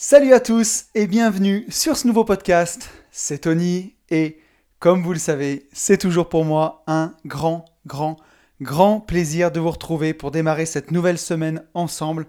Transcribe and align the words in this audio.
Salut 0.00 0.32
à 0.32 0.38
tous 0.38 0.84
et 0.94 1.08
bienvenue 1.08 1.66
sur 1.70 1.96
ce 1.96 2.06
nouveau 2.06 2.22
podcast. 2.22 2.88
C'est 3.10 3.38
Tony 3.38 3.96
et 4.10 4.38
comme 4.78 5.02
vous 5.02 5.12
le 5.12 5.18
savez, 5.18 5.68
c'est 5.72 5.98
toujours 5.98 6.28
pour 6.28 6.44
moi 6.44 6.84
un 6.86 7.14
grand, 7.26 7.64
grand, 7.84 8.16
grand 8.60 9.00
plaisir 9.00 9.50
de 9.50 9.58
vous 9.58 9.72
retrouver 9.72 10.14
pour 10.14 10.30
démarrer 10.30 10.66
cette 10.66 10.92
nouvelle 10.92 11.18
semaine 11.18 11.64
ensemble. 11.74 12.28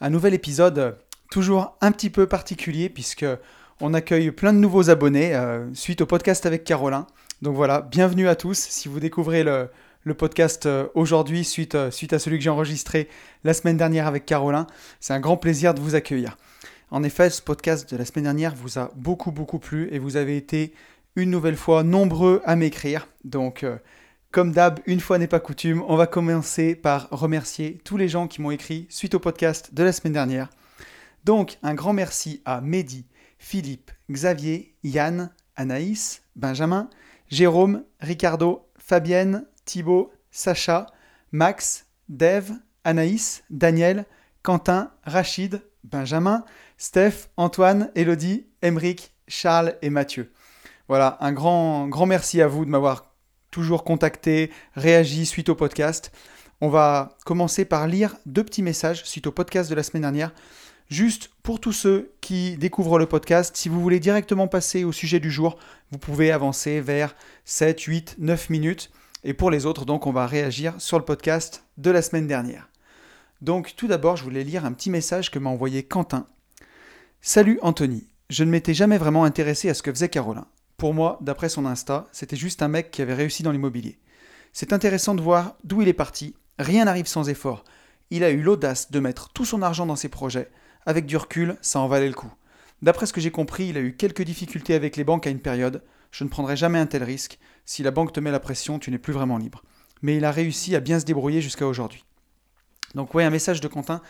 Un 0.00 0.10
nouvel 0.10 0.34
épisode 0.34 0.98
toujours 1.30 1.78
un 1.80 1.92
petit 1.92 2.10
peu 2.10 2.26
particulier 2.26 2.88
puisque 2.88 3.26
on 3.80 3.94
accueille 3.94 4.32
plein 4.32 4.52
de 4.52 4.58
nouveaux 4.58 4.90
abonnés 4.90 5.36
euh, 5.36 5.72
suite 5.72 6.00
au 6.00 6.06
podcast 6.06 6.46
avec 6.46 6.64
Caroline. 6.64 7.04
Donc 7.42 7.54
voilà, 7.54 7.82
bienvenue 7.82 8.26
à 8.26 8.34
tous. 8.34 8.58
Si 8.58 8.88
vous 8.88 8.98
découvrez 8.98 9.44
le, 9.44 9.70
podcast 10.18 10.66
euh, 10.66 10.88
aujourd'hui 10.94 11.44
suite, 11.44 11.76
euh, 11.76 11.92
suite 11.92 12.12
à 12.12 12.18
celui 12.18 12.38
que 12.38 12.42
j'ai 12.42 12.50
enregistré 12.50 13.08
la 13.44 13.54
semaine 13.54 13.76
dernière 13.76 14.08
avec 14.08 14.26
Caroline, 14.26 14.66
c'est 14.98 15.12
un 15.12 15.20
grand 15.20 15.36
plaisir 15.36 15.74
de 15.74 15.80
vous 15.80 15.94
accueillir. 15.94 16.36
En 16.94 17.02
effet, 17.02 17.28
ce 17.28 17.42
podcast 17.42 17.90
de 17.90 17.96
la 17.96 18.04
semaine 18.04 18.22
dernière 18.22 18.54
vous 18.54 18.78
a 18.78 18.92
beaucoup 18.94 19.32
beaucoup 19.32 19.58
plu 19.58 19.88
et 19.90 19.98
vous 19.98 20.14
avez 20.14 20.36
été 20.36 20.72
une 21.16 21.28
nouvelle 21.28 21.56
fois 21.56 21.82
nombreux 21.82 22.40
à 22.44 22.54
m'écrire. 22.54 23.08
Donc 23.24 23.64
euh, 23.64 23.78
comme 24.30 24.52
d'hab, 24.52 24.78
une 24.86 25.00
fois 25.00 25.18
n'est 25.18 25.26
pas 25.26 25.40
coutume, 25.40 25.82
on 25.88 25.96
va 25.96 26.06
commencer 26.06 26.76
par 26.76 27.08
remercier 27.10 27.80
tous 27.82 27.96
les 27.96 28.08
gens 28.08 28.28
qui 28.28 28.40
m'ont 28.40 28.52
écrit 28.52 28.86
suite 28.90 29.16
au 29.16 29.18
podcast 29.18 29.74
de 29.74 29.82
la 29.82 29.90
semaine 29.90 30.12
dernière. 30.12 30.50
Donc 31.24 31.58
un 31.64 31.74
grand 31.74 31.94
merci 31.94 32.42
à 32.44 32.60
Mehdi, 32.60 33.06
Philippe, 33.38 33.90
Xavier, 34.08 34.76
Yann, 34.84 35.30
Anaïs, 35.56 36.22
Benjamin, 36.36 36.88
Jérôme, 37.28 37.82
Ricardo, 37.98 38.68
Fabienne, 38.78 39.46
Thibaut, 39.64 40.12
Sacha, 40.30 40.86
Max, 41.32 41.86
Dev, 42.08 42.52
Anaïs, 42.84 43.42
Daniel, 43.50 44.06
Quentin, 44.44 44.92
Rachid, 45.02 45.60
Benjamin, 45.84 46.44
Steph, 46.78 47.28
Antoine, 47.36 47.90
Elodie, 47.94 48.46
Emeric, 48.62 49.14
Charles 49.28 49.76
et 49.82 49.90
Mathieu. 49.90 50.32
Voilà, 50.88 51.16
un 51.20 51.32
grand, 51.32 51.88
grand 51.88 52.06
merci 52.06 52.42
à 52.42 52.46
vous 52.46 52.64
de 52.64 52.70
m'avoir 52.70 53.14
toujours 53.50 53.84
contacté, 53.84 54.50
réagi 54.74 55.26
suite 55.26 55.48
au 55.48 55.54
podcast. 55.54 56.12
On 56.60 56.68
va 56.68 57.16
commencer 57.24 57.64
par 57.64 57.86
lire 57.86 58.16
deux 58.26 58.44
petits 58.44 58.62
messages 58.62 59.04
suite 59.04 59.26
au 59.26 59.32
podcast 59.32 59.70
de 59.70 59.74
la 59.74 59.82
semaine 59.82 60.02
dernière. 60.02 60.32
Juste 60.88 61.30
pour 61.42 61.60
tous 61.60 61.72
ceux 61.72 62.12
qui 62.20 62.56
découvrent 62.56 62.98
le 62.98 63.06
podcast, 63.06 63.56
si 63.56 63.68
vous 63.68 63.80
voulez 63.80 64.00
directement 64.00 64.48
passer 64.48 64.84
au 64.84 64.92
sujet 64.92 65.20
du 65.20 65.30
jour, 65.30 65.56
vous 65.90 65.98
pouvez 65.98 66.30
avancer 66.30 66.80
vers 66.80 67.14
7, 67.44 67.80
8, 67.80 68.16
9 68.18 68.50
minutes. 68.50 68.90
Et 69.22 69.32
pour 69.32 69.50
les 69.50 69.64
autres, 69.64 69.86
donc, 69.86 70.06
on 70.06 70.12
va 70.12 70.26
réagir 70.26 70.74
sur 70.78 70.98
le 70.98 71.04
podcast 71.04 71.64
de 71.78 71.90
la 71.90 72.02
semaine 72.02 72.26
dernière. 72.26 72.68
Donc, 73.40 73.74
tout 73.76 73.86
d'abord, 73.86 74.16
je 74.16 74.24
voulais 74.24 74.44
lire 74.44 74.66
un 74.66 74.72
petit 74.72 74.90
message 74.90 75.30
que 75.30 75.38
m'a 75.38 75.48
envoyé 75.48 75.82
Quentin 75.82 76.26
Salut 77.26 77.58
Anthony. 77.62 78.06
Je 78.28 78.44
ne 78.44 78.50
m'étais 78.50 78.74
jamais 78.74 78.98
vraiment 78.98 79.24
intéressé 79.24 79.70
à 79.70 79.74
ce 79.74 79.82
que 79.82 79.90
faisait 79.90 80.10
Caroline. 80.10 80.44
Pour 80.76 80.92
moi, 80.92 81.16
d'après 81.22 81.48
son 81.48 81.64
Insta, 81.64 82.06
c'était 82.12 82.36
juste 82.36 82.60
un 82.60 82.68
mec 82.68 82.90
qui 82.90 83.00
avait 83.00 83.14
réussi 83.14 83.42
dans 83.42 83.50
l'immobilier. 83.50 83.98
C'est 84.52 84.74
intéressant 84.74 85.14
de 85.14 85.22
voir 85.22 85.56
d'où 85.64 85.80
il 85.80 85.88
est 85.88 85.94
parti. 85.94 86.34
Rien 86.58 86.84
n'arrive 86.84 87.06
sans 87.06 87.30
effort. 87.30 87.64
Il 88.10 88.24
a 88.24 88.30
eu 88.30 88.42
l'audace 88.42 88.90
de 88.90 89.00
mettre 89.00 89.30
tout 89.32 89.46
son 89.46 89.62
argent 89.62 89.86
dans 89.86 89.96
ses 89.96 90.10
projets. 90.10 90.50
Avec 90.84 91.06
du 91.06 91.16
recul, 91.16 91.56
ça 91.62 91.80
en 91.80 91.88
valait 91.88 92.08
le 92.08 92.14
coup. 92.14 92.30
D'après 92.82 93.06
ce 93.06 93.14
que 93.14 93.22
j'ai 93.22 93.30
compris, 93.30 93.68
il 93.68 93.78
a 93.78 93.80
eu 93.80 93.96
quelques 93.96 94.20
difficultés 94.20 94.74
avec 94.74 94.98
les 94.98 95.04
banques 95.04 95.26
à 95.26 95.30
une 95.30 95.40
période. 95.40 95.82
Je 96.10 96.24
ne 96.24 96.28
prendrai 96.28 96.58
jamais 96.58 96.78
un 96.78 96.84
tel 96.84 97.04
risque. 97.04 97.38
Si 97.64 97.82
la 97.82 97.90
banque 97.90 98.12
te 98.12 98.20
met 98.20 98.32
la 98.32 98.38
pression, 98.38 98.78
tu 98.78 98.90
n'es 98.90 98.98
plus 98.98 99.14
vraiment 99.14 99.38
libre. 99.38 99.62
Mais 100.02 100.18
il 100.18 100.26
a 100.26 100.30
réussi 100.30 100.76
à 100.76 100.80
bien 100.80 101.00
se 101.00 101.06
débrouiller 101.06 101.40
jusqu'à 101.40 101.66
aujourd'hui. 101.66 102.04
Donc 102.94 103.14
oui, 103.14 103.24
un 103.24 103.30
message 103.30 103.62
de 103.62 103.68
Quentin 103.68 104.02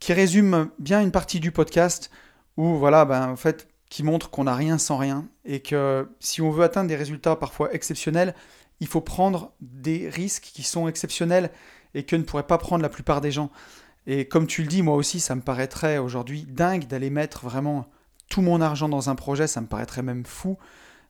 qui 0.00 0.12
résume 0.12 0.70
bien 0.80 1.00
une 1.00 1.12
partie 1.12 1.38
du 1.38 1.52
podcast 1.52 2.10
ou 2.56 2.76
voilà, 2.76 3.04
ben, 3.04 3.28
en 3.28 3.36
fait, 3.36 3.68
qui 3.88 4.02
montre 4.02 4.30
qu'on 4.30 4.44
n'a 4.44 4.54
rien 4.54 4.78
sans 4.78 4.96
rien 4.96 5.26
et 5.44 5.60
que 5.60 6.08
si 6.20 6.40
on 6.40 6.50
veut 6.50 6.64
atteindre 6.64 6.88
des 6.88 6.96
résultats 6.96 7.36
parfois 7.36 7.72
exceptionnels, 7.74 8.34
il 8.80 8.86
faut 8.86 9.00
prendre 9.00 9.52
des 9.60 10.08
risques 10.08 10.50
qui 10.54 10.62
sont 10.62 10.88
exceptionnels 10.88 11.50
et 11.94 12.04
que 12.04 12.16
ne 12.16 12.22
pourraient 12.22 12.46
pas 12.46 12.58
prendre 12.58 12.82
la 12.82 12.88
plupart 12.88 13.20
des 13.20 13.30
gens. 13.30 13.50
Et 14.06 14.26
comme 14.26 14.46
tu 14.46 14.62
le 14.62 14.68
dis, 14.68 14.82
moi 14.82 14.96
aussi, 14.96 15.20
ça 15.20 15.34
me 15.34 15.42
paraîtrait 15.42 15.98
aujourd'hui 15.98 16.46
dingue 16.48 16.86
d'aller 16.86 17.10
mettre 17.10 17.44
vraiment 17.44 17.86
tout 18.28 18.42
mon 18.42 18.60
argent 18.60 18.88
dans 18.88 19.10
un 19.10 19.14
projet, 19.14 19.46
ça 19.46 19.60
me 19.60 19.66
paraîtrait 19.66 20.02
même 20.02 20.24
fou 20.24 20.56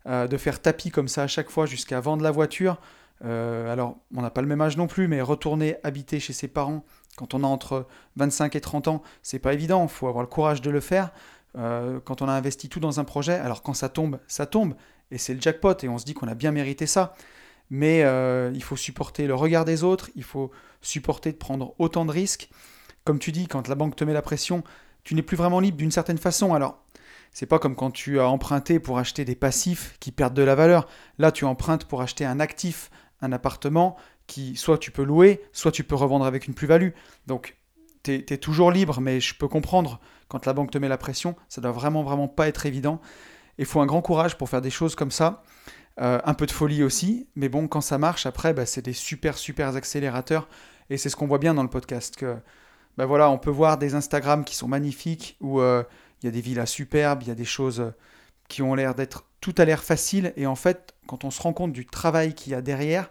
euh, 0.06 0.26
de 0.26 0.36
faire 0.36 0.60
tapis 0.60 0.90
comme 0.90 1.06
ça 1.06 1.22
à 1.22 1.26
chaque 1.28 1.50
fois 1.50 1.66
jusqu'à 1.66 2.00
vendre 2.00 2.24
la 2.24 2.32
voiture. 2.32 2.80
Euh, 3.24 3.72
alors, 3.72 3.96
on 4.14 4.22
n'a 4.22 4.30
pas 4.30 4.42
le 4.42 4.48
même 4.48 4.60
âge 4.60 4.76
non 4.76 4.88
plus, 4.88 5.06
mais 5.06 5.22
retourner 5.22 5.76
habiter 5.84 6.18
chez 6.18 6.32
ses 6.32 6.48
parents 6.48 6.84
quand 7.16 7.34
on 7.34 7.44
a 7.44 7.46
entre 7.46 7.86
25 8.16 8.56
et 8.56 8.60
30 8.60 8.88
ans, 8.88 9.02
c'est 9.22 9.38
pas 9.38 9.52
évident, 9.52 9.84
il 9.84 9.88
faut 9.88 10.08
avoir 10.08 10.22
le 10.22 10.28
courage 10.28 10.62
de 10.62 10.70
le 10.70 10.80
faire. 10.80 11.10
Euh, 11.58 12.00
quand 12.04 12.22
on 12.22 12.28
a 12.28 12.32
investi 12.32 12.68
tout 12.68 12.80
dans 12.80 13.00
un 13.00 13.04
projet, 13.04 13.34
alors 13.34 13.62
quand 13.62 13.74
ça 13.74 13.88
tombe, 13.88 14.18
ça 14.26 14.46
tombe, 14.46 14.74
et 15.10 15.18
c'est 15.18 15.34
le 15.34 15.40
jackpot, 15.40 15.74
et 15.82 15.88
on 15.88 15.98
se 15.98 16.04
dit 16.04 16.14
qu'on 16.14 16.28
a 16.28 16.34
bien 16.34 16.52
mérité 16.52 16.86
ça. 16.86 17.14
Mais 17.70 18.02
euh, 18.02 18.50
il 18.54 18.62
faut 18.62 18.76
supporter 18.76 19.26
le 19.26 19.34
regard 19.34 19.64
des 19.64 19.84
autres, 19.84 20.10
il 20.14 20.24
faut 20.24 20.50
supporter 20.80 21.32
de 21.32 21.36
prendre 21.36 21.74
autant 21.78 22.04
de 22.04 22.10
risques. 22.10 22.48
Comme 23.04 23.18
tu 23.18 23.32
dis, 23.32 23.46
quand 23.46 23.68
la 23.68 23.74
banque 23.74 23.96
te 23.96 24.04
met 24.04 24.12
la 24.12 24.22
pression, 24.22 24.62
tu 25.04 25.14
n'es 25.14 25.22
plus 25.22 25.36
vraiment 25.36 25.60
libre 25.60 25.76
d'une 25.76 25.90
certaine 25.90 26.18
façon. 26.18 26.54
Alors, 26.54 26.82
c'est 27.32 27.46
pas 27.46 27.58
comme 27.58 27.76
quand 27.76 27.90
tu 27.90 28.20
as 28.20 28.28
emprunté 28.28 28.78
pour 28.78 28.98
acheter 28.98 29.24
des 29.24 29.34
passifs 29.34 29.96
qui 30.00 30.12
perdent 30.12 30.34
de 30.34 30.42
la 30.42 30.54
valeur. 30.54 30.86
Là, 31.18 31.32
tu 31.32 31.44
empruntes 31.44 31.86
pour 31.86 32.02
acheter 32.02 32.24
un 32.24 32.40
actif, 32.40 32.90
un 33.20 33.32
appartement 33.32 33.96
qui 34.26 34.56
soit 34.56 34.78
tu 34.78 34.90
peux 34.90 35.02
louer, 35.02 35.42
soit 35.52 35.72
tu 35.72 35.84
peux 35.84 35.94
revendre 35.94 36.24
avec 36.24 36.46
une 36.46 36.54
plus-value. 36.54 36.90
Donc, 37.26 37.56
tu 38.02 38.12
es, 38.14 38.38
toujours 38.38 38.72
libre, 38.72 39.00
mais 39.00 39.20
je 39.20 39.34
peux 39.34 39.48
comprendre 39.48 40.00
quand 40.28 40.46
la 40.46 40.52
banque 40.52 40.70
te 40.70 40.78
met 40.78 40.88
la 40.88 40.98
pression, 40.98 41.36
ça 41.48 41.60
doit 41.60 41.72
vraiment, 41.72 42.02
vraiment 42.02 42.28
pas 42.28 42.48
être 42.48 42.66
évident. 42.66 43.00
Il 43.58 43.66
faut 43.66 43.80
un 43.80 43.86
grand 43.86 44.02
courage 44.02 44.36
pour 44.36 44.48
faire 44.48 44.62
des 44.62 44.70
choses 44.70 44.94
comme 44.94 45.10
ça. 45.10 45.42
Euh, 46.00 46.20
un 46.24 46.34
peu 46.34 46.46
de 46.46 46.50
folie 46.50 46.82
aussi, 46.82 47.28
mais 47.36 47.50
bon, 47.50 47.68
quand 47.68 47.82
ça 47.82 47.98
marche, 47.98 48.24
après, 48.24 48.54
bah, 48.54 48.64
c'est 48.64 48.82
des 48.82 48.94
super, 48.94 49.36
super 49.36 49.76
accélérateurs. 49.76 50.48
Et 50.88 50.96
c'est 50.96 51.10
ce 51.10 51.16
qu'on 51.16 51.26
voit 51.26 51.38
bien 51.38 51.54
dans 51.54 51.62
le 51.62 51.68
podcast. 51.68 52.16
Que, 52.16 52.36
bah, 52.96 53.06
voilà, 53.06 53.28
on 53.30 53.38
peut 53.38 53.50
voir 53.50 53.76
des 53.78 53.94
Instagram 53.94 54.44
qui 54.44 54.56
sont 54.56 54.68
magnifiques, 54.68 55.36
où 55.40 55.60
euh, 55.60 55.84
il 56.22 56.26
y 56.26 56.28
a 56.28 56.32
des 56.32 56.40
villas 56.40 56.66
superbes, 56.66 57.22
il 57.22 57.28
y 57.28 57.30
a 57.30 57.34
des 57.34 57.44
choses 57.44 57.92
qui 58.48 58.62
ont 58.62 58.74
l'air 58.74 58.94
d'être 58.94 59.26
tout 59.40 59.54
à 59.58 59.64
l'air 59.64 59.82
facile. 59.82 60.32
Et 60.36 60.46
en 60.46 60.56
fait, 60.56 60.94
quand 61.06 61.24
on 61.24 61.30
se 61.30 61.42
rend 61.42 61.52
compte 61.52 61.72
du 61.72 61.86
travail 61.86 62.34
qu'il 62.34 62.52
y 62.52 62.54
a 62.54 62.62
derrière, 62.62 63.10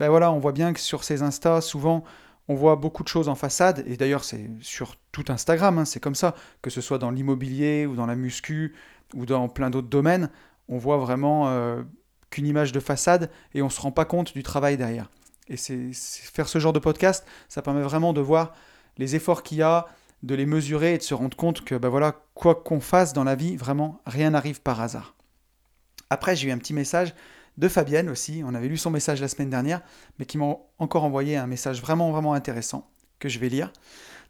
ben 0.00 0.08
voilà, 0.08 0.32
on 0.32 0.38
voit 0.38 0.52
bien 0.52 0.72
que 0.72 0.80
sur 0.80 1.04
ces 1.04 1.20
Insta, 1.20 1.60
souvent, 1.60 2.04
on 2.48 2.54
voit 2.54 2.74
beaucoup 2.74 3.02
de 3.02 3.08
choses 3.08 3.28
en 3.28 3.34
façade, 3.34 3.84
et 3.86 3.98
d'ailleurs 3.98 4.24
c'est 4.24 4.50
sur 4.62 4.96
tout 5.12 5.26
Instagram, 5.28 5.76
hein, 5.76 5.84
c'est 5.84 6.00
comme 6.00 6.14
ça, 6.14 6.34
que 6.62 6.70
ce 6.70 6.80
soit 6.80 6.96
dans 6.96 7.10
l'immobilier 7.10 7.84
ou 7.84 7.94
dans 7.94 8.06
la 8.06 8.16
muscu 8.16 8.74
ou 9.14 9.26
dans 9.26 9.46
plein 9.50 9.68
d'autres 9.68 9.90
domaines, 9.90 10.30
on 10.70 10.78
voit 10.78 10.96
vraiment 10.96 11.48
euh, 11.48 11.82
qu'une 12.30 12.46
image 12.46 12.72
de 12.72 12.80
façade 12.80 13.30
et 13.52 13.60
on 13.60 13.66
ne 13.66 13.70
se 13.70 13.78
rend 13.78 13.92
pas 13.92 14.06
compte 14.06 14.32
du 14.32 14.42
travail 14.42 14.78
derrière. 14.78 15.10
Et 15.48 15.58
c'est 15.58 15.90
faire 15.92 16.48
ce 16.48 16.58
genre 16.58 16.72
de 16.72 16.78
podcast, 16.78 17.26
ça 17.50 17.60
permet 17.60 17.82
vraiment 17.82 18.14
de 18.14 18.22
voir 18.22 18.54
les 18.96 19.16
efforts 19.16 19.42
qu'il 19.42 19.58
y 19.58 19.62
a, 19.62 19.86
de 20.22 20.34
les 20.34 20.46
mesurer 20.46 20.94
et 20.94 20.98
de 20.98 21.02
se 21.02 21.12
rendre 21.12 21.36
compte 21.36 21.62
que 21.62 21.74
ben 21.74 21.90
voilà, 21.90 22.24
quoi 22.32 22.54
qu'on 22.54 22.80
fasse 22.80 23.12
dans 23.12 23.24
la 23.24 23.34
vie, 23.34 23.54
vraiment 23.54 24.00
rien 24.06 24.30
n'arrive 24.30 24.62
par 24.62 24.80
hasard. 24.80 25.14
Après, 26.08 26.36
j'ai 26.36 26.48
eu 26.48 26.52
un 26.52 26.58
petit 26.58 26.72
message 26.72 27.14
de 27.58 27.68
Fabienne 27.68 28.08
aussi. 28.08 28.42
On 28.44 28.54
avait 28.54 28.68
lu 28.68 28.76
son 28.76 28.90
message 28.90 29.20
la 29.20 29.28
semaine 29.28 29.50
dernière, 29.50 29.82
mais 30.18 30.26
qui 30.26 30.38
m'a 30.38 30.56
encore 30.78 31.04
envoyé 31.04 31.36
un 31.36 31.46
message 31.46 31.80
vraiment, 31.80 32.10
vraiment 32.10 32.34
intéressant 32.34 32.90
que 33.18 33.28
je 33.28 33.38
vais 33.38 33.48
lire. 33.48 33.72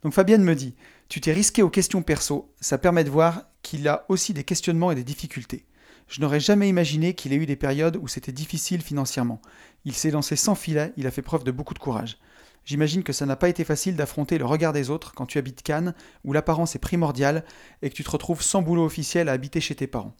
Donc 0.02 0.12
Fabienne 0.12 0.42
me 0.42 0.54
dit 0.54 0.74
Tu 1.08 1.20
t'es 1.20 1.32
risqué 1.32 1.62
aux 1.62 1.70
questions 1.70 2.02
perso, 2.02 2.52
ça 2.60 2.78
permet 2.78 3.04
de 3.04 3.10
voir 3.10 3.44
qu'il 3.62 3.86
a 3.88 4.04
aussi 4.08 4.34
des 4.34 4.44
questionnements 4.44 4.90
et 4.90 4.94
des 4.94 5.04
difficultés. 5.04 5.66
Je 6.08 6.20
n'aurais 6.20 6.40
jamais 6.40 6.68
imaginé 6.68 7.14
qu'il 7.14 7.32
ait 7.32 7.36
eu 7.36 7.46
des 7.46 7.56
périodes 7.56 7.96
où 7.96 8.08
c'était 8.08 8.32
difficile 8.32 8.82
financièrement. 8.82 9.40
Il 9.84 9.94
s'est 9.94 10.10
lancé 10.10 10.34
sans 10.34 10.56
filet, 10.56 10.92
il 10.96 11.06
a 11.06 11.12
fait 11.12 11.22
preuve 11.22 11.44
de 11.44 11.52
beaucoup 11.52 11.74
de 11.74 11.78
courage. 11.78 12.18
J'imagine 12.64 13.02
que 13.02 13.12
ça 13.12 13.26
n'a 13.26 13.36
pas 13.36 13.48
été 13.48 13.64
facile 13.64 13.96
d'affronter 13.96 14.36
le 14.38 14.44
regard 14.44 14.72
des 14.72 14.90
autres 14.90 15.14
quand 15.14 15.26
tu 15.26 15.38
habites 15.38 15.62
Cannes, 15.62 15.94
où 16.24 16.32
l'apparence 16.32 16.74
est 16.74 16.80
primordiale 16.80 17.44
et 17.82 17.90
que 17.90 17.94
tu 17.94 18.04
te 18.04 18.10
retrouves 18.10 18.42
sans 18.42 18.62
boulot 18.62 18.84
officiel 18.84 19.28
à 19.28 19.32
habiter 19.32 19.60
chez 19.60 19.74
tes 19.74 19.86
parents. 19.86 20.16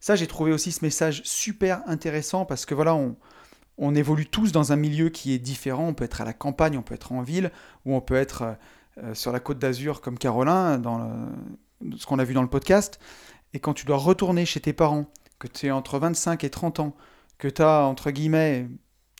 Ça, 0.00 0.16
j'ai 0.16 0.26
trouvé 0.26 0.52
aussi 0.52 0.72
ce 0.72 0.84
message 0.84 1.22
super 1.24 1.82
intéressant 1.86 2.44
parce 2.44 2.66
que 2.66 2.74
voilà, 2.74 2.94
on, 2.94 3.16
on 3.78 3.94
évolue 3.94 4.26
tous 4.26 4.52
dans 4.52 4.72
un 4.72 4.76
milieu 4.76 5.08
qui 5.08 5.32
est 5.32 5.38
différent. 5.38 5.86
On 5.88 5.94
peut 5.94 6.04
être 6.04 6.20
à 6.20 6.24
la 6.24 6.32
campagne, 6.32 6.76
on 6.76 6.82
peut 6.82 6.94
être 6.94 7.12
en 7.12 7.22
ville, 7.22 7.50
ou 7.84 7.94
on 7.94 8.00
peut 8.00 8.16
être 8.16 8.42
euh, 8.42 8.52
euh, 9.04 9.14
sur 9.14 9.32
la 9.32 9.40
côte 9.40 9.58
d'Azur 9.58 10.00
comme 10.00 10.18
Caroline, 10.18 10.82
dans 10.82 11.10
ce 11.96 12.04
qu'on 12.06 12.18
a 12.18 12.24
vu 12.24 12.34
dans 12.34 12.42
le 12.42 12.48
podcast. 12.48 12.98
Et 13.54 13.60
quand 13.60 13.74
tu 13.74 13.86
dois 13.86 13.96
retourner 13.96 14.44
chez 14.44 14.60
tes 14.60 14.72
parents, 14.72 15.06
que 15.38 15.46
tu 15.46 15.66
es 15.66 15.70
entre 15.70 15.98
25 15.98 16.42
et 16.42 16.50
30 16.50 16.80
ans, 16.80 16.96
que 17.38 17.48
tu 17.48 17.62
as, 17.62 17.84
entre 17.84 18.10
guillemets, 18.10 18.66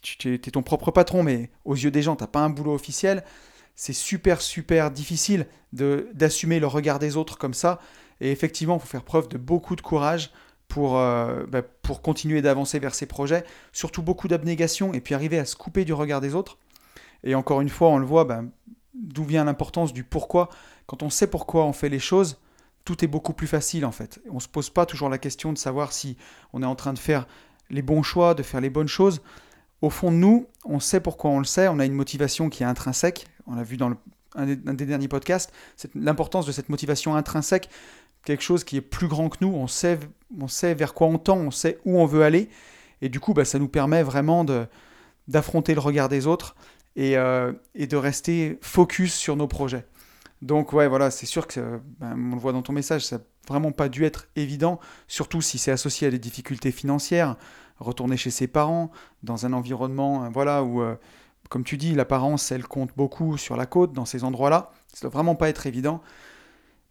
tu 0.02 0.34
es, 0.34 0.38
ton 0.38 0.62
propre 0.62 0.90
patron, 0.90 1.22
mais 1.22 1.50
aux 1.64 1.76
yeux 1.76 1.92
des 1.92 2.02
gens, 2.02 2.16
tu 2.16 2.24
n'as 2.24 2.28
pas 2.28 2.40
un 2.40 2.50
boulot 2.50 2.74
officiel, 2.74 3.24
c'est 3.76 3.92
super, 3.92 4.40
super 4.40 4.90
difficile 4.90 5.46
d'assumer 5.72 6.58
le 6.58 6.66
regard 6.66 6.98
des 6.98 7.16
autres 7.16 7.38
comme 7.38 7.54
ça. 7.54 7.78
Et 8.20 8.32
effectivement, 8.32 8.76
il 8.76 8.80
faut 8.80 8.88
faire 8.88 9.04
preuve 9.04 9.28
de 9.28 9.38
beaucoup 9.38 9.76
de 9.76 9.80
courage 9.80 10.32
pour, 10.68 10.98
euh, 10.98 11.44
bah, 11.48 11.62
pour 11.62 12.02
continuer 12.02 12.42
d'avancer 12.42 12.78
vers 12.78 12.94
ses 12.94 13.06
projets, 13.06 13.44
surtout 13.72 14.02
beaucoup 14.02 14.28
d'abnégation 14.28 14.92
et 14.92 15.00
puis 15.00 15.14
arriver 15.14 15.38
à 15.38 15.44
se 15.44 15.56
couper 15.56 15.84
du 15.84 15.92
regard 15.92 16.20
des 16.20 16.34
autres. 16.34 16.58
Et 17.24 17.34
encore 17.34 17.60
une 17.60 17.68
fois, 17.68 17.88
on 17.88 17.98
le 17.98 18.06
voit, 18.06 18.24
bah, 18.24 18.42
d'où 18.94 19.24
vient 19.24 19.44
l'importance 19.44 19.92
du 19.92 20.04
pourquoi. 20.04 20.50
Quand 20.86 21.02
on 21.02 21.10
sait 21.10 21.26
pourquoi 21.26 21.64
on 21.64 21.72
fait 21.72 21.88
les 21.88 21.98
choses, 21.98 22.38
tout 22.84 23.04
est 23.04 23.08
beaucoup 23.08 23.32
plus 23.32 23.46
facile 23.46 23.84
en 23.84 23.92
fait. 23.92 24.20
On 24.30 24.36
ne 24.36 24.40
se 24.40 24.48
pose 24.48 24.70
pas 24.70 24.86
toujours 24.86 25.08
la 25.08 25.18
question 25.18 25.52
de 25.52 25.58
savoir 25.58 25.92
si 25.92 26.16
on 26.52 26.62
est 26.62 26.66
en 26.66 26.74
train 26.74 26.92
de 26.92 26.98
faire 26.98 27.26
les 27.70 27.82
bons 27.82 28.02
choix, 28.02 28.34
de 28.34 28.42
faire 28.42 28.60
les 28.60 28.70
bonnes 28.70 28.88
choses. 28.88 29.20
Au 29.82 29.90
fond 29.90 30.10
de 30.10 30.16
nous, 30.16 30.46
on 30.64 30.80
sait 30.80 31.00
pourquoi 31.00 31.30
on 31.30 31.38
le 31.38 31.44
sait, 31.44 31.68
on 31.68 31.78
a 31.78 31.84
une 31.84 31.92
motivation 31.92 32.48
qui 32.48 32.62
est 32.62 32.66
intrinsèque. 32.66 33.26
On 33.46 33.54
l'a 33.54 33.62
vu 33.62 33.76
dans 33.76 33.92
un, 34.34 34.46
des, 34.46 34.86
derniers 34.86 35.08
podcasts, 35.08 35.52
l'importance 35.94 36.46
de 36.46 36.52
cette 36.52 36.68
motivation 36.68 37.14
intrinsèque, 37.14 37.68
quelque 38.24 38.42
chose 38.42 38.64
qui 38.64 38.76
est 38.76 38.82
plus 38.82 39.08
grand 39.08 39.28
que 39.28 39.38
nous, 39.40 39.52
on 39.54 39.66
sait, 39.66 39.98
on 40.40 40.48
sait 40.48 40.74
vers 40.74 40.94
quoi 40.94 41.06
on 41.06 41.18
tend, 41.18 41.36
on 41.36 41.50
sait 41.50 41.78
où 41.84 41.98
on 41.98 42.06
veut 42.06 42.22
aller, 42.22 42.48
et 43.00 43.08
du 43.08 43.20
coup, 43.20 43.34
bah, 43.34 43.44
ça 43.44 43.58
nous 43.58 43.68
permet 43.68 44.02
vraiment 44.02 44.44
d'affronter 45.28 45.74
le 45.74 45.80
regard 45.80 46.08
des 46.08 46.26
autres 46.26 46.56
et, 46.96 47.16
euh, 47.16 47.52
et, 47.74 47.86
de 47.86 47.96
rester 47.96 48.58
focus 48.60 49.14
sur 49.14 49.36
nos 49.36 49.46
projets. 49.46 49.86
Donc 50.42 50.72
ouais, 50.72 50.88
voilà, 50.88 51.10
c'est 51.10 51.26
sûr 51.26 51.46
que, 51.46 51.80
ben, 51.98 52.14
on 52.32 52.34
le 52.34 52.40
voit 52.40 52.52
dans 52.52 52.62
ton 52.62 52.72
message, 52.72 53.04
ça 53.04 53.18
n'a 53.18 53.22
vraiment 53.46 53.72
pas 53.72 53.88
dû 53.88 54.04
être 54.04 54.28
évident, 54.36 54.78
surtout 55.06 55.40
si 55.40 55.58
c'est 55.58 55.70
associé 55.70 56.06
à 56.08 56.10
des 56.10 56.18
difficultés 56.18 56.70
financières, 56.70 57.36
retourner 57.78 58.16
chez 58.16 58.30
ses 58.30 58.46
parents, 58.46 58.90
dans 59.22 59.46
un 59.46 59.52
environnement 59.52 60.24
euh, 60.24 60.28
voilà, 60.32 60.62
où, 60.62 60.82
euh, 60.82 60.96
comme 61.48 61.64
tu 61.64 61.76
dis, 61.76 61.94
l'apparence, 61.94 62.52
elle 62.52 62.64
compte 62.64 62.90
beaucoup 62.96 63.36
sur 63.36 63.56
la 63.56 63.66
côte, 63.66 63.92
dans 63.92 64.04
ces 64.04 64.24
endroits-là, 64.24 64.70
ça 64.92 64.98
ne 64.98 65.02
doit 65.02 65.10
vraiment 65.10 65.34
pas 65.34 65.48
être 65.48 65.66
évident. 65.66 66.02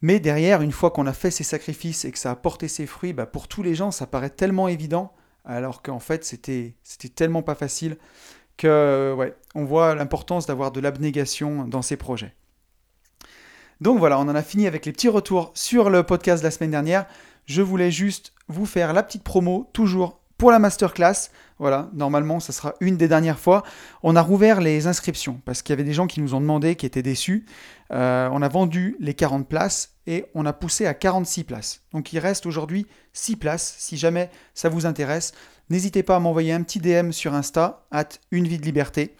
Mais 0.02 0.20
derrière, 0.20 0.62
une 0.62 0.72
fois 0.72 0.92
qu'on 0.92 1.08
a 1.08 1.14
fait 1.14 1.32
ces 1.32 1.44
sacrifices 1.44 2.06
et 2.06 2.12
que 2.12 2.20
ça 2.20 2.32
a 2.32 2.36
porté 2.36 2.68
ses 2.68 2.86
fruits, 2.86 3.14
bah, 3.14 3.26
pour 3.26 3.48
tous 3.48 3.64
les 3.64 3.76
gens, 3.76 3.92
ça 3.92 4.06
paraît 4.06 4.30
tellement 4.30 4.68
évident, 4.68 5.12
alors 5.44 5.82
qu'en 5.82 6.00
fait, 6.00 6.24
c'était 6.24 6.76
tellement 7.16 7.42
pas 7.42 7.56
facile 7.56 7.98
que, 8.58 9.16
ouais, 9.18 9.36
on 9.56 9.66
voit 9.66 9.96
l'importance 9.96 10.46
d'avoir 10.46 10.72
de 10.72 10.80
l'abnégation 10.80 11.66
dans 11.66 11.82
ces 11.82 11.98
projets. 11.98 12.36
Donc 13.82 14.00
voilà, 14.00 14.20
on 14.20 14.24
en 14.24 14.36
a 14.36 14.42
fini 14.42 14.68
avec 14.68 14.86
les 14.86 14.92
petits 14.92 15.10
retours 15.10 15.52
sur 15.54 15.90
le 15.90 16.04
podcast 16.04 16.42
de 16.42 16.48
la 16.48 16.52
semaine 16.52 16.72
dernière. 16.72 17.06
Je 17.46 17.62
voulais 17.62 17.92
juste 17.92 18.34
vous 18.48 18.66
faire 18.66 18.94
la 18.94 19.04
petite 19.04 19.24
promo, 19.24 19.70
toujours 19.74 20.20
pour 20.38 20.52
la 20.52 20.60
masterclass. 20.60 21.30
Voilà, 21.60 21.90
normalement, 21.94 22.40
ça 22.40 22.54
sera 22.54 22.76
une 22.80 22.98
des 22.98 23.08
dernières 23.08 23.40
fois. 23.40 23.64
On 24.04 24.16
a 24.16 24.22
rouvert 24.22 24.62
les 24.62 24.86
inscriptions 24.88 25.42
parce 25.46 25.62
qu'il 25.62 25.74
y 25.74 25.76
avait 25.76 25.84
des 25.84 25.94
gens 25.94 26.08
qui 26.08 26.22
nous 26.22 26.36
ont 26.36 26.42
demandé, 26.42 26.76
qui 26.76 26.86
étaient 26.86 27.02
déçus. 27.02 27.46
Euh, 27.92 28.30
on 28.32 28.42
a 28.42 28.48
vendu 28.48 28.96
les 29.00 29.14
40 29.14 29.48
places 29.48 29.96
et 30.06 30.26
on 30.36 30.46
a 30.46 30.54
poussé 30.54 30.86
à 30.86 30.94
46 30.94 31.44
places. 31.46 31.82
Donc 31.94 32.14
il 32.14 32.20
reste 32.20 32.46
aujourd'hui 32.46 32.86
6 33.14 33.38
places. 33.38 33.76
Si 33.80 33.98
jamais 33.98 34.30
ça 34.54 34.70
vous 34.70 34.86
intéresse, 34.86 35.34
n'hésitez 35.70 36.04
pas 36.04 36.16
à 36.16 36.20
m'envoyer 36.20 36.54
un 36.54 36.62
petit 36.62 36.80
DM 36.80 37.12
sur 37.12 37.34
Insta, 37.34 37.86
at 37.92 38.10
une 38.32 38.48
vie 38.48 38.60
de 38.60 38.66
liberté. 38.66 39.16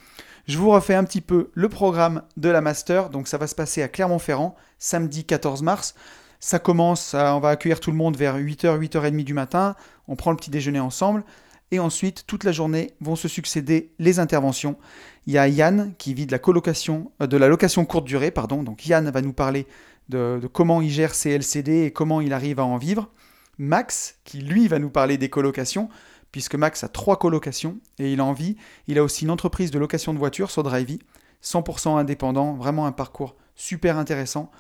Je 0.48 0.58
vous 0.58 0.70
refais 0.70 0.96
un 0.96 1.04
petit 1.04 1.22
peu 1.22 1.50
le 1.54 1.70
programme 1.70 2.22
de 2.38 2.50
la 2.50 2.62
master. 2.62 3.10
Donc 3.10 3.28
ça 3.28 3.38
va 3.38 3.48
se 3.48 3.56
passer 3.56 3.82
à 3.82 3.88
Clermont-Ferrand, 3.88 4.56
samedi 4.80 5.26
14 5.26 5.62
mars. 5.64 5.96
Ça 6.40 6.60
commence, 6.60 7.14
on 7.16 7.40
va 7.40 7.50
accueillir 7.50 7.80
tout 7.80 7.92
le 7.92 7.98
monde 7.98 8.16
vers 8.16 8.38
8h, 8.38 8.80
8h30 8.80 9.24
du 9.24 9.34
matin. 9.34 9.76
On 10.08 10.16
prend 10.16 10.32
le 10.32 10.38
petit 10.38 10.52
déjeuner 10.52 10.80
ensemble. 10.80 11.24
Et 11.72 11.80
ensuite, 11.80 12.26
toute 12.28 12.44
la 12.44 12.52
journée, 12.52 12.92
vont 13.02 13.16
se 13.16 13.28
succéder 13.28 13.92
les 14.00 14.20
interventions. 14.20 14.78
Il 15.26 15.34
y 15.34 15.38
a 15.38 15.48
Yann 15.48 15.94
qui 15.98 16.14
vit 16.14 16.26
de 16.26 16.32
la 16.32 16.40
colocation, 16.40 17.12
euh, 17.22 17.28
de 17.28 17.36
la 17.36 17.48
location 17.48 17.84
courte 17.86 18.06
durée, 18.06 18.32
pardon. 18.32 18.64
Donc 18.64 18.86
Yann 18.86 19.10
va 19.10 19.22
nous 19.22 19.34
parler 19.34 19.68
de, 20.08 20.40
comment 20.54 20.82
il 20.82 20.90
gère 20.90 21.14
ses 21.14 21.32
LCD 21.32 21.84
et 21.84 21.92
comment 21.92 22.22
il 22.22 22.32
arrive 22.32 22.60
à 22.60 22.66
en 22.66 22.78
vivre. 22.78 23.10
Max, 23.58 24.20
qui 24.24 24.40
lui 24.40 24.68
va 24.68 24.80
nous 24.80 24.90
parler 24.90 25.18
des 25.18 25.30
colocations 25.30 25.90
puisque 26.32 26.56
Max 26.56 26.84
a 26.84 26.88
trois 26.88 27.18
colocations 27.18 27.78
et 28.00 28.14
il 28.14 28.20
a 28.20 28.24
envie. 28.24 28.56
Il 28.88 28.98
a 28.98 29.04
aussi 29.04 29.26
une 29.26 29.32
entreprise 29.32 29.72
de 29.72 29.80
location 29.80 30.14
de 30.14 30.20
voitures, 30.20 30.52
Sodrivey, 30.52 31.00
100% 31.44 31.98
indépendant, 31.98 32.54
vraiment 32.54 32.86
un 32.86 32.92
parcours 32.92 33.36
super 33.56 33.98
intéressant. 33.98 34.52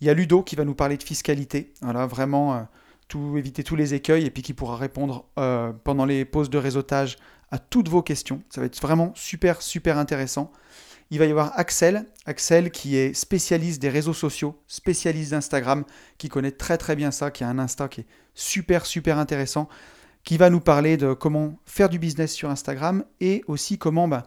Il 0.00 0.06
y 0.06 0.10
a 0.10 0.14
Ludo 0.14 0.42
qui 0.42 0.56
va 0.56 0.64
nous 0.64 0.74
parler 0.74 0.96
de 0.96 1.02
fiscalité, 1.02 1.72
voilà, 1.82 2.06
vraiment 2.06 2.54
euh, 2.54 2.60
tout, 3.08 3.36
éviter 3.36 3.64
tous 3.64 3.76
les 3.76 3.94
écueils 3.94 4.26
et 4.26 4.30
puis 4.30 4.42
qui 4.42 4.54
pourra 4.54 4.76
répondre 4.76 5.26
euh, 5.38 5.72
pendant 5.84 6.04
les 6.04 6.24
pauses 6.24 6.50
de 6.50 6.58
réseautage 6.58 7.16
à 7.50 7.58
toutes 7.58 7.88
vos 7.88 8.02
questions. 8.02 8.42
Ça 8.50 8.60
va 8.60 8.66
être 8.66 8.80
vraiment 8.80 9.12
super, 9.14 9.62
super 9.62 9.98
intéressant. 9.98 10.52
Il 11.10 11.18
va 11.18 11.24
y 11.24 11.30
avoir 11.30 11.58
Axel, 11.58 12.04
Axel 12.26 12.70
qui 12.70 12.96
est 12.96 13.14
spécialiste 13.14 13.80
des 13.80 13.88
réseaux 13.88 14.12
sociaux, 14.12 14.60
spécialiste 14.66 15.30
d'Instagram, 15.30 15.84
qui 16.18 16.28
connaît 16.28 16.50
très 16.50 16.76
très 16.76 16.96
bien 16.96 17.10
ça, 17.10 17.30
qui 17.30 17.44
a 17.44 17.48
un 17.48 17.58
Insta 17.58 17.88
qui 17.88 18.02
est 18.02 18.06
super, 18.34 18.84
super 18.84 19.18
intéressant 19.18 19.68
qui 20.28 20.36
va 20.36 20.50
nous 20.50 20.60
parler 20.60 20.98
de 20.98 21.14
comment 21.14 21.58
faire 21.64 21.88
du 21.88 21.98
business 21.98 22.34
sur 22.34 22.50
Instagram 22.50 23.02
et 23.18 23.42
aussi 23.46 23.78
comment 23.78 24.08
bah, 24.08 24.24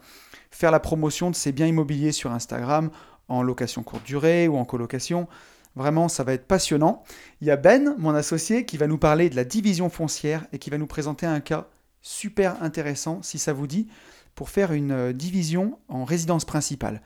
faire 0.49 0.71
la 0.71 0.79
promotion 0.79 1.29
de 1.29 1.35
ses 1.35 1.51
biens 1.51 1.67
immobiliers 1.67 2.11
sur 2.11 2.31
Instagram 2.31 2.89
en 3.27 3.43
location 3.43 3.83
courte 3.83 4.03
durée 4.03 4.47
ou 4.47 4.57
en 4.57 4.65
colocation. 4.65 5.27
Vraiment, 5.75 6.09
ça 6.09 6.23
va 6.23 6.33
être 6.33 6.47
passionnant. 6.47 7.03
Il 7.39 7.47
y 7.47 7.51
a 7.51 7.57
Ben, 7.57 7.95
mon 7.97 8.13
associé, 8.13 8.65
qui 8.65 8.77
va 8.77 8.87
nous 8.87 8.97
parler 8.97 9.29
de 9.29 9.35
la 9.35 9.45
division 9.45 9.89
foncière 9.89 10.45
et 10.51 10.59
qui 10.59 10.69
va 10.69 10.77
nous 10.77 10.87
présenter 10.87 11.25
un 11.25 11.39
cas 11.39 11.67
super 12.01 12.61
intéressant, 12.61 13.21
si 13.21 13.37
ça 13.37 13.53
vous 13.53 13.67
dit, 13.67 13.87
pour 14.35 14.49
faire 14.49 14.73
une 14.73 14.91
euh, 14.91 15.13
division 15.13 15.77
en 15.87 16.03
résidence 16.03 16.45
principale. 16.45 17.01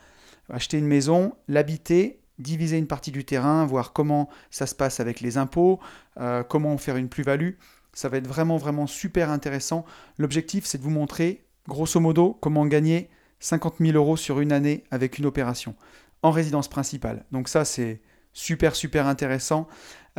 Acheter 0.50 0.78
une 0.78 0.88
maison, 0.88 1.34
l'habiter, 1.48 2.20
diviser 2.40 2.78
une 2.78 2.88
partie 2.88 3.12
du 3.12 3.26
terrain, 3.26 3.66
voir 3.66 3.94
comment 3.94 4.30
ça 4.52 4.66
se 4.66 4.76
passe 4.76 5.00
avec 5.00 5.22
les 5.22 5.38
impôts, 5.38 5.80
euh, 6.20 6.44
comment 6.44 6.78
faire 6.78 6.98
une 6.98 7.10
plus-value. 7.10 7.52
Ça 7.94 8.10
va 8.10 8.18
être 8.18 8.28
vraiment, 8.28 8.58
vraiment 8.58 8.88
super 8.88 9.30
intéressant. 9.30 9.86
L'objectif, 10.18 10.66
c'est 10.66 10.78
de 10.78 10.84
vous 10.84 10.90
montrer, 10.90 11.46
grosso 11.68 12.00
modo, 12.00 12.38
comment 12.42 12.66
gagner 12.66 13.10
50 13.40 13.76
000 13.80 13.94
euros 13.94 14.18
sur 14.18 14.40
une 14.40 14.52
année 14.52 14.84
avec 14.92 15.18
une 15.18 15.26
opération 15.26 15.76
en 16.24 16.32
résidence 16.32 16.68
principale. 16.68 17.26
Donc 17.32 17.48
ça, 17.48 17.66
c'est 17.66 18.02
super, 18.36 18.76
super 18.76 19.08
intéressant. 19.08 19.68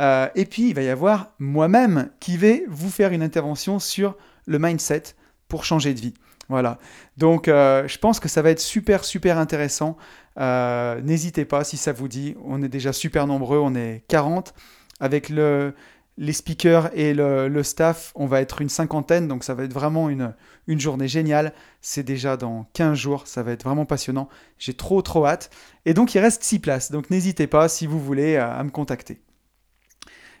Euh, 0.01 0.27
et 0.35 0.45
puis, 0.45 0.67
il 0.69 0.75
va 0.75 0.81
y 0.81 0.89
avoir 0.89 1.31
moi-même 1.39 2.09
qui 2.19 2.35
vais 2.35 2.65
vous 2.67 2.89
faire 2.89 3.13
une 3.13 3.23
intervention 3.23 3.79
sur 3.79 4.17
le 4.45 4.59
mindset 4.59 5.03
pour 5.47 5.63
changer 5.63 5.93
de 5.93 6.01
vie. 6.01 6.13
Voilà. 6.49 6.77
Donc, 7.17 7.47
euh, 7.47 7.87
je 7.87 7.97
pense 7.97 8.19
que 8.19 8.27
ça 8.27 8.41
va 8.41 8.49
être 8.49 8.59
super, 8.59 9.05
super 9.05 9.37
intéressant. 9.37 9.97
Euh, 10.39 11.01
n'hésitez 11.01 11.45
pas 11.45 11.63
si 11.63 11.77
ça 11.77 11.93
vous 11.93 12.07
dit. 12.07 12.35
On 12.43 12.61
est 12.61 12.69
déjà 12.69 12.91
super 12.91 13.27
nombreux. 13.27 13.59
On 13.59 13.75
est 13.75 14.03
40. 14.07 14.53
Avec 14.99 15.29
le, 15.29 15.75
les 16.17 16.33
speakers 16.33 16.89
et 16.93 17.13
le, 17.13 17.61
staff, 17.63 18.11
on 18.15 18.25
va 18.25 18.41
être 18.41 18.61
une 18.61 18.69
cinquantaine, 18.69 19.27
donc 19.27 19.43
ça 19.43 19.53
va 19.53 19.63
être 19.63 19.73
vraiment 19.73 20.09
une, 20.09 20.33
une 20.65 20.79
journée 20.79 21.07
géniale. 21.07 21.53
C'est 21.81 22.03
déjà 22.03 22.37
dans 22.37 22.67
15 22.73 22.97
jours, 22.97 23.27
ça 23.27 23.43
va 23.43 23.51
être 23.51 23.63
vraiment 23.63 23.85
passionnant. 23.85 24.27
J'ai 24.57 24.73
trop 24.73 25.01
trop 25.03 25.27
hâte. 25.27 25.51
Et 25.85 25.93
donc 25.93 26.15
il 26.15 26.19
reste 26.19 26.43
6 26.43 26.59
places, 26.59 26.91
donc 26.91 27.11
n'hésitez 27.11 27.45
pas 27.45 27.69
si 27.69 27.85
vous 27.85 27.99
voulez 27.99 28.37
à, 28.37 28.63
me 28.63 28.71
contacter. 28.71 29.21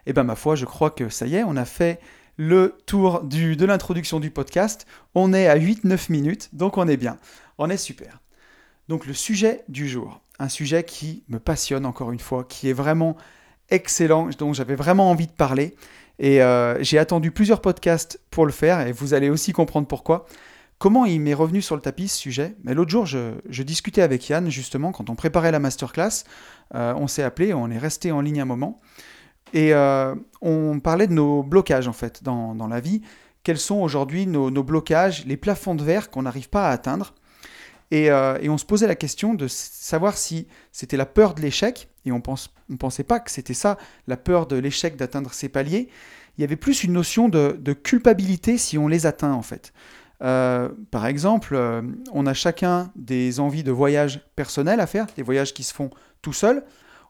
Et 0.07 0.13
bien 0.13 0.23
ma 0.23 0.35
foi, 0.35 0.55
je 0.55 0.65
crois 0.65 0.89
que 0.89 1.09
ça 1.09 1.27
y 1.27 1.35
est, 1.35 1.43
on 1.43 1.55
a 1.55 1.65
fait 1.65 1.99
le 2.37 2.75
tour 2.85 3.23
du, 3.23 3.55
de 3.55 3.65
l'introduction 3.65 4.19
du 4.19 4.31
podcast. 4.31 4.87
On 5.13 5.31
est 5.31 5.47
à 5.47 5.57
8-9 5.57 6.11
minutes, 6.11 6.49
donc 6.53 6.77
on 6.77 6.87
est 6.87 6.97
bien. 6.97 7.17
On 7.59 7.69
est 7.69 7.77
super. 7.77 8.21
Donc 8.87 9.05
le 9.05 9.13
sujet 9.13 9.63
du 9.67 9.87
jour, 9.87 10.21
un 10.39 10.49
sujet 10.49 10.83
qui 10.83 11.23
me 11.27 11.39
passionne 11.39 11.85
encore 11.85 12.11
une 12.11 12.19
fois, 12.19 12.45
qui 12.45 12.69
est 12.69 12.73
vraiment 12.73 13.15
excellent, 13.69 14.29
dont 14.37 14.53
j'avais 14.53 14.75
vraiment 14.75 15.09
envie 15.09 15.27
de 15.27 15.31
parler. 15.31 15.75
Et 16.19 16.41
euh, 16.41 16.81
j'ai 16.83 16.97
attendu 16.97 17.31
plusieurs 17.31 17.61
podcasts 17.61 18.19
pour 18.31 18.45
le 18.45 18.51
faire, 18.51 18.85
et 18.85 18.91
vous 18.91 19.13
allez 19.13 19.29
aussi 19.29 19.53
comprendre 19.53 19.87
pourquoi. 19.87 20.25
Comment 20.79 21.05
il 21.05 21.21
m'est 21.21 21.33
revenu 21.33 21.61
sur 21.61 21.75
le 21.75 21.81
tapis 21.81 22.07
ce 22.07 22.17
sujet? 22.17 22.55
Mais 22.63 22.73
l'autre 22.75 22.91
jour, 22.91 23.05
je, 23.05 23.63
discutais 23.63 24.03
avec 24.03 24.29
Yann, 24.29 24.49
justement, 24.49 24.91
quand 24.91 25.09
on 25.09 25.15
préparait 25.15 25.51
la 25.51 25.59
masterclass. 25.59 26.23
Euh, 26.75 26.93
on 26.95 27.07
s'est 27.07 27.23
appelé, 27.23 27.53
on 27.53 27.69
est 27.71 27.79
resté 27.79 28.11
en 28.11 28.21
ligne 28.21 28.41
un 28.41 28.45
moment. 28.45 28.79
Et 29.53 29.73
euh, 29.73 30.13
on 30.41 30.79
parlait 30.79 31.07
de 31.07 31.13
nos 31.13 31.41
blocages, 31.41 31.87
en 31.87 31.93
fait, 31.93 32.23
dans, 32.23 32.67
la 32.67 32.79
vie. 32.79 33.01
Quels 33.41 33.57
sont 33.57 33.77
aujourd'hui 33.77 34.27
nos, 34.27 34.51
nos, 34.51 34.63
blocages, 34.63 35.25
les 35.25 35.37
plafonds 35.37 35.73
de 35.73 35.83
verre 35.83 36.11
qu'on 36.11 36.23
n'arrive 36.23 36.49
pas 36.49 36.69
à 36.69 36.71
atteindre? 36.71 37.15
Euh, 37.93 38.37
et, 38.41 38.49
on 38.49 38.57
se 38.57 38.65
posait 38.65 38.87
la 38.87 38.95
question 38.95 39.33
de 39.33 39.47
savoir 39.47 40.17
si 40.17 40.47
c'était 40.71 40.97
la 40.97 41.05
peur 41.05 41.33
de 41.33 41.41
l'échec, 41.41 41.89
et 42.05 42.11
on 42.11 42.21
ne 42.69 42.75
pensait 42.75 43.03
pas 43.03 43.19
que 43.19 43.31
c'était 43.31 43.53
ça, 43.53 43.77
la 44.07 44.17
peur 44.17 44.45
de 44.47 44.57
l'échec 44.57 44.97
d'atteindre 44.97 45.33
ces 45.33 45.49
paliers. 45.49 45.89
Il 46.37 46.41
y 46.41 46.43
avait 46.43 46.55
plus 46.55 46.83
une 46.83 46.93
notion 46.93 47.29
de, 47.29 47.73
culpabilité 47.73 48.57
si 48.57 48.77
on 48.77 48.87
les 48.87 49.05
atteint 49.05 49.33
en 49.33 49.41
fait. 49.41 49.73
Euh, 50.23 50.69
par 50.91 51.05
exemple, 51.05 51.55
euh, 51.55 51.81
on 52.11 52.25
a 52.25 52.33
chacun 52.33 52.91
des 52.95 53.39
envies 53.39 53.63
de 53.63 53.71
voyages 53.71 54.21
personnels 54.35 54.79
à 54.79 54.87
faire, 54.87 55.05
des 55.15 55.23
voyages 55.23 55.53
qui 55.53 55.63
se 55.63 55.73
font 55.73 55.91
tout 56.21 56.33
seuls. 56.33 56.63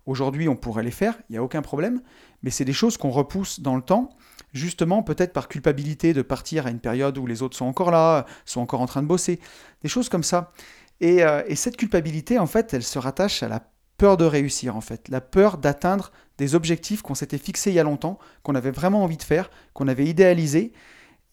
Aujourd'hui, 0.06 0.48
on 0.48 0.56
pourrait 0.56 0.84
les 0.84 0.92
faire, 0.92 1.18
il 1.30 1.34
n'y 1.34 1.38
a 1.38 1.44
aucun 1.44 1.62
problème, 1.62 2.02
mais 2.44 2.50
c'est 2.50 2.66
des 2.66 2.74
choses 2.74 2.98
qu'on 2.98 3.10
repousse 3.10 3.60
dans 3.60 3.76
le 3.76 3.82
temps 3.82 4.10
justement 4.54 5.04
peut-être 5.04 5.34
par 5.34 5.48
culpabilité 5.48 6.14
de 6.14 6.22
partir 6.22 6.68
à 6.68 6.70
une 6.70 6.80
période 6.80 7.18
où 7.18 7.26
les 7.26 7.42
autres 7.42 7.58
sont 7.58 7.66
encore 7.66 7.92
là, 7.92 8.26
sont 8.46 8.62
encore 8.62 8.82
en 8.82 8.86
train 8.86 9.02
de 9.02 9.08
bosser, 9.08 9.40
des 9.84 9.90
choses 9.90 10.10
comme 10.10 10.24
ça. 10.24 10.52
Et, 11.00 11.24
euh, 11.24 11.44
cette 11.56 11.78
culpabilité, 11.78 12.40
en 12.40 12.48
fait, 12.48 12.74
elle 12.74 12.84
se 12.84 12.98
rattache 13.00 13.44
à 13.44 13.48
la 13.48 13.62
peur 13.98 14.18
de 14.18 14.26
réussir, 14.26 14.76
en 14.76 14.82
fait, 14.82 15.10
la 15.10 15.22
peur 15.22 15.58
d'atteindre 15.58 16.12
des 16.38 16.56
objectifs 16.56 17.02
qu'on 17.02 17.16
s'était 17.16 17.38
fixés 17.38 17.72
il 17.72 17.76
y 17.76 17.80
a 17.80 17.84
longtemps, 17.84 18.20
qu'on 18.44 18.56
avait 18.56 18.72
vraiment 18.72 19.04
envie 19.04 19.18
de 19.18 19.24
faire, 19.24 19.50
qu'on 19.74 19.88
avait 19.88 20.06
idéalisé, 20.06 20.72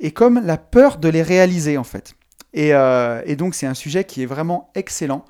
et 0.00 0.12
comme 0.12 0.40
la 0.44 0.56
peur 0.56 0.96
de 0.98 1.08
les 1.08 1.22
réaliser, 1.22 1.78
en 1.78 1.84
fait. 1.84 2.14
Et, 2.52 2.74
euh, 2.74 3.22
et 3.26 3.36
donc 3.36 3.54
c'est 3.54 3.66
un 3.66 3.74
sujet 3.74 4.04
qui 4.04 4.22
est 4.22 4.26
vraiment 4.26 4.70
excellent 4.74 5.24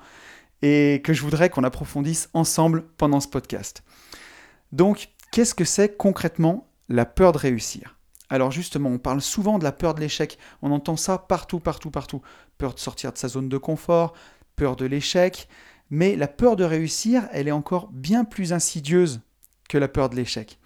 et 0.61 1.01
que 1.03 1.11
je 1.11 1.21
voudrais 1.21 1.49
qu'on 1.49 1.63
approfondisse 1.63 2.29
ensemble 2.33 2.83
pendant 2.97 3.19
ce 3.19 3.27
podcast. 3.27 3.83
Donc 4.71 5.09
Qu'est-ce 5.35 5.53
que 5.53 5.65
c'est 5.65 5.97
concrètement 5.97 6.69
la 6.89 7.05
peur 7.05 7.31
de 7.31 7.37
réussir 7.37 7.97
Alors 8.29 8.51
justement, 8.51 8.89
on 8.89 8.97
parle 8.97 9.21
souvent 9.21 9.59
de 9.59 9.63
la 9.63 9.71
peur 9.71 9.93
de 9.93 10.01
l'échec. 10.01 10.37
On 10.61 10.71
entend 10.71 10.95
ça 10.95 11.17
partout, 11.17 11.59
partout, 11.59 11.91
partout. 11.91 12.21
Peur 12.57 12.73
de 12.73 12.79
sortir 12.79 13.11
de 13.11 13.17
sa 13.17 13.27
zone 13.27 13.49
de 13.49 13.57
confort, 13.57 14.13
peur 14.55 14.75
de 14.75 14.85
l'échec. 14.85 15.47
Mais 15.89 16.15
la 16.15 16.27
peur 16.27 16.55
de 16.55 16.63
réussir, 16.63 17.27
elle 17.31 17.47
est 17.47 17.51
encore 17.51 17.89
bien 17.91 18.25
plus 18.25 18.53
insidieuse 18.53 19.21
que 19.69 19.77
la 19.77 19.87
peur 19.87 20.09
de 20.09 20.15
l'échec. 20.15 20.59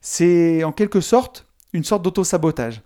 C'est 0.00 0.64
en 0.64 0.72
quelque 0.72 1.00
sorte 1.00 1.46
une 1.72 1.84
sorte 1.84 2.02
d'auto-sabotage. 2.02 2.82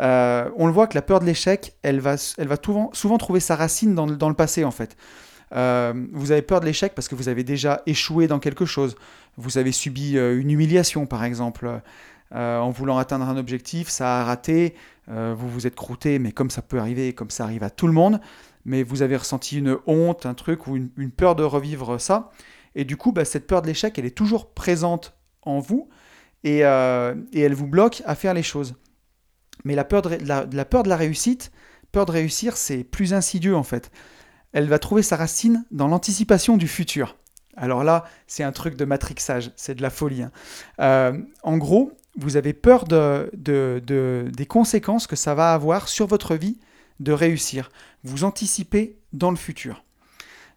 Euh, 0.00 0.50
on 0.56 0.66
le 0.66 0.72
voit 0.72 0.86
que 0.86 0.94
la 0.94 1.02
peur 1.02 1.20
de 1.20 1.26
l'échec, 1.26 1.76
elle 1.82 2.00
va, 2.00 2.16
elle 2.38 2.48
va 2.48 2.56
souvent, 2.92 3.18
trouver 3.18 3.40
sa 3.40 3.56
racine 3.56 3.94
dans, 3.94 4.06
le 4.06 4.34
passé 4.34 4.64
en 4.64 4.70
fait. 4.70 4.96
Euh, 5.52 5.92
vous 6.12 6.32
avez 6.32 6.42
peur 6.42 6.60
de 6.60 6.66
l'échec 6.66 6.94
parce 6.94 7.08
que 7.08 7.14
vous 7.14 7.28
avez 7.28 7.44
déjà 7.44 7.82
échoué 7.86 8.26
dans 8.26 8.38
quelque 8.38 8.64
chose. 8.64 8.96
Vous 9.36 9.58
avez 9.58 9.72
subi 9.72 10.16
euh, 10.16 10.40
une 10.40 10.50
humiliation 10.50 11.06
par 11.06 11.24
exemple. 11.24 11.80
en 12.32 12.70
voulant 12.70 12.98
atteindre 12.98 13.28
un 13.28 13.36
objectif, 13.36 13.88
ça 13.88 14.20
a 14.20 14.24
raté, 14.24 14.76
vous 15.08 15.48
vous 15.48 15.66
êtes 15.66 15.74
croûté, 15.74 16.20
mais 16.20 16.30
comme 16.30 16.48
ça 16.48 16.62
peut 16.62 16.78
arriver, 16.78 17.12
comme 17.12 17.30
ça 17.30 17.42
arrive 17.42 17.64
à 17.64 17.70
tout 17.70 17.88
le 17.88 17.92
monde, 17.92 18.20
mais 18.64 18.84
vous 18.84 19.02
avez 19.02 19.16
ressenti 19.16 19.58
une 19.58 19.78
honte, 19.88 20.26
un 20.26 20.34
truc 20.34 20.68
ou 20.68 20.76
une, 20.76 21.10
peur 21.10 21.34
de 21.34 21.42
revivre 21.42 22.00
ça. 22.00 22.30
Et 22.76 22.84
du 22.84 22.96
coup, 22.96 23.10
bah, 23.10 23.24
cette 23.24 23.48
peur 23.48 23.62
de 23.62 23.66
l'échec, 23.66 23.98
elle 23.98 24.04
est 24.04 24.16
toujours 24.16 24.52
présente 24.52 25.16
en 25.42 25.58
vous 25.58 25.88
et, 26.44 26.58
et 26.60 27.40
elle 27.40 27.54
vous 27.54 27.66
bloque 27.66 28.00
à 28.06 28.14
faire 28.14 28.32
les 28.32 28.44
choses. 28.44 28.76
Mais 29.64 29.74
la 29.74 29.84
peur 29.84 30.02
de, 30.02 30.18
la, 30.24 30.64
peur 30.64 30.82
de 30.82 30.88
la 30.88 30.96
réussite, 30.96 31.52
peur 31.92 32.06
de 32.06 32.12
réussir, 32.12 32.56
c'est 32.56 32.84
plus 32.84 33.14
insidieux 33.14 33.56
en 33.56 33.62
fait. 33.62 33.90
Elle 34.52 34.68
va 34.68 34.78
trouver 34.78 35.02
sa 35.02 35.16
racine 35.16 35.64
dans 35.70 35.88
l'anticipation 35.88 36.56
du 36.56 36.68
futur. 36.68 37.16
Alors 37.56 37.84
là, 37.84 38.04
c'est 38.26 38.42
un 38.42 38.52
truc 38.52 38.76
de 38.76 38.84
matrixage, 38.84 39.52
c'est 39.56 39.74
de 39.74 39.82
la 39.82 39.90
folie. 39.90 40.22
Hein. 40.22 40.32
Euh, 40.80 41.18
en 41.42 41.58
gros, 41.58 41.92
vous 42.16 42.36
avez 42.36 42.52
peur 42.52 42.84
de, 42.84 43.30
des 43.34 44.46
conséquences 44.46 45.06
que 45.06 45.16
ça 45.16 45.34
va 45.34 45.52
avoir 45.52 45.88
sur 45.88 46.06
votre 46.06 46.36
vie 46.36 46.58
de 47.00 47.12
réussir. 47.12 47.70
Vous 48.04 48.24
anticipez 48.24 48.98
dans 49.12 49.30
le 49.30 49.36
futur. 49.36 49.84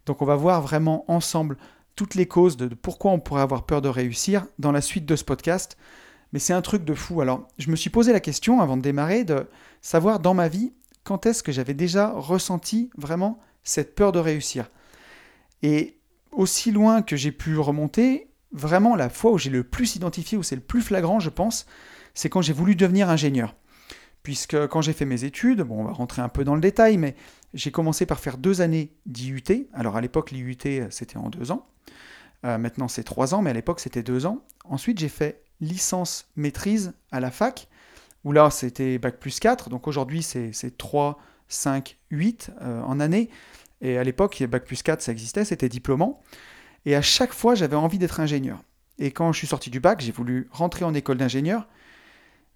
Donc 0.06 0.22
on 0.22 0.26
va 0.26 0.36
voir 0.36 0.60
vraiment 0.60 1.04
ensemble 1.08 1.56
toutes 1.96 2.14
les 2.14 2.26
causes 2.26 2.56
de 2.56 2.68
pourquoi 2.68 3.12
on 3.12 3.20
pourrait 3.20 3.42
avoir 3.42 3.64
peur 3.64 3.80
de 3.80 3.88
réussir 3.88 4.46
dans 4.58 4.72
la 4.72 4.80
suite 4.80 5.06
de 5.06 5.16
ce 5.16 5.24
podcast. 5.24 5.76
Mais 6.32 6.38
c'est 6.40 6.52
un 6.52 6.62
truc 6.62 6.84
de 6.84 6.94
fou. 6.94 7.20
Alors, 7.20 7.46
je 7.58 7.70
me 7.70 7.76
suis 7.76 7.90
posé 7.90 8.12
la 8.12 8.20
question 8.20 8.60
avant 8.60 8.76
de 8.76 8.82
démarrer 8.82 9.24
de 9.24 9.46
savoir 9.80 10.18
dans 10.18 10.34
ma 10.34 10.48
vie 10.48 10.72
quand 11.04 11.26
est-ce 11.26 11.42
que 11.42 11.52
j'avais 11.52 11.74
déjà 11.74 12.10
ressenti 12.10 12.90
vraiment 12.96 13.38
cette 13.64 13.94
peur 13.94 14.12
de 14.12 14.18
réussir. 14.18 14.70
Et 15.62 15.98
aussi 16.30 16.70
loin 16.70 17.02
que 17.02 17.16
j'ai 17.16 17.32
pu 17.32 17.58
remonter, 17.58 18.28
vraiment 18.52 18.96
la 18.96 19.08
fois 19.08 19.32
où 19.32 19.38
j'ai 19.38 19.50
le 19.50 19.64
plus 19.64 19.96
identifié, 19.96 20.38
où 20.38 20.42
c'est 20.42 20.54
le 20.54 20.62
plus 20.62 20.82
flagrant, 20.82 21.20
je 21.20 21.30
pense, 21.30 21.66
c'est 22.14 22.28
quand 22.28 22.42
j'ai 22.42 22.52
voulu 22.52 22.76
devenir 22.76 23.08
ingénieur. 23.08 23.54
Puisque 24.22 24.66
quand 24.68 24.80
j'ai 24.80 24.92
fait 24.92 25.04
mes 25.04 25.24
études, 25.24 25.62
bon, 25.62 25.80
on 25.80 25.84
va 25.84 25.92
rentrer 25.92 26.22
un 26.22 26.28
peu 26.28 26.44
dans 26.44 26.54
le 26.54 26.60
détail, 26.60 26.96
mais 26.96 27.14
j'ai 27.52 27.70
commencé 27.70 28.06
par 28.06 28.20
faire 28.20 28.38
deux 28.38 28.60
années 28.60 28.94
d'IUT. 29.06 29.68
Alors 29.74 29.96
à 29.96 30.00
l'époque, 30.00 30.30
l'IUT, 30.30 30.56
c'était 30.90 31.16
en 31.16 31.28
deux 31.28 31.50
ans. 31.50 31.66
Euh, 32.44 32.58
maintenant, 32.58 32.88
c'est 32.88 33.04
trois 33.04 33.34
ans, 33.34 33.42
mais 33.42 33.50
à 33.50 33.54
l'époque, 33.54 33.80
c'était 33.80 34.02
deux 34.02 34.24
ans. 34.26 34.42
Ensuite, 34.64 34.98
j'ai 34.98 35.08
fait 35.08 35.44
licence 35.60 36.28
maîtrise 36.36 36.92
à 37.10 37.20
la 37.20 37.30
fac, 37.30 37.68
où 38.24 38.32
là 38.32 38.50
c'était 38.50 38.98
bac 38.98 39.18
plus 39.18 39.38
4, 39.38 39.68
donc 39.68 39.86
aujourd'hui 39.86 40.22
c'est 40.22 40.76
3, 40.76 41.18
5, 41.48 41.98
8 42.14 42.52
en 42.60 43.00
année, 43.00 43.28
et 43.80 43.98
à 43.98 44.04
l'époque 44.04 44.42
bac 44.44 44.64
plus 44.64 44.82
4 44.82 45.02
ça 45.02 45.12
existait, 45.12 45.44
c'était 45.44 45.68
diplômant, 45.68 46.22
et 46.86 46.94
à 46.94 47.02
chaque 47.02 47.32
fois 47.32 47.54
j'avais 47.54 47.76
envie 47.76 47.98
d'être 47.98 48.20
ingénieur. 48.20 48.62
Et 48.98 49.10
quand 49.10 49.32
je 49.32 49.38
suis 49.38 49.46
sorti 49.46 49.70
du 49.70 49.80
bac, 49.80 50.00
j'ai 50.00 50.12
voulu 50.12 50.48
rentrer 50.52 50.84
en 50.84 50.94
école 50.94 51.18
d'ingénieur, 51.18 51.66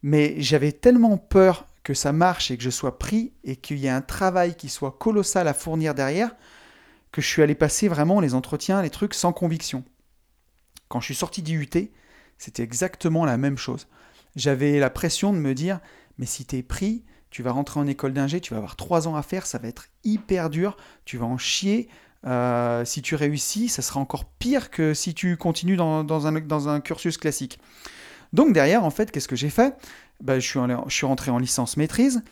mais 0.03 0.37
j'avais 0.39 0.73
tellement 0.73 1.19
peur 1.19 1.67
que 1.83 1.95
ça 1.95 2.13
marche 2.13 2.51
et 2.51 2.57
que 2.57 2.63
je 2.63 2.71
sois 2.71 2.99
pris 2.99 3.33
et 3.45 3.57
qu'il 3.57 3.79
y 3.79 3.87
ait 3.87 3.91
un 3.91 4.03
travail 4.03 4.55
qui 4.55 4.69
soit 4.69 4.93
colossal 4.93 5.49
à 5.49 5.55
fournir 5.55 5.95
derrière, 5.95 6.37
que 7.11 7.21
je 7.21 7.27
suis 7.27 7.43
allé 7.43 7.55
passer 7.55 7.89
vraiment 7.89 8.21
les 8.21 8.35
entretiens, 8.35 8.83
les 8.83 8.91
trucs 8.91 9.15
sans 9.15 9.33
conviction. 9.33 9.83
Quand 10.89 11.01
je 11.01 11.07
suis 11.07 11.15
sorti 11.15 11.43
d'IUT, 11.43 11.91
c'était 12.37 12.63
exactement 12.63 13.25
la 13.25 13.39
même 13.39 13.59
chose. 13.59 13.89
J'avais 14.37 14.79
la 14.79 14.91
pression 14.91 15.33
de 15.33 15.39
me 15.39 15.55
dire, 15.55 15.81
mais 16.19 16.27
si 16.27 16.45
tu 16.45 16.57
es 16.57 16.63
pris, 16.63 17.05
tu 17.31 17.43
vas 17.43 17.53
rentrer 17.53 17.81
en 17.81 17.87
école 17.87 18.13
d'ingé, 18.13 18.41
tu 18.41 18.53
vas 18.53 18.59
avoir 18.59 18.77
trois 18.77 19.09
ans 19.09 19.17
à 19.17 19.23
faire, 19.23 19.47
ça 19.47 19.59
va 19.59 19.69
être 19.69 19.87
hyper 20.05 20.51
dur, 20.51 20.77
tu 21.05 21.19
vas 21.19 21.27
en 21.27 21.39
chier. 21.39 21.89
Euh, 22.27 22.85
si 22.85 23.01
tu 23.01 23.15
réussis, 23.15 23.69
ça 23.69 23.81
sera 23.83 24.01
encore 24.01 24.25
pire 24.25 24.71
que 24.71 24.93
si 24.93 25.15
tu 25.15 25.37
continues 25.37 25.77
dans, 25.77 26.27
un, 26.27 26.81
cursus 26.81 27.17
classique. 27.17 27.61
Donc 28.33 28.53
derrière, 28.53 28.85
en 28.85 28.91
fait, 28.91 29.11
qu'est-ce 29.11 29.29
que 29.29 29.37
j'ai 29.37 29.51
fait? 29.51 29.77
Ben, 30.21 30.41
je, 30.41 30.47
suis 30.47 30.59
je 30.89 30.95
suis 30.95 31.07
rentré 31.07 31.31
en 31.31 31.39
licence 31.39 31.77
maîtrise, 31.77 32.23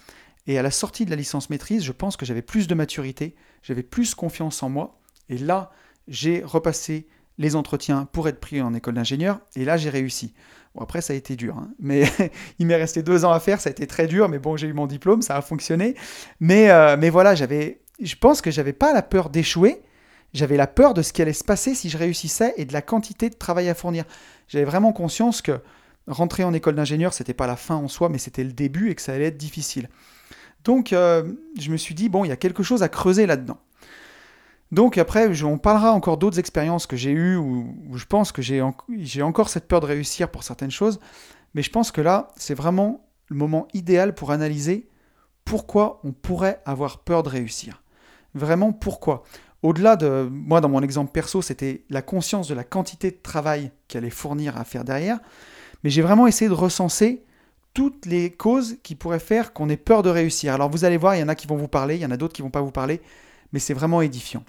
et 0.49 0.59
à 0.59 0.63
la 0.63 0.71
sortie 0.71 1.05
de 1.05 1.11
la 1.11 1.17
licence 1.17 1.51
maîtrise, 1.51 1.85
je 1.85 1.93
pense 1.93 2.17
que 2.17 2.27
j'avais 2.27 2.43
plus 2.43 2.67
de 2.67 2.75
maturité, 2.75 3.37
j'avais 3.63 3.83
plus 3.85 4.15
confiance 4.15 4.63
en 4.63 4.71
moi, 4.71 4.99
et 5.29 5.39
là, 5.39 5.71
j'ai 6.09 6.43
repassé 6.43 7.07
les 7.39 7.55
entretiens 7.55 8.07
pour 8.07 8.29
être 8.29 8.41
pris 8.41 8.61
en 8.61 8.75
école 8.75 8.95
d'ingénieur, 8.95 9.41
et 9.55 9.65
là 9.65 9.77
j'ai 9.77 9.91
réussi. 9.91 10.35
Après 10.81 11.01
ça 11.01 11.13
a 11.13 11.17
été 11.17 11.37
dur, 11.37 11.57
hein. 11.59 11.69
mais 11.79 12.05
il 12.59 12.67
m'est 12.67 12.77
resté 12.77 13.03
deux 13.03 13.25
ans 13.25 13.33
à 13.33 13.41
faire, 13.41 13.61
ça 13.61 13.69
a 13.69 13.73
été 13.73 13.87
très 13.87 14.07
dur, 14.07 14.29
mais 14.29 14.39
bon 14.39 14.57
j'ai 14.57 14.67
eu 14.67 14.73
mon 14.73 14.87
diplôme, 14.87 15.23
ça 15.23 15.37
a 15.37 15.43
fonctionné. 15.43 15.95
Mais, 16.41 16.71
euh, 16.71 16.97
mais 16.99 17.11
voilà, 17.11 17.35
j'avais, 17.35 17.81
je 18.01 18.15
pense 18.17 18.41
que 18.41 18.51
j'avais 18.51 18.73
pas 18.73 18.93
la 18.93 19.03
peur 19.03 19.31
d'échouer, 19.31 19.83
j'avais 20.35 20.57
la 20.57 20.67
peur 20.67 20.95
de 20.95 21.03
ce 21.03 21.13
qui 21.13 21.23
allait 21.23 21.33
se 21.33 21.45
passer 21.45 21.75
si 21.75 21.89
je 21.89 21.99
réussissais 21.99 22.55
et 22.57 22.65
de 22.65 22.73
la 22.73 22.83
quantité 22.83 23.31
de 23.31 23.35
travail 23.35 23.69
à 23.69 23.75
fournir. 23.75 24.05
J'avais 24.49 24.65
vraiment 24.65 24.93
conscience 24.93 25.43
que 25.43 25.61
rentrer 26.07 26.45
en 26.45 26.53
école 26.55 26.75
d'ingénieur, 26.75 27.13
c'était 27.13 27.35
pas 27.35 27.47
la 27.47 27.57
fin 27.57 27.77
en 27.77 27.89
soi, 27.89 28.09
mais 28.09 28.19
c'était 28.19 28.45
le 28.45 28.53
début 28.53 28.91
et 28.91 28.95
que 28.95 29.03
ça 29.03 29.13
allait 29.13 29.27
être 29.27 29.37
difficile. 29.37 29.89
Donc 30.65 30.93
euh, 30.93 31.33
je 31.59 31.71
me 31.71 31.77
suis 31.77 31.95
dit, 31.95 32.09
bon, 32.09 32.25
il 32.25 32.29
y 32.29 32.33
a 32.33 32.37
quelque 32.37 32.63
chose 32.63 32.83
à 32.83 32.89
creuser 32.89 33.27
là-dedans. 33.27 33.59
Donc 34.73 34.99
après, 34.99 35.43
on 35.45 35.59
parlera 35.59 35.93
encore 35.93 36.17
d'autres 36.17 36.39
expériences 36.39 36.87
que 36.87 36.97
j'ai 36.97 37.13
eues 37.13 37.37
où, 37.37 37.73
je 37.95 38.05
pense 38.05 38.33
que 38.33 38.43
j'ai 38.43 39.23
encore 39.23 39.49
cette 39.49 39.69
peur 39.69 39.81
de 39.81 39.87
réussir 39.87 40.29
pour 40.29 40.43
certaines 40.43 40.71
choses, 40.71 40.99
mais 41.55 41.63
je 41.63 41.71
pense 41.71 41.93
que 41.93 42.01
là, 42.01 42.29
c'est 42.37 42.55
vraiment 42.55 43.07
le 43.29 43.37
moment 43.37 43.69
idéal 43.75 44.15
pour 44.15 44.33
analyser 44.33 44.89
pourquoi 45.45 46.01
on 46.03 46.13
pourrait 46.13 46.61
avoir 46.65 46.99
peur 46.99 47.23
de 47.23 47.29
réussir. 47.29 47.83
Vraiment 48.35 48.73
pourquoi? 48.73 49.23
Au-delà 49.63 49.97
de, 49.97 50.29
moi 50.31 50.61
dans 50.61 50.69
mon 50.69 50.83
exemple 50.83 51.13
perso, 51.13 51.43
c'était 51.43 51.85
la 51.89 52.03
conscience 52.03 52.49
de 52.49 52.55
la 52.55 52.65
quantité 52.65 53.11
de 53.11 53.17
travail 53.23 53.71
qu'elle 53.89 54.03
allait 54.05 54.11
fournir 54.11 54.57
à 54.59 54.65
faire 54.65 54.85
derrière, 54.85 55.21
mais 55.83 55.91
j'ai 55.91 56.03
vraiment 56.03 56.27
essayé 56.27 56.49
de 56.49 56.55
recenser 56.55 57.25
toutes 57.73 58.07
les 58.07 58.33
causes 58.33 58.77
qui 58.83 58.95
pourraient 58.95 59.19
faire 59.19 59.53
qu'on 59.53 59.69
ait 59.69 59.77
peur 59.77 60.03
de 60.03 60.11
réussir. 60.11 60.53
Alors 60.55 60.71
vous 60.71 60.85
allez 60.85 60.97
voir, 60.97 61.15
il 61.15 61.21
y 61.21 61.23
en 61.23 61.29
a 61.29 61.35
qui 61.35 61.47
vont 61.47 61.57
vous 61.57 61.69
parler, 61.69 61.95
il 61.95 62.01
y 62.01 62.07
en 62.07 62.11
a 62.11 62.17
d'autres 62.17 62.35
qui 62.35 62.43
vont 62.43 62.51
pas 62.51 62.61
vous 62.61 62.71
parler, 62.71 63.01
mais 63.53 63.59
c'est 63.59 63.75
vraiment 63.75 64.03
édifiant. 64.03 64.45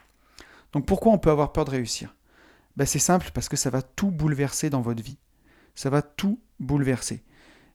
Donc 0.74 0.86
pourquoi 0.86 1.12
on 1.12 1.18
peut 1.18 1.32
avoir 1.32 1.54
peur 1.54 1.66
de 1.66 1.72
réussir? 1.72 2.16
Ben, 2.76 2.86
C'est 2.86 3.00
simple, 3.00 3.32
parce 3.34 3.50
que 3.50 3.58
ça 3.58 3.70
va 3.70 3.82
tout 3.82 4.12
bouleverser 4.12 4.70
dans 4.70 4.82
votre 4.82 5.04
vie. 5.04 5.18
Ça 5.76 5.90
va 5.90 6.02
tout 6.02 6.40
bouleverser. 6.60 7.24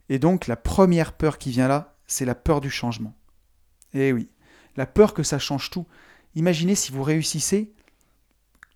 Et 0.09 0.19
donc 0.19 0.47
la 0.47 0.57
première 0.57 1.13
peur 1.13 1.39
qui 1.39 1.51
vient 1.51 1.69
là, 1.69 1.97
c'est 2.07 2.25
la 2.25 2.35
peur 2.35 2.61
du 2.61 2.71
changement. 2.71 3.15
Eh 3.95 4.13
oui, 4.13 4.29
la 4.77 4.87
peur 4.87 5.15
que 5.15 5.23
ça 5.23 5.39
change 5.39 5.71
tout. 5.71 5.87
Imaginez 6.35 6.75
si 6.75 6.93
vous 6.93 7.03
réussissez, 7.03 7.73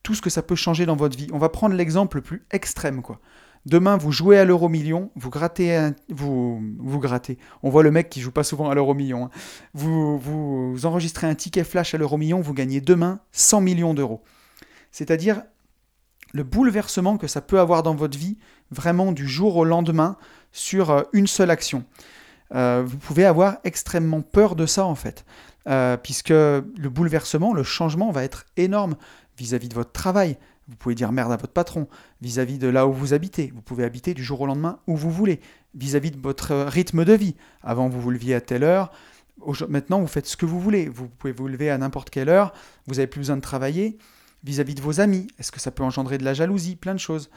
tout 0.03 0.15
ce 0.15 0.23
que 0.23 0.31
ça 0.31 0.43
peut 0.43 0.55
changer 0.55 0.87
dans 0.87 0.95
votre 0.95 1.17
vie. 1.17 1.29
On 1.33 1.39
va 1.39 1.49
prendre 1.49 1.75
l'exemple 1.75 2.19
le 2.19 2.23
plus 2.23 2.47
extrême, 2.53 3.03
quoi. 3.03 3.21
Demain, 3.67 3.97
vous 3.97 4.13
jouez 4.13 4.39
à 4.39 4.45
l'euro 4.45 4.69
million, 4.69 5.11
vous 5.17 5.29
grattez, 5.29 5.91
vous, 6.09 6.63
vous 6.79 7.01
grattez. 7.01 7.37
On 7.65 7.69
voit 7.69 7.83
le 7.83 7.91
mec 7.91 8.09
qui 8.09 8.21
joue 8.21 8.31
pas 8.31 8.45
souvent 8.45 8.71
à 8.71 8.77
l'euro 8.77 8.95
million. 8.95 9.25
Hein. 9.25 9.31
Vous, 9.75 10.19
vous, 10.19 10.87
enregistrez 10.87 11.27
un 11.27 11.35
ticket 11.35 11.65
flash 11.65 11.93
à 11.93 11.99
l'euro 11.99 12.17
million, 12.17 12.41
vous 12.41 12.55
gagnez 12.55 12.81
demain 12.81 13.19
100 13.33 13.61
millions 13.63 13.93
d'euros. 13.93 14.23
C'est-à-dire 14.93 15.43
le 16.33 16.45
bouleversement 16.45 17.17
que 17.17 17.27
ça 17.27 17.41
peut 17.41 17.59
avoir 17.59 17.83
dans 17.83 17.97
votre 17.97 18.17
vie, 18.17 18.39
vraiment 18.71 19.11
du 19.11 19.27
jour 19.27 19.57
au 19.57 19.65
lendemain, 19.65 20.17
sur 20.53 20.91
euh, 20.91 21.03
une 21.13 21.27
seule 21.27 21.51
action. 21.51 21.85
Euh, 22.55 22.85
vous 22.87 22.99
pouvez 22.99 23.25
avoir 23.25 23.59
extrêmement 23.65 24.23
peur 24.23 24.55
de 24.55 24.67
ça 24.67 24.85
en 24.85 24.95
fait, 24.95 25.25
euh, 25.69 25.97
puisque 25.97 26.29
le 26.31 26.89
bouleversement, 26.89 27.53
le 27.53 27.65
changement 27.65 28.13
va 28.13 28.23
être 28.23 28.45
énorme 28.57 28.95
vis 29.37 29.55
à 29.55 29.59
-vis 29.59 29.69
de 29.69 29.75
votre 29.75 29.91
travail, 29.91 30.39
vous 30.69 30.77
pouvez 30.77 30.95
dire 30.95 31.13
merde 31.13 31.33
à 31.33 31.37
votre 31.37 31.53
patron 31.53 31.87
vis-à-vis 32.21 32.59
de 32.59 32.69
là 32.69 32.87
où 32.87 32.93
vous 32.93 33.15
habitez. 33.15 33.53
Vous 33.55 33.63
pouvez 33.63 33.85
habiter 33.85 34.15
du 34.15 34.25
jour 34.25 34.41
au 34.41 34.47
lendemain 34.47 34.81
où 34.87 34.97
vous 34.97 35.11
voulez, 35.11 35.41
vis-à-vis 35.75 36.11
de 36.11 36.21
votre 36.21 36.55
rythme 36.67 37.05
de 37.05 37.13
vie. 37.13 37.37
Avant, 37.63 37.89
vous 37.89 38.01
vous 38.01 38.11
leviez 38.11 38.35
à 38.35 38.41
telle 38.41 38.65
heure. 38.65 38.91
Maintenant, 39.69 40.01
vous 40.01 40.07
faites 40.07 40.27
ce 40.27 40.37
que 40.37 40.47
vous 40.47 40.61
voulez. 40.61 40.89
Vous 40.89 41.09
pouvez 41.09 41.33
vous 41.33 41.47
lever 41.47 41.71
à 41.71 41.79
n'importe 41.79 42.11
quelle 42.11 42.29
heure. 42.29 42.53
Vous 42.87 42.95
n'avez 42.95 43.07
plus 43.07 43.21
besoin 43.21 43.37
de 43.37 43.43
travailler. 43.43 43.99
Vis-à-vis 44.45 44.75
de 44.75 44.81
vos 44.81 45.01
amis, 45.01 45.29
est-ce 45.39 45.53
que 45.53 45.61
ça 45.61 45.71
peut 45.71 45.85
engendrer 45.85 46.19
de 46.19 46.25
la 46.25 46.35
jalousie? 46.35 46.77
Plein 46.77 46.95
de 46.95 47.01
choses. 47.01 47.31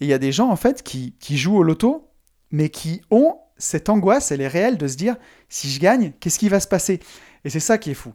Et 0.00 0.06
il 0.06 0.08
y 0.08 0.12
a 0.12 0.18
des 0.18 0.32
gens, 0.32 0.50
en 0.50 0.56
fait, 0.56 0.82
qui, 0.82 1.14
qui 1.20 1.36
jouent 1.36 1.56
au 1.56 1.62
loto, 1.62 2.10
mais 2.50 2.70
qui 2.70 3.02
ont 3.10 3.38
cette 3.56 3.88
angoisse, 3.88 4.32
elle 4.32 4.40
est 4.40 4.48
réelle, 4.48 4.78
de 4.78 4.88
se 4.88 4.96
dire, 4.96 5.16
si 5.48 5.70
je 5.70 5.80
gagne, 5.80 6.12
qu'est-ce 6.18 6.38
qui 6.38 6.48
va 6.48 6.60
se 6.60 6.68
passer? 6.68 7.00
Et 7.44 7.50
c'est 7.50 7.60
ça 7.60 7.78
qui 7.78 7.90
est 7.90 7.94
fou. 7.94 8.12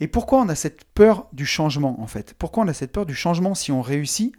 Et 0.00 0.08
pourquoi 0.08 0.40
on 0.40 0.48
a 0.48 0.54
cette 0.54 0.84
peur 0.84 1.26
du 1.32 1.44
changement, 1.44 2.00
en 2.00 2.06
fait? 2.06 2.34
Pourquoi 2.38 2.64
on 2.64 2.68
a 2.68 2.74
cette 2.74 2.92
peur 2.92 3.06
du 3.06 3.14
changement 3.14 3.54
si 3.54 3.72
on 3.72 3.82
réussit? 3.82 4.34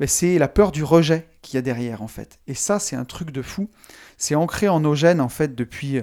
Ben, 0.00 0.08
c'est 0.08 0.38
la 0.38 0.48
peur 0.48 0.72
du 0.72 0.82
rejet 0.82 1.28
qu'il 1.42 1.54
y 1.54 1.58
a 1.58 1.62
derrière 1.62 2.02
en 2.02 2.08
fait. 2.08 2.40
Et 2.48 2.54
ça, 2.54 2.78
c'est 2.78 2.96
un 2.96 3.04
truc 3.04 3.30
de 3.30 3.42
fou. 3.42 3.68
C'est 4.16 4.34
ancré 4.34 4.68
en 4.68 4.80
nos 4.80 4.94
gènes 4.94 5.20
en 5.20 5.28
fait 5.28 5.54
depuis, 5.54 6.00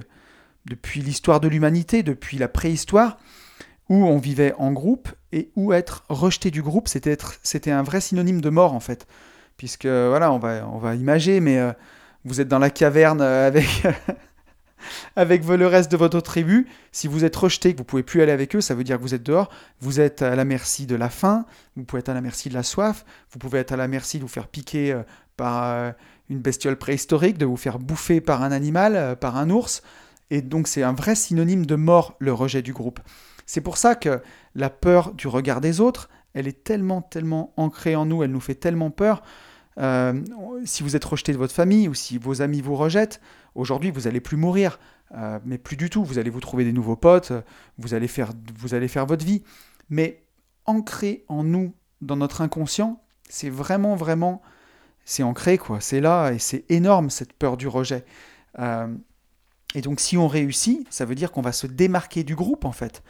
depuis 0.66 1.02
l'histoire 1.02 1.40
de 1.40 1.48
l'humanité, 1.48 2.04
depuis 2.04 2.38
la 2.38 2.48
préhistoire, 2.48 3.18
où 3.90 3.96
on 3.96 4.18
vivait 4.18 4.54
en 4.58 4.72
groupe 4.72 5.10
et 5.32 5.50
où 5.56 5.74
être 5.74 6.06
rejeté 6.10 6.52
du 6.52 6.62
groupe, 6.62 6.88
c'était, 6.88 7.18
c'était 7.44 7.72
un 7.72 7.84
vrai 7.84 8.02
synonyme 8.02 8.42
de 8.42 8.50
mort 8.50 8.74
en 8.74 8.80
fait. 8.80 9.08
Puisque 9.58 9.88
voilà, 9.88 10.32
on 10.32 10.40
va, 10.40 10.66
on 10.72 10.78
va 10.78 10.96
imager, 10.96 11.42
mais 11.42 11.58
euh, 11.58 11.74
vous 12.24 12.40
êtes 12.40 12.48
dans 12.48 12.60
la 12.60 12.70
caverne 12.70 13.20
euh, 13.22 13.48
avec 13.48 13.86
avec 15.16 15.46
le 15.46 15.68
reste 15.68 15.92
de 15.92 15.98
votre 15.98 16.22
tribu. 16.22 16.68
Si 16.92 17.08
vous 17.08 17.26
êtes 17.26 17.36
rejeté, 17.36 17.74
que 17.74 17.78
vous 17.78 17.84
pouvez 17.84 18.04
plus 18.04 18.22
aller 18.22 18.32
avec 18.32 18.56
eux, 18.56 18.62
ça 18.62 18.76
veut 18.76 18.84
dire 18.84 18.98
que 18.98 19.02
vous 19.02 19.14
êtes 19.14 19.24
dehors. 19.24 19.50
Vous 19.82 20.00
êtes 20.00 20.22
à 20.22 20.36
la 20.36 20.46
merci 20.46 20.86
de 20.86 20.96
la 20.96 21.10
faim, 21.10 21.46
vous 21.76 21.84
pouvez 21.84 22.00
être 22.02 22.10
à 22.10 22.14
la 22.14 22.22
merci 22.22 22.50
de 22.50 22.54
la 22.54 22.64
soif, 22.64 23.06
vous 23.32 23.40
pouvez 23.40 23.60
être 23.60 23.72
à 23.72 23.78
la 23.78 23.88
merci 23.88 24.18
de 24.18 24.24
vous 24.24 24.30
faire 24.30 24.48
piquer 24.48 24.92
euh, 24.92 25.04
par 25.38 25.64
euh, 25.64 25.92
une 26.30 26.40
bestiole 26.40 26.78
préhistorique, 26.78 27.38
de 27.38 27.46
vous 27.46 27.58
faire 27.58 27.80
bouffer 27.80 28.22
par 28.22 28.44
un 28.44 28.52
animal, 28.52 28.96
euh, 28.96 29.16
par 29.16 29.38
un 29.38 29.50
ours. 29.50 29.82
Et 30.30 30.42
donc 30.42 30.68
c'est 30.68 30.84
un 30.84 30.94
vrai 30.94 31.16
synonyme 31.16 31.66
de 31.66 31.76
mort, 31.76 32.16
le 32.20 32.34
rejet 32.34 32.62
du 32.62 32.74
groupe. 32.74 33.00
C'est 33.46 33.62
pour 33.62 33.78
ça 33.78 33.96
que 33.96 34.22
la 34.56 34.70
peur 34.70 35.14
du 35.14 35.28
regard 35.28 35.62
des 35.62 35.80
autres, 35.80 36.10
elle 36.34 36.48
est 36.48 36.64
tellement, 36.64 37.02
tellement 37.02 37.54
ancrée 37.58 37.96
en 37.96 38.06
nous, 38.06 38.24
elle 38.24 38.32
nous 38.32 38.40
fait 38.40 38.56
tellement 38.56 38.92
peur. 38.92 39.24
si 40.66 40.84
vous 40.84 40.96
êtes 40.96 41.06
rejeté 41.06 41.32
de 41.32 41.38
votre 41.38 41.54
famille 41.54 41.88
ou 41.88 41.96
si 41.96 42.20
vos 42.20 42.44
amis 42.44 42.62
vous 42.62 42.76
rejettent, 42.76 43.22
Aujourd'hui, 43.56 43.92
vous 43.92 44.02
n'allez 44.02 44.20
plus 44.20 44.38
mourir, 44.38 44.80
euh, 45.16 45.40
mais 45.46 45.58
plus 45.58 45.78
du 45.78 45.90
tout. 45.90 46.04
Vous 46.04 46.20
allez 46.20 46.30
vous 46.30 46.40
trouver 46.40 46.64
des 46.64 46.74
nouveaux 46.74 46.96
potes, 46.96 47.32
vous 47.78 47.94
allez 47.94 48.08
faire, 48.08 48.32
vous 48.58 48.74
allez 48.74 48.88
faire 48.88 49.06
votre 49.06 49.26
vie. 49.26 49.44
Mais 49.90 50.24
ancré 50.66 51.26
en 51.28 51.44
nous, 51.44 51.74
dans 52.02 52.16
notre 52.16 52.42
inconscient, 52.42 53.02
c'est 53.30 53.50
vraiment, 53.50 53.96
vraiment, 53.96 54.42
c'est 55.06 55.24
ancré, 55.24 55.58
quoi. 55.58 55.82
C'est 55.82 56.02
là 56.02 56.32
et 56.32 56.40
c'est 56.40 56.66
énorme 56.70 57.10
cette 57.10 57.34
peur 57.34 57.58
du 57.58 57.68
rejet. 57.68 58.06
Euh, 58.60 58.88
et 59.76 59.82
donc, 59.82 60.00
si 60.00 60.18
on 60.18 60.28
réussit, 60.28 60.86
ça 60.92 61.06
veut 61.06 61.16
dire 61.16 61.32
qu'on 61.32 61.42
va 61.42 61.52
se 61.52 61.68
démarquer 61.68 62.24
du 62.24 62.36
groupe, 62.36 62.66
en 62.66 62.72
fait. 62.72 63.04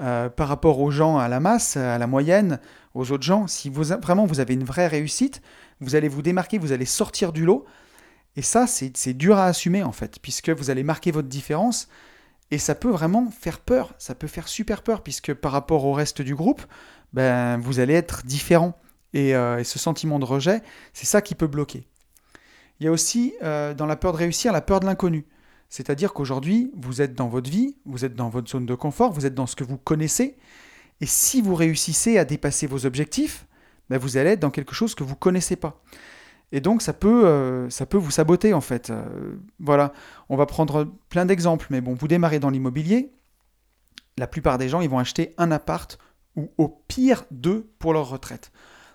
Euh, 0.00 0.28
par 0.28 0.48
rapport 0.48 0.80
aux 0.80 0.90
gens, 0.90 1.18
à 1.18 1.28
la 1.28 1.38
masse, 1.38 1.76
à 1.76 1.98
la 1.98 2.06
moyenne, 2.08 2.58
aux 2.94 3.12
autres 3.12 3.22
gens. 3.22 3.46
Si 3.46 3.70
vous, 3.70 3.84
vraiment 4.02 4.26
vous 4.26 4.40
avez 4.40 4.54
une 4.54 4.64
vraie 4.64 4.88
réussite, 4.88 5.40
vous 5.80 5.94
allez 5.94 6.08
vous 6.08 6.22
démarquer, 6.22 6.58
vous 6.58 6.72
allez 6.72 6.84
sortir 6.84 7.32
du 7.32 7.44
lot, 7.44 7.64
et 8.36 8.42
ça, 8.42 8.66
c'est 8.66 9.14
dur 9.14 9.38
à 9.38 9.46
assumer 9.46 9.82
en 9.82 9.92
fait, 9.92 10.18
puisque 10.20 10.50
vous 10.50 10.70
allez 10.70 10.82
marquer 10.82 11.12
votre 11.12 11.28
différence 11.28 11.88
et 12.50 12.58
ça 12.58 12.74
peut 12.74 12.90
vraiment 12.90 13.30
faire 13.30 13.60
peur, 13.60 13.94
ça 13.98 14.14
peut 14.14 14.26
faire 14.26 14.48
super 14.48 14.82
peur, 14.82 15.02
puisque 15.02 15.32
par 15.34 15.52
rapport 15.52 15.84
au 15.84 15.92
reste 15.92 16.20
du 16.22 16.34
groupe, 16.34 16.62
ben, 17.12 17.58
vous 17.58 17.80
allez 17.80 17.94
être 17.94 18.24
différent. 18.26 18.78
Et, 19.12 19.34
euh, 19.34 19.62
ce 19.62 19.78
sentiment 19.78 20.18
de 20.18 20.24
rejet, 20.24 20.62
c'est 20.92 21.06
ça 21.06 21.22
qui 21.22 21.34
peut 21.34 21.46
bloquer. 21.46 21.86
Il 22.80 22.86
y 22.86 22.88
a 22.88 22.92
aussi 22.92 23.34
euh, 23.42 23.72
dans 23.72 23.86
la 23.86 23.96
peur 23.96 24.12
de 24.12 24.18
réussir 24.18 24.52
la 24.52 24.60
peur 24.60 24.80
de 24.80 24.86
l'inconnu. 24.86 25.26
C'est-à-dire 25.68 26.12
qu'aujourd'hui, 26.12 26.72
vous 26.76 27.00
êtes 27.00 27.14
dans 27.14 27.28
votre 27.28 27.48
vie, 27.48 27.76
vous 27.86 28.04
êtes 28.04 28.14
dans 28.14 28.28
votre 28.28 28.50
zone 28.50 28.66
de 28.66 28.74
confort, 28.74 29.12
vous 29.12 29.26
êtes 29.26 29.34
dans 29.34 29.46
ce 29.46 29.56
que 29.56 29.64
vous 29.64 29.78
connaissez, 29.78 30.36
et 31.00 31.06
si 31.06 31.40
vous 31.40 31.54
réussissez 31.54 32.18
à 32.18 32.24
dépasser 32.24 32.66
vos 32.66 32.86
objectifs, 32.86 33.46
ben, 33.90 33.98
vous 33.98 34.16
allez 34.16 34.30
être 34.30 34.40
dans 34.40 34.50
quelque 34.50 34.74
chose 34.74 34.94
que 34.94 35.04
vous 35.04 35.14
ne 35.14 35.18
connaissez 35.18 35.56
pas. 35.56 35.82
Et 36.54 36.60
donc 36.60 36.82
ça 36.82 36.92
peut, 36.92 37.26
euh, 37.26 37.68
ça 37.68 37.84
peut 37.84 37.98
vous 37.98 38.12
saboter 38.12 38.54
en 38.54 38.60
fait. 38.60 38.90
Euh, 38.90 39.34
voilà, 39.58 39.92
on 40.28 40.36
va 40.36 40.46
prendre 40.46 40.86
plein 41.08 41.26
d'exemples, 41.26 41.66
mais 41.68 41.80
bon, 41.80 41.94
vous 41.94 42.06
démarrez 42.06 42.38
dans 42.38 42.48
l'immobilier, 42.48 43.12
la 44.16 44.28
plupart 44.28 44.56
des 44.56 44.68
gens, 44.68 44.80
ils 44.80 44.88
vont 44.88 45.00
acheter 45.00 45.34
un 45.36 45.50
appart 45.50 45.98
ou 46.36 46.52
au 46.56 46.68
pire 46.68 47.24
deux 47.32 47.68
pour 47.80 47.92
leur 47.92 48.08
retraite. 48.08 48.52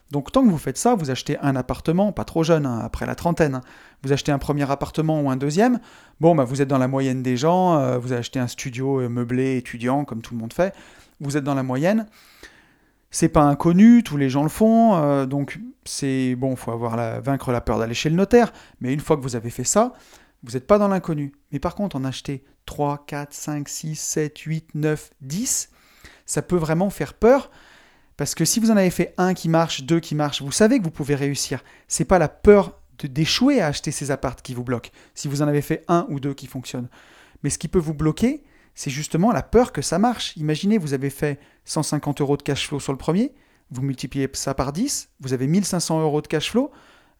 Donc 0.09 0.31
tant 0.31 0.45
que 0.45 0.49
vous 0.49 0.57
faites 0.57 0.77
ça, 0.77 0.95
vous 0.95 1.11
achetez 1.11 1.37
un 1.39 1.57
appartement, 1.57 2.13
pas 2.13 2.23
trop 2.23 2.43
jeune, 2.43 2.65
hein, 2.65 2.79
après 2.81 3.05
la 3.05 3.13
trentaine, 3.13 3.55
hein. 3.55 3.61
vous 4.03 4.13
achetez 4.13 4.31
un 4.31 4.39
premier 4.39 4.71
appartement 4.71 5.19
ou 5.19 5.29
un 5.29 5.35
deuxième, 5.35 5.81
bon, 6.21 6.35
bah, 6.35 6.45
vous 6.45 6.61
êtes 6.61 6.69
dans 6.69 6.77
la 6.77 6.87
moyenne 6.87 7.21
des 7.21 7.35
gens, 7.35 7.77
euh, 7.77 7.97
vous 7.97 8.13
achetez 8.13 8.39
un 8.39 8.47
studio 8.47 9.07
meublé 9.09 9.57
étudiant, 9.57 10.05
comme 10.05 10.21
tout 10.21 10.33
le 10.33 10.39
monde 10.39 10.53
fait, 10.53 10.73
vous 11.19 11.35
êtes 11.35 11.43
dans 11.43 11.55
la 11.55 11.63
moyenne, 11.63 12.07
c'est 13.11 13.29
pas 13.29 13.43
inconnu, 13.43 14.03
tous 14.03 14.17
les 14.17 14.29
gens 14.29 14.43
le 14.43 14.49
font, 14.49 14.95
euh, 14.95 15.25
donc 15.25 15.59
c'est 15.85 16.35
bon, 16.35 16.55
faut 16.55 16.71
avoir 16.71 16.95
la, 16.95 17.19
vaincre 17.19 17.51
la 17.51 17.61
peur 17.61 17.79
d'aller 17.79 17.93
chez 17.93 18.09
le 18.09 18.15
notaire, 18.15 18.53
mais 18.81 18.93
une 18.93 18.99
fois 18.99 19.17
que 19.17 19.21
vous 19.21 19.35
avez 19.35 19.49
fait 19.49 19.63
ça, 19.63 19.93
vous 20.43 20.53
n'êtes 20.53 20.67
pas 20.67 20.77
dans 20.77 20.87
l'inconnu. 20.87 21.33
Mais 21.51 21.59
par 21.59 21.75
contre, 21.75 21.95
en 21.95 22.03
acheter 22.03 22.43
3, 22.65 23.05
4, 23.07 23.33
5, 23.33 23.67
6, 23.67 23.95
7, 23.95 24.37
8, 24.37 24.69
9, 24.75 25.09
10, 25.21 25.69
ça 26.25 26.41
peut 26.41 26.55
vraiment 26.55 26.89
faire 26.89 27.15
peur, 27.15 27.49
parce 28.15 28.35
que 28.35 28.45
si 28.45 28.59
vous 28.59 28.69
en 28.69 28.77
avez 28.77 28.91
fait 28.91 29.13
un 29.17 29.33
qui 29.33 29.49
marche, 29.49 29.83
deux 29.83 29.99
qui 29.99 30.13
marchent, 30.13 30.41
vous 30.41 30.51
savez 30.51 30.77
que 30.77 30.83
vous 30.83 30.91
pouvez 30.91 31.15
réussir. 31.15 31.63
C'est 31.87 32.05
pas 32.05 32.19
la 32.19 32.27
peur 32.27 32.79
d'échouer 33.01 33.61
à 33.61 33.67
acheter 33.67 33.91
ces 33.91 34.11
appartes 34.11 34.41
qui 34.41 34.53
vous 34.53 34.63
bloque, 34.63 34.91
si 35.15 35.27
vous 35.27 35.41
en 35.41 35.47
avez 35.47 35.61
fait 35.61 35.83
un 35.87 36.05
ou 36.09 36.19
deux 36.19 36.33
qui 36.33 36.45
fonctionnent. 36.45 36.89
Mais 37.43 37.49
ce 37.49 37.57
qui 37.57 37.69
peut 37.69 37.79
vous 37.79 37.93
bloquer, 37.93 38.43
c'est 38.75 38.89
justement 38.89 39.31
la 39.31 39.41
peur 39.41 39.71
que 39.71 39.81
ça 39.81 39.99
marche. 39.99 40.35
Imaginez, 40.37 40.77
vous 40.77 40.93
avez 40.93 41.09
fait 41.09 41.39
150 41.69 42.21
euros 42.21 42.35
de 42.35 42.41
cash 42.41 42.67
flow 42.67 42.79
sur 42.79 42.91
le 42.91 42.97
premier, 42.97 43.31
vous 43.69 43.83
multipliez 43.83 44.27
ça 44.33 44.55
par 44.55 44.73
10, 44.73 45.09
vous 45.19 45.33
avez 45.33 45.45
1500 45.45 46.01
euros 46.01 46.21
de 46.21 46.27
cash 46.27 46.49
flow 46.49 46.71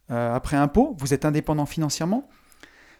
euh, 0.09 0.33
après 0.33 0.57
impôt, 0.57 0.95
vous 0.97 1.13
êtes 1.13 1.23
indépendant 1.23 1.67
financièrement. 1.67 2.27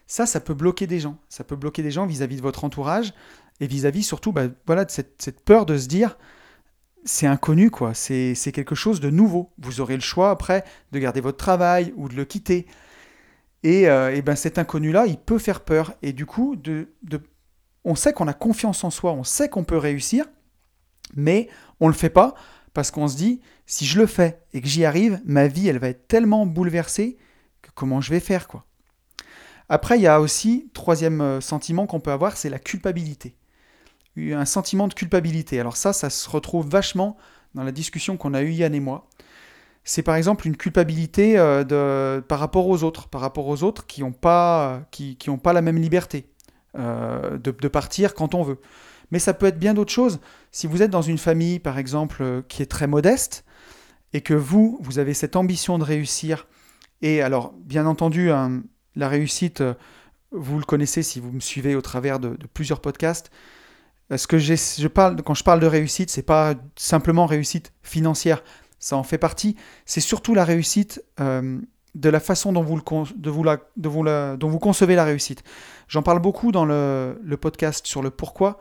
Ça, 0.06 0.26
ça 0.26 0.38
peut 0.38 0.54
bloquer 0.54 0.86
des 0.86 1.00
gens. 1.00 1.18
Ça 1.28 1.42
peut 1.42 1.56
bloquer 1.56 1.82
des 1.82 1.90
gens 1.90 2.06
vis-à-vis 2.06 2.36
de 2.36 2.42
votre 2.42 2.62
entourage 2.62 3.12
et 3.58 3.66
vis-à-vis 3.66 4.04
surtout 4.04 4.30
bah, 4.30 4.44
voilà, 4.66 4.84
de 4.84 4.90
cette, 4.92 5.40
peur 5.44 5.66
de 5.66 5.76
se 5.76 5.88
dire 5.88 6.16
c'est 7.04 7.26
inconnu, 7.26 7.70
quoi. 7.70 7.94
C'est 7.94 8.52
quelque 8.52 8.76
chose 8.76 9.00
de 9.00 9.10
nouveau. 9.10 9.50
Vous 9.58 9.80
aurez 9.80 9.94
le 9.94 10.02
choix 10.02 10.30
après 10.30 10.64
de 10.92 11.00
garder 11.00 11.20
votre 11.20 11.38
travail 11.38 11.92
ou 11.96 12.08
de 12.08 12.14
le 12.14 12.24
quitter. 12.24 12.66
Et, 13.64 13.88
euh, 13.88 14.14
et 14.14 14.22
ben 14.22 14.36
cet 14.36 14.56
inconnu-là, 14.58 15.06
il 15.06 15.16
peut 15.16 15.38
faire 15.38 15.62
peur. 15.62 15.94
Et 16.02 16.12
du 16.12 16.26
coup, 16.26 16.54
de, 16.54 16.88
de 17.02 17.20
on 17.84 17.96
sait 17.96 18.12
qu'on 18.12 18.28
a 18.28 18.34
confiance 18.34 18.84
en 18.84 18.90
soi, 18.90 19.12
on 19.12 19.24
sait 19.24 19.48
qu'on 19.48 19.64
peut 19.64 19.78
réussir, 19.78 20.26
mais 21.14 21.48
on 21.80 21.86
ne 21.86 21.92
le 21.92 21.96
fait 21.96 22.10
pas 22.10 22.34
parce 22.74 22.90
qu'on 22.90 23.08
se 23.08 23.16
dit, 23.16 23.40
si 23.66 23.84
je 23.84 23.98
le 23.98 24.06
fais 24.06 24.42
et 24.52 24.60
que 24.60 24.68
j'y 24.68 24.84
arrive, 24.84 25.20
ma 25.24 25.48
vie, 25.48 25.68
elle 25.68 25.78
va 25.78 25.88
être 25.88 26.06
tellement 26.08 26.46
bouleversée 26.46 27.18
que 27.62 27.70
comment 27.74 28.00
je 28.00 28.10
vais 28.10 28.20
faire 28.20 28.48
quoi. 28.48 28.64
Après, 29.68 29.98
il 29.98 30.02
y 30.02 30.08
a 30.08 30.20
aussi, 30.20 30.68
troisième 30.74 31.20
euh, 31.20 31.40
sentiment 31.40 31.86
qu'on 31.86 32.00
peut 32.00 32.10
avoir, 32.10 32.36
c'est 32.36 32.50
la 32.50 32.58
culpabilité. 32.58 33.36
Un 34.16 34.44
sentiment 34.44 34.88
de 34.88 34.94
culpabilité. 34.94 35.60
Alors 35.60 35.76
ça, 35.76 35.92
ça 35.92 36.10
se 36.10 36.28
retrouve 36.28 36.68
vachement 36.68 37.16
dans 37.54 37.62
la 37.62 37.70
discussion 37.70 38.16
qu'on 38.16 38.34
a 38.34 38.42
eue 38.42 38.50
Yann 38.50 38.74
et 38.74 38.80
moi. 38.80 39.08
C'est 39.84 40.02
par 40.02 40.16
exemple 40.16 40.46
une 40.46 40.56
culpabilité 40.56 41.38
euh, 41.38 41.62
de, 41.62 42.20
par 42.20 42.40
rapport 42.40 42.66
aux 42.66 42.82
autres, 42.82 43.08
par 43.08 43.20
rapport 43.20 43.46
aux 43.46 43.62
autres 43.62 43.86
qui 43.86 44.00
n'ont 44.02 44.12
pas, 44.12 44.82
qui, 44.90 45.16
qui 45.16 45.30
pas 45.36 45.52
la 45.52 45.62
même 45.62 45.78
liberté. 45.78 46.26
Euh, 46.78 47.36
de, 47.38 47.50
partir 47.68 48.14
quand 48.14 48.34
on 48.34 48.44
veut. 48.44 48.58
Mais 49.10 49.18
ça 49.18 49.34
peut 49.34 49.46
être 49.46 49.58
bien 49.58 49.74
d'autres 49.74 49.92
choses. 49.92 50.20
Si 50.52 50.66
vous 50.66 50.82
êtes 50.82 50.90
dans 50.90 51.02
une 51.02 51.18
famille, 51.18 51.58
par 51.58 51.78
exemple, 51.78 52.22
euh, 52.22 52.42
qui 52.48 52.62
est 52.62 52.66
très 52.66 52.86
modeste, 52.86 53.44
et 54.12 54.20
que 54.20 54.34
vous, 54.34 54.78
vous 54.82 54.98
avez 54.98 55.14
cette 55.14 55.36
ambition 55.36 55.78
de 55.78 55.84
réussir, 55.84 56.46
et 57.02 57.22
alors, 57.22 57.52
bien 57.58 57.86
entendu, 57.86 58.30
hein, 58.30 58.62
la 58.96 59.08
réussite, 59.08 59.60
euh, 59.60 59.74
vous 60.32 60.58
le 60.58 60.64
connaissez 60.64 61.02
si 61.02 61.20
vous 61.20 61.32
me 61.32 61.40
suivez 61.40 61.74
au 61.74 61.80
travers 61.80 62.18
de, 62.18 62.36
plusieurs 62.52 62.80
podcasts. 62.80 63.30
Ce 64.16 64.26
que 64.26 64.38
je 64.38 64.88
parle, 64.88 65.22
quand 65.22 65.34
je 65.34 65.44
parle 65.44 65.60
de 65.60 65.66
réussite, 65.66 66.10
c'est 66.10 66.22
pas 66.22 66.54
simplement 66.74 67.26
réussite 67.26 67.72
financière, 67.82 68.42
ça 68.80 68.96
en 68.96 69.04
fait 69.04 69.18
partie. 69.18 69.54
C'est 69.86 70.00
surtout 70.00 70.34
la 70.34 70.44
réussite 70.44 71.00
de 71.94 72.08
la 72.08 72.20
façon 72.20 72.52
dont 72.52 72.62
vous, 72.62 72.76
le, 72.76 72.82
de 73.16 73.30
vous, 73.30 73.42
la, 73.42 73.58
de 73.76 73.88
vous 73.88 74.02
la, 74.02 74.36
dont 74.36 74.48
vous 74.48 74.58
concevez 74.58 74.94
la 74.94 75.04
réussite. 75.04 75.42
J'en 75.88 76.02
parle 76.02 76.20
beaucoup 76.20 76.52
dans 76.52 76.64
le, 76.64 77.36
podcast 77.40 77.86
sur 77.86 78.02
le 78.02 78.10
pourquoi, 78.10 78.58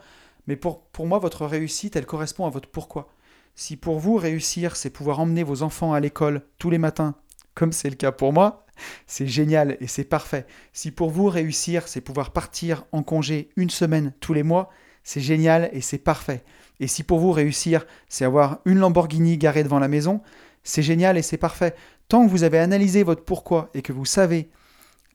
mais 0.49 0.55
pour, 0.55 0.81
pour 0.81 1.05
moi, 1.05 1.19
votre 1.19 1.45
réussite, 1.45 1.95
elle 1.95 2.07
correspond 2.07 2.47
à 2.47 2.49
votre 2.49 2.69
pourquoi. 2.69 3.13
Si 3.53 3.77
pour 3.77 3.99
vous, 3.99 4.15
réussir, 4.15 4.75
c'est 4.75 4.89
pouvoir 4.89 5.19
emmener 5.19 5.43
vos 5.43 5.61
enfants 5.61 5.93
à 5.93 5.99
l'école 5.99 6.41
tous 6.57 6.71
les 6.71 6.79
matins, 6.79 7.13
comme 7.53 7.71
c'est 7.71 7.91
le 7.91 7.95
cas 7.95 8.11
pour 8.11 8.33
moi, 8.33 8.65
c'est 9.05 9.27
génial 9.27 9.77
et 9.79 9.85
c'est 9.85 10.05
parfait. 10.05 10.47
Si 10.73 10.89
pour 10.89 11.11
vous, 11.11 11.27
réussir, 11.27 11.87
c'est 11.87 12.01
pouvoir 12.01 12.31
partir 12.31 12.85
en 12.91 13.03
congé 13.03 13.51
une 13.57 13.69
semaine 13.69 14.11
tous 14.21 14.33
les 14.33 14.41
mois, 14.41 14.71
c'est 15.03 15.21
génial 15.21 15.69
et 15.71 15.81
c'est 15.81 15.99
parfait. 15.99 16.43
Et 16.79 16.87
si 16.87 17.03
pour 17.03 17.19
vous, 17.19 17.31
réussir, 17.31 17.85
c'est 18.07 18.25
avoir 18.25 18.57
une 18.65 18.79
Lamborghini 18.79 19.37
garée 19.37 19.63
devant 19.63 19.77
la 19.77 19.87
maison, 19.87 20.19
c'est 20.63 20.81
génial 20.81 21.15
et 21.15 21.21
c'est 21.21 21.37
parfait. 21.37 21.75
Tant 22.07 22.25
que 22.25 22.31
vous 22.31 22.41
avez 22.41 22.57
analysé 22.57 23.03
votre 23.03 23.23
pourquoi 23.23 23.69
et 23.75 23.83
que 23.83 23.93
vous 23.93 24.05
savez 24.05 24.49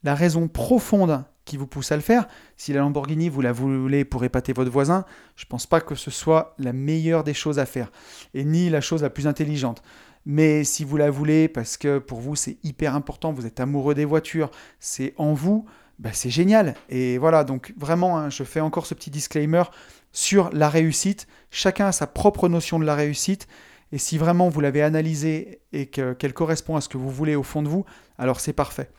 la 0.01 0.15
raison 0.15 0.47
profonde 0.47 1.25
qui 1.45 1.57
vous 1.57 1.67
pousse 1.67 1.91
à 1.91 1.95
le 1.95 2.01
faire, 2.01 2.27
si 2.57 2.73
la 2.73 2.79
Lamborghini 2.79 3.29
vous 3.29 3.41
la 3.41 3.51
voulez 3.51 4.03
pour 4.03 4.23
épater 4.23 4.51
votre 4.51 4.71
voisin, 4.71 5.05
je 5.35 5.45
ne 5.45 5.49
pense 5.49 5.67
pas 5.67 5.79
que 5.79 5.95
ce 5.95 6.11
soit 6.11 6.55
la 6.57 6.73
meilleure 6.73 7.23
des 7.23 7.33
choses 7.33 7.59
à 7.59 7.65
faire 7.65 7.91
et 8.33 8.43
ni 8.43 8.69
la 8.69 8.81
chose 8.81 9.03
la 9.03 9.09
plus 9.09 9.27
intelligente. 9.27 9.81
Mais 10.25 10.63
si 10.63 10.83
vous 10.83 10.97
la 10.97 11.11
voulez 11.11 11.47
parce 11.47 11.77
que 11.77 11.99
pour 11.99 12.19
vous 12.19 12.35
c'est 12.35 12.57
hyper 12.63 12.95
important, 12.95 13.31
vous 13.31 13.45
êtes 13.45 13.59
amoureux 13.59 13.93
des 13.93 14.05
voitures, 14.05 14.49
c'est 14.79 15.13
en 15.17 15.33
vous, 15.33 15.65
bah 15.99 16.09
c'est 16.13 16.31
génial. 16.31 16.75
Et 16.89 17.17
voilà, 17.17 17.43
donc 17.43 17.73
vraiment, 17.77 18.17
hein, 18.17 18.29
je 18.29 18.43
fais 18.43 18.59
encore 18.59 18.85
ce 18.85 18.95
petit 18.95 19.11
disclaimer 19.11 19.63
sur 20.11 20.49
la 20.51 20.69
réussite. 20.69 21.27
Chacun 21.51 21.87
a 21.87 21.91
sa 21.91 22.07
propre 22.07 22.49
notion 22.49 22.79
de 22.79 22.85
la 22.85 22.95
réussite 22.95 23.47
Et 23.91 23.97
si 23.97 24.17
vraiment 24.17 24.49
vous 24.49 24.61
l'avez 24.61 24.81
analysée 24.81 25.61
et 25.71 25.87
qu'elle 25.87 26.33
correspond 26.33 26.75
à 26.75 26.81
ce 26.81 26.89
que 26.89 26.97
vous 26.97 27.11
voulez 27.11 27.35
au 27.35 27.43
fond 27.43 27.61
de 27.61 27.69
vous, 27.69 27.85
alors 28.17 28.39
c'est 28.39 28.53
parfait. 28.53 28.89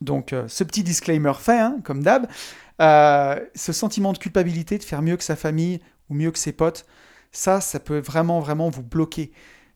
Donc 0.00 0.32
euh, 0.32 0.46
ce 0.48 0.64
petit 0.64 0.82
disclaimer 0.82 1.32
fait, 1.38 1.58
hein, 1.58 1.78
comme 1.84 2.02
d'hab, 2.02 2.26
euh, 2.80 3.38
ce 3.54 3.72
sentiment 3.72 4.12
de 4.12 4.18
culpabilité 4.18 4.78
de 4.78 4.84
faire 4.84 5.02
mieux 5.02 5.16
que 5.16 5.24
sa 5.24 5.36
famille 5.36 5.80
ou 6.08 6.14
mieux 6.14 6.30
que 6.30 6.38
ses 6.38 6.52
potes, 6.52 6.86
ça, 7.32 7.60
ça 7.60 7.80
peut 7.80 7.98
vraiment, 7.98 8.40
vraiment 8.40 8.70
vous 8.70 8.82
bloquer. 8.82 9.32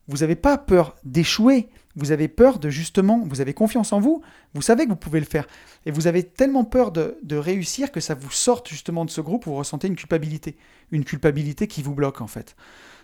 Vous 0.09 0.19
n'avez 0.19 0.37
pas 0.37 0.59
peur 0.59 0.97
d'échouer, 1.05 1.69
vous 1.95 2.11
avez 2.13 2.29
peur 2.29 2.59
de 2.59 2.71
justement, 2.71 3.23
vous 3.25 3.41
avez 3.41 3.55
confiance 3.55 3.93
en 3.93 4.01
vous, 4.01 4.23
vous 4.55 4.63
savez 4.63 4.85
que 4.85 4.91
vous 4.91 4.97
pouvez 4.97 5.21
le 5.21 5.27
faire. 5.27 5.47
Et 5.87 5.91
vous 5.91 6.07
avez 6.07 6.23
tellement 6.23 6.65
peur 6.65 6.93
de, 6.93 7.37
réussir 7.37 7.93
que 7.93 8.01
ça 8.01 8.15
vous 8.15 8.31
sorte 8.31 8.69
justement 8.69 9.05
de 9.05 9.11
ce 9.11 9.21
groupe, 9.21 9.47
vous 9.47 9.55
ressentez 9.55 9.89
une 9.89 9.97
culpabilité. 9.97 10.57
Une 10.91 11.05
culpabilité 11.05 11.67
qui 11.67 11.83
vous 11.83 11.95
bloque 11.95 12.21
en 12.21 12.27
fait. 12.27 12.57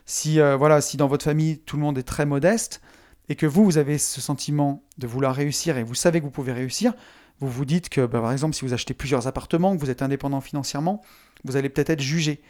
Si, 0.07 0.41
euh, 0.41 0.57
voilà, 0.57 0.81
si 0.81 0.97
dans 0.97 1.09
votre 1.09 1.25
famille 1.25 1.59
tout 1.59 1.77
le 1.77 1.83
monde 1.83 1.99
est 1.99 2.03
très 2.03 2.27
modeste 2.27 2.81
et 3.29 3.37
que 3.37 3.47
vous, 3.47 3.65
vous 3.65 3.79
avez 3.79 3.99
ce 3.99 4.21
sentiment 4.21 4.83
de 4.99 5.07
vouloir 5.07 5.35
réussir 5.35 5.77
et 5.77 5.83
vous 5.83 5.95
savez 5.95 6.21
que 6.21 6.25
vous 6.25 6.31
pouvez 6.31 6.53
réussir, 6.53 6.95
vous 7.41 7.49
vous 7.49 7.65
dites 7.65 7.89
que 7.89 8.07
bah, 8.07 8.21
par 8.21 8.33
exemple 8.33 8.55
si 8.55 8.65
vous 8.65 8.73
achetez 8.73 8.95
plusieurs 8.95 9.27
appartements, 9.27 9.77
que 9.77 9.81
vous 9.81 9.91
êtes 9.91 10.03
indépendant 10.03 10.41
financièrement, 10.41 11.03
vous 11.45 11.57
allez 11.57 11.69
peut-être 11.69 11.91
être 11.91 12.01
jugé 12.01 12.43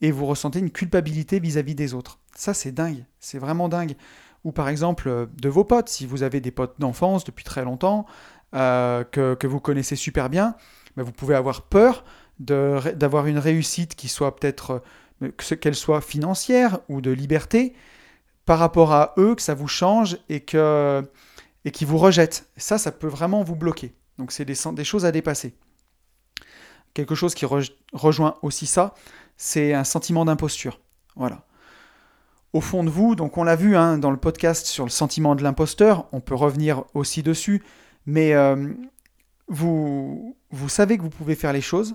et 0.00 0.10
vous 0.10 0.26
ressentez 0.26 0.58
une 0.58 0.70
culpabilité 0.70 1.40
vis-à-vis 1.40 1.74
des 1.74 1.94
autres. 1.94 2.18
Ça, 2.34 2.54
c'est 2.54 2.72
dingue, 2.72 3.04
c'est 3.18 3.38
vraiment 3.38 3.68
dingue. 3.68 3.96
Ou 4.44 4.52
par 4.52 4.68
exemple, 4.68 5.08
euh, 5.08 5.26
de 5.40 5.48
vos 5.48 5.64
potes, 5.64 5.88
si 5.88 6.06
vous 6.06 6.22
avez 6.22 6.40
des 6.40 6.50
potes 6.50 6.76
d'enfance 6.78 7.24
depuis 7.24 7.44
très 7.44 7.64
longtemps, 7.64 8.06
euh, 8.54 9.04
que, 9.04 9.46
vous 9.46 9.60
connaissez 9.60 9.96
super 9.96 10.30
bien, 10.30 10.54
mais 10.96 11.02
vous 11.02 11.12
pouvez 11.12 11.34
avoir 11.34 11.62
peur 11.62 12.04
d'avoir 12.38 13.26
une 13.26 13.38
réussite 13.38 13.94
qui 13.94 14.08
soit 14.08 14.34
peut-être, 14.34 14.82
euh, 15.22 15.30
qu'elle 15.60 15.74
soit 15.74 16.00
financière 16.00 16.80
ou 16.88 17.02
de 17.02 17.10
liberté, 17.10 17.74
par 18.44 18.58
rapport 18.58 18.92
à 18.92 19.14
eux, 19.18 19.34
que 19.34 19.42
ça 19.42 19.54
vous 19.54 19.68
change 19.68 20.18
et 20.28 20.40
que 20.40 21.02
qui 21.70 21.84
vous 21.84 21.98
rejettent. 21.98 22.48
Ça, 22.56 22.78
ça 22.78 22.90
peut 22.90 23.06
vraiment 23.06 23.42
vous 23.42 23.56
bloquer. 23.56 23.94
Donc 24.18 24.32
c'est 24.32 24.44
des, 24.44 24.84
choses 24.84 25.04
à 25.04 25.12
dépasser. 25.12 25.54
Quelque 26.94 27.14
chose 27.14 27.34
qui 27.34 27.46
rejoint 27.92 28.36
aussi 28.42 28.66
ça, 28.66 28.94
c'est 29.36 29.74
un 29.74 29.84
sentiment 29.84 30.24
d'imposture. 30.24 30.80
Voilà. 31.16 31.46
Au 32.52 32.60
fond 32.60 32.82
de 32.82 32.90
vous, 32.90 33.14
donc 33.14 33.38
on 33.38 33.44
l'a 33.44 33.56
vu 33.56 33.76
hein, 33.76 33.98
dans 33.98 34.10
le 34.10 34.16
podcast 34.16 34.66
sur 34.66 34.84
le 34.84 34.90
sentiment 34.90 35.34
de 35.36 35.42
l'imposteur, 35.42 36.08
on 36.12 36.20
peut 36.20 36.34
revenir 36.34 36.84
aussi 36.94 37.22
dessus, 37.22 37.62
mais 38.06 38.34
euh, 38.34 38.74
vous, 39.46 40.36
vous 40.50 40.68
savez 40.68 40.98
que 40.98 41.02
vous 41.02 41.10
pouvez 41.10 41.36
faire 41.36 41.52
les 41.52 41.60
choses, 41.60 41.94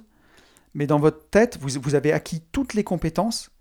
mais 0.74 0.88
dans 0.88 1.00
votre 1.00 1.28
tête, 1.30 1.60
vous 1.60 1.96
avez 1.96 2.14
acquis 2.14 2.42
toutes 2.54 2.74
les 2.74 2.86
compétences, 2.86 3.52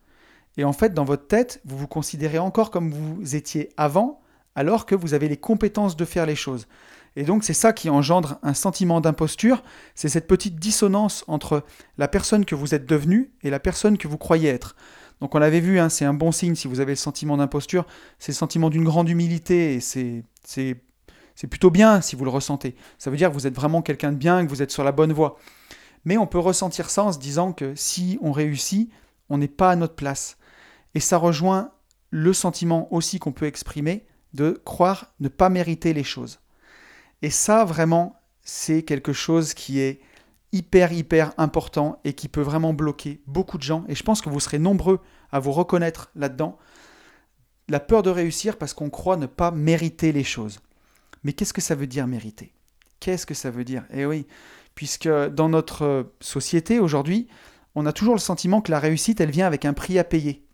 et 0.56 0.64
en 0.64 0.72
fait, 0.72 0.94
dans 0.94 1.04
votre 1.04 1.26
tête, 1.26 1.60
vous 1.64 1.76
vous 1.76 1.86
considérez 1.86 2.38
encore 2.38 2.70
comme 2.70 2.90
vous 2.90 3.34
étiez 3.34 3.70
avant, 3.76 4.20
alors 4.54 4.86
que 4.86 4.94
vous 4.94 5.14
avez 5.14 5.28
les 5.28 5.36
compétences 5.36 5.96
de 5.96 6.04
faire 6.04 6.26
les 6.26 6.36
choses. 6.36 6.66
Et 7.16 7.22
donc 7.22 7.44
c'est 7.44 7.54
ça 7.54 7.72
qui 7.72 7.90
engendre 7.90 8.38
un 8.42 8.54
sentiment 8.54 9.00
d'imposture, 9.00 9.62
c'est 9.94 10.08
cette 10.08 10.26
petite 10.26 10.56
dissonance 10.56 11.24
entre 11.28 11.64
la 11.96 12.08
personne 12.08 12.44
que 12.44 12.54
vous 12.54 12.74
êtes 12.74 12.86
devenue 12.86 13.32
et 13.42 13.50
la 13.50 13.60
personne 13.60 13.98
que 13.98 14.08
vous 14.08 14.18
croyez 14.18 14.48
être. 14.48 14.74
Donc 15.20 15.34
on 15.34 15.38
l'avait 15.38 15.60
vu, 15.60 15.78
hein, 15.78 15.88
c'est 15.88 16.04
un 16.04 16.14
bon 16.14 16.32
signe 16.32 16.56
si 16.56 16.66
vous 16.66 16.80
avez 16.80 16.92
le 16.92 16.96
sentiment 16.96 17.36
d'imposture, 17.36 17.86
c'est 18.18 18.32
le 18.32 18.36
sentiment 18.36 18.68
d'une 18.68 18.84
grande 18.84 19.08
humilité 19.08 19.78
c'est, 19.80 20.24
c'est 20.44 21.46
plutôt 21.48 21.70
bien 21.70 22.00
si 22.00 22.16
vous 22.16 22.24
le 22.24 22.30
ressentez. 22.30 22.74
Ça 22.98 23.10
veut 23.10 23.16
dire 23.16 23.28
que 23.28 23.34
vous 23.34 23.46
êtes 23.46 23.54
vraiment 23.54 23.80
quelqu'un 23.80 24.10
de 24.10 24.16
bien, 24.16 24.44
que 24.44 24.50
vous 24.50 24.62
êtes 24.62 24.72
sur 24.72 24.82
la 24.82 24.92
bonne 24.92 25.12
voie. 25.12 25.38
Mais 26.04 26.18
on 26.18 26.26
peut 26.26 26.38
ressentir 26.38 26.90
ça 26.90 27.04
en 27.04 27.12
se 27.12 27.18
disant 27.18 27.52
que 27.52 27.74
si 27.76 28.18
on 28.22 28.32
réussit, 28.32 28.90
on 29.30 29.38
n'est 29.38 29.48
pas 29.48 29.70
à 29.70 29.76
notre 29.76 29.94
place. 29.94 30.36
Et 30.94 31.00
ça 31.00 31.18
rejoint 31.18 31.72
le 32.10 32.32
sentiment 32.32 32.92
aussi 32.92 33.18
qu'on 33.18 33.32
peut 33.32 33.46
exprimer 33.46 34.06
de 34.32 34.60
croire 34.64 35.12
ne 35.20 35.28
pas 35.28 35.48
mériter 35.48 35.92
les 35.92 36.04
choses. 36.04 36.40
Et 37.22 37.30
ça, 37.30 37.64
vraiment, 37.64 38.20
c'est 38.42 38.82
quelque 38.82 39.12
chose 39.12 39.54
qui 39.54 39.80
est 39.80 40.00
hyper, 40.52 40.92
hyper 40.92 41.32
important 41.36 42.00
et 42.04 42.12
qui 42.12 42.28
peut 42.28 42.40
vraiment 42.40 42.74
bloquer 42.74 43.20
beaucoup 43.26 43.58
de 43.58 43.62
gens. 43.62 43.84
Et 43.88 43.94
je 43.94 44.02
pense 44.04 44.20
que 44.20 44.28
vous 44.28 44.40
serez 44.40 44.58
nombreux 44.58 45.00
à 45.32 45.40
vous 45.40 45.52
reconnaître 45.52 46.10
là-dedans. 46.14 46.58
La 47.68 47.80
peur 47.80 48.02
de 48.02 48.10
réussir 48.10 48.56
parce 48.56 48.74
qu'on 48.74 48.90
croit 48.90 49.16
ne 49.16 49.26
pas 49.26 49.50
mériter 49.50 50.12
les 50.12 50.22
choses. 50.22 50.60
Mais 51.24 51.32
qu'est-ce 51.32 51.52
que 51.52 51.60
ça 51.60 51.74
veut 51.74 51.86
dire 51.86 52.06
mériter? 52.06 52.52
Qu'est-ce 53.00 53.26
que 53.26 53.34
ça 53.34 53.50
veut 53.50 53.64
dire? 53.64 53.84
Eh 53.92 54.06
oui, 54.06 54.26
puisque 54.74 55.08
dans 55.08 55.48
notre 55.48 56.12
société 56.20 56.78
aujourd'hui, 56.78 57.26
on 57.74 57.86
a 57.86 57.92
toujours 57.92 58.14
le 58.14 58.20
sentiment 58.20 58.60
que 58.60 58.70
la 58.70 58.78
réussite, 58.78 59.20
elle 59.20 59.30
vient 59.30 59.46
avec 59.46 59.64
un 59.64 59.72
prix 59.72 59.98
à 59.98 60.04
payer. 60.04 60.46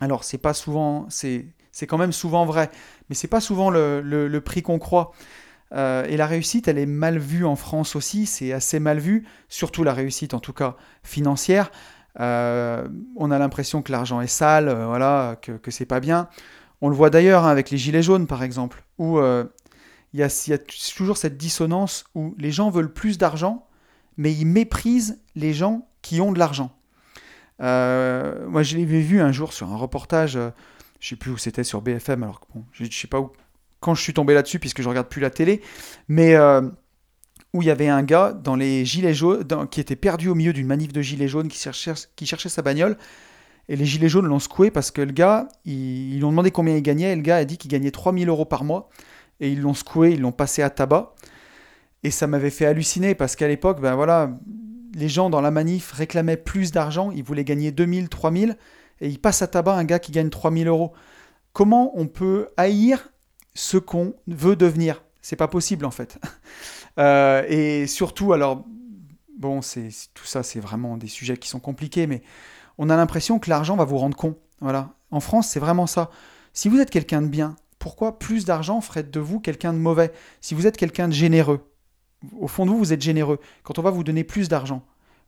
Alors, 0.00 0.24
c'est 0.24 0.38
pas 0.38 0.54
souvent, 0.54 1.06
c'est, 1.08 1.46
quand 1.86 1.98
même 1.98 2.12
souvent 2.12 2.44
vrai, 2.44 2.70
mais 3.08 3.14
c'est 3.14 3.28
pas 3.28 3.40
souvent 3.40 3.70
le, 3.70 4.38
prix 4.44 4.62
qu'on 4.62 4.78
croit. 4.78 5.12
Euh, 5.74 6.04
et 6.08 6.16
la 6.16 6.26
réussite, 6.26 6.68
elle 6.68 6.78
est 6.78 6.86
mal 6.86 7.18
vue 7.18 7.44
en 7.44 7.56
France 7.56 7.94
aussi, 7.94 8.24
c'est 8.24 8.52
assez 8.52 8.80
mal 8.80 8.98
vu, 8.98 9.26
surtout 9.50 9.84
la 9.84 9.92
réussite 9.92 10.32
en 10.32 10.40
tout 10.40 10.54
cas 10.54 10.76
financière. 11.02 11.70
Euh, 12.20 12.88
on 13.16 13.30
a 13.30 13.38
l'impression 13.38 13.82
que 13.82 13.92
l'argent 13.92 14.22
est 14.22 14.28
sale, 14.28 14.68
euh, 14.68 14.86
voilà, 14.86 15.36
que, 15.42 15.52
que 15.52 15.70
c'est 15.70 15.84
pas 15.84 16.00
bien. 16.00 16.28
On 16.80 16.88
le 16.88 16.94
voit 16.94 17.10
d'ailleurs 17.10 17.44
hein, 17.44 17.50
avec 17.50 17.70
les 17.70 17.76
gilets 17.76 18.02
jaunes 18.02 18.26
par 18.26 18.42
exemple, 18.42 18.82
où 18.96 19.18
il 19.20 19.48
y, 20.14 20.20
y, 20.20 20.52
a 20.52 20.58
toujours 20.96 21.18
cette 21.18 21.36
dissonance 21.36 22.04
où 22.14 22.34
les 22.38 22.50
gens 22.50 22.70
veulent 22.70 22.92
plus 22.92 23.18
d'argent, 23.18 23.66
mais 24.16 24.32
ils 24.32 24.46
méprisent 24.46 25.20
les 25.34 25.52
gens 25.52 25.86
qui 26.00 26.22
ont 26.22 26.32
de 26.32 26.38
l'argent. 26.38 26.77
Moi, 27.60 28.62
je 28.62 28.76
l'ai 28.76 28.84
vu 28.84 29.20
un 29.20 29.32
jour 29.32 29.52
sur 29.52 29.70
un 29.72 29.76
reportage, 29.76 30.32
je 30.32 30.38
ne 30.38 30.50
sais 31.00 31.16
plus 31.16 31.30
où 31.30 31.38
c'était 31.38 31.64
sur 31.64 31.82
BFM, 31.82 32.22
alors 32.22 32.40
je 32.72 32.84
ne 32.84 32.90
sais 32.90 33.06
pas 33.06 33.20
où, 33.20 33.32
quand 33.80 33.94
je 33.94 34.02
suis 34.02 34.14
tombé 34.14 34.34
là-dessus, 34.34 34.58
puisque 34.58 34.82
je 34.82 34.88
regarde 34.88 35.08
plus 35.08 35.20
la 35.20 35.30
télé, 35.30 35.60
mais 36.08 36.34
euh, 36.34 36.62
où 37.54 37.62
il 37.62 37.66
y 37.68 37.70
avait 37.70 37.88
un 37.88 38.02
gars 38.02 38.32
dans 38.32 38.56
les 38.56 38.84
gilets 38.84 39.14
jaunes, 39.14 39.46
qui 39.70 39.80
était 39.80 39.96
perdu 39.96 40.28
au 40.28 40.34
milieu 40.34 40.52
d'une 40.52 40.66
manif 40.66 40.92
de 40.92 41.00
gilets 41.00 41.28
jaunes, 41.28 41.48
qui 41.48 41.58
cherchait, 41.58 42.48
sa 42.48 42.62
bagnole. 42.62 42.96
Et 43.68 43.76
les 43.76 43.84
gilets 43.84 44.08
jaunes 44.08 44.26
l'ont 44.26 44.38
secoué 44.38 44.70
parce 44.70 44.90
que 44.90 45.02
le 45.02 45.12
gars, 45.12 45.48
ils, 45.64 46.16
lui 46.16 46.24
ont 46.24 46.30
demandé 46.30 46.50
combien 46.50 46.74
il 46.74 46.82
gagnait, 46.82 47.12
et 47.12 47.16
le 47.16 47.22
gars 47.22 47.36
a 47.36 47.44
dit 47.44 47.58
qu'il 47.58 47.70
gagnait 47.70 47.90
3000 47.90 48.28
euros 48.28 48.44
par 48.44 48.64
mois. 48.64 48.88
Et 49.40 49.50
ils 49.52 49.60
l'ont 49.60 49.74
secoué, 49.74 50.12
ils 50.12 50.20
l'ont 50.20 50.32
passé 50.32 50.62
à 50.62 50.70
tabac. 50.70 51.14
Et 52.02 52.10
ça 52.10 52.26
m'avait 52.26 52.50
fait 52.50 52.66
halluciner 52.66 53.14
parce 53.14 53.36
qu'à 53.36 53.48
l'époque, 53.48 53.80
ben 53.80 53.94
voilà, 53.94 54.30
les 54.94 55.08
gens 55.08 55.30
dans 55.30 55.40
la 55.40 55.50
manif 55.50 55.92
réclamaient 55.92 56.36
plus 56.36 56.72
d'argent, 56.72 57.10
ils 57.10 57.22
voulaient 57.22 57.44
gagner 57.44 57.72
2000, 57.72 58.08
3000, 58.08 58.56
et 59.00 59.08
ils 59.08 59.20
passent 59.20 59.42
à 59.42 59.46
tabac 59.46 59.74
un 59.74 59.84
gars 59.84 59.98
qui 59.98 60.12
gagne 60.12 60.30
3000 60.30 60.68
euros. 60.68 60.92
Comment 61.52 61.92
on 61.94 62.06
peut 62.06 62.48
haïr 62.56 63.10
ce 63.54 63.76
qu'on 63.76 64.14
veut 64.26 64.56
devenir? 64.56 65.02
C'est 65.22 65.36
pas 65.36 65.48
possible 65.48 65.84
en 65.84 65.90
fait. 65.90 66.18
Euh, 66.98 67.44
et 67.48 67.86
surtout, 67.86 68.32
alors, 68.32 68.64
bon, 69.38 69.62
c'est 69.62 69.90
tout 70.14 70.24
ça, 70.24 70.42
c'est 70.42 70.58
vraiment 70.58 70.96
des 70.96 71.06
sujets 71.06 71.36
qui 71.36 71.48
sont 71.48 71.60
compliqués, 71.60 72.08
mais 72.08 72.22
on 72.76 72.90
a 72.90 72.96
l'impression 72.96 73.38
que 73.38 73.48
l'argent 73.48 73.76
va 73.76 73.84
vous 73.84 73.98
rendre 73.98 74.16
con. 74.16 74.36
Voilà. 74.60 74.94
En 75.12 75.20
France, 75.20 75.46
c'est 75.46 75.60
vraiment 75.60 75.86
ça. 75.86 76.10
Si 76.52 76.68
vous 76.68 76.80
êtes 76.80 76.90
quelqu'un 76.90 77.22
de 77.22 77.28
bien, 77.28 77.54
pourquoi 77.78 78.18
plus 78.18 78.44
d'argent 78.44 78.80
ferait 78.80 79.04
de 79.04 79.20
vous 79.20 79.38
quelqu'un 79.38 79.72
de 79.72 79.78
mauvais? 79.78 80.12
Si 80.40 80.54
vous 80.56 80.66
êtes 80.66 80.76
quelqu'un 80.76 81.06
de 81.06 81.12
généreux, 81.12 81.60
au 82.38 82.48
fond 82.48 82.66
de 82.66 82.70
vous, 82.70 82.78
vous 82.78 82.92
êtes 82.92 83.02
généreux. 83.02 83.38
Quand 83.62 83.78
on 83.78 83.82
va 83.82 83.90
vous 83.90 84.04
donner 84.04 84.24
plus 84.24 84.48
d'argent, 84.48 84.82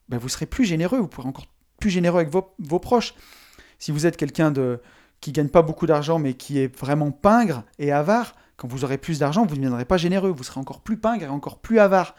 ben 0.09 0.19
vous 0.19 0.29
serez 0.29 0.47
plus 0.47 0.65
généreux, 0.65 0.99
vous 0.99 1.09
pourrez 1.09 1.29
encore 1.29 1.47
plus 1.79 1.91
généreux 1.91 2.21
avec 2.21 2.31
vos, 2.31 2.79
proches. 2.79 3.15
Si 3.79 3.91
vous 3.91 4.07
êtes 4.07 4.17
quelqu'un 4.17 4.51
de 4.51 4.81
qui 5.21 5.33
gagne 5.33 5.49
pas 5.49 5.63
beaucoup 5.63 5.87
d'argent, 5.87 6.19
mais 6.19 6.35
qui 6.35 6.59
est 6.59 6.75
vraiment 6.79 7.11
pingre 7.11 7.65
et 7.79 7.93
avare, 7.93 8.35
quand 8.57 8.69
vous 8.69 8.85
aurez 8.85 8.99
plus 8.99 9.19
d'argent, 9.19 9.45
vous 9.45 9.55
ne 9.55 9.61
deviendrez 9.61 9.85
pas 9.85 9.97
généreux, 9.97 10.31
vous 10.31 10.45
serez 10.45 10.61
encore 10.61 10.81
plus 10.81 10.97
pingre 10.97 11.25
et 11.25 11.29
encore 11.29 11.59
plus 11.59 11.79
avare. 11.79 12.15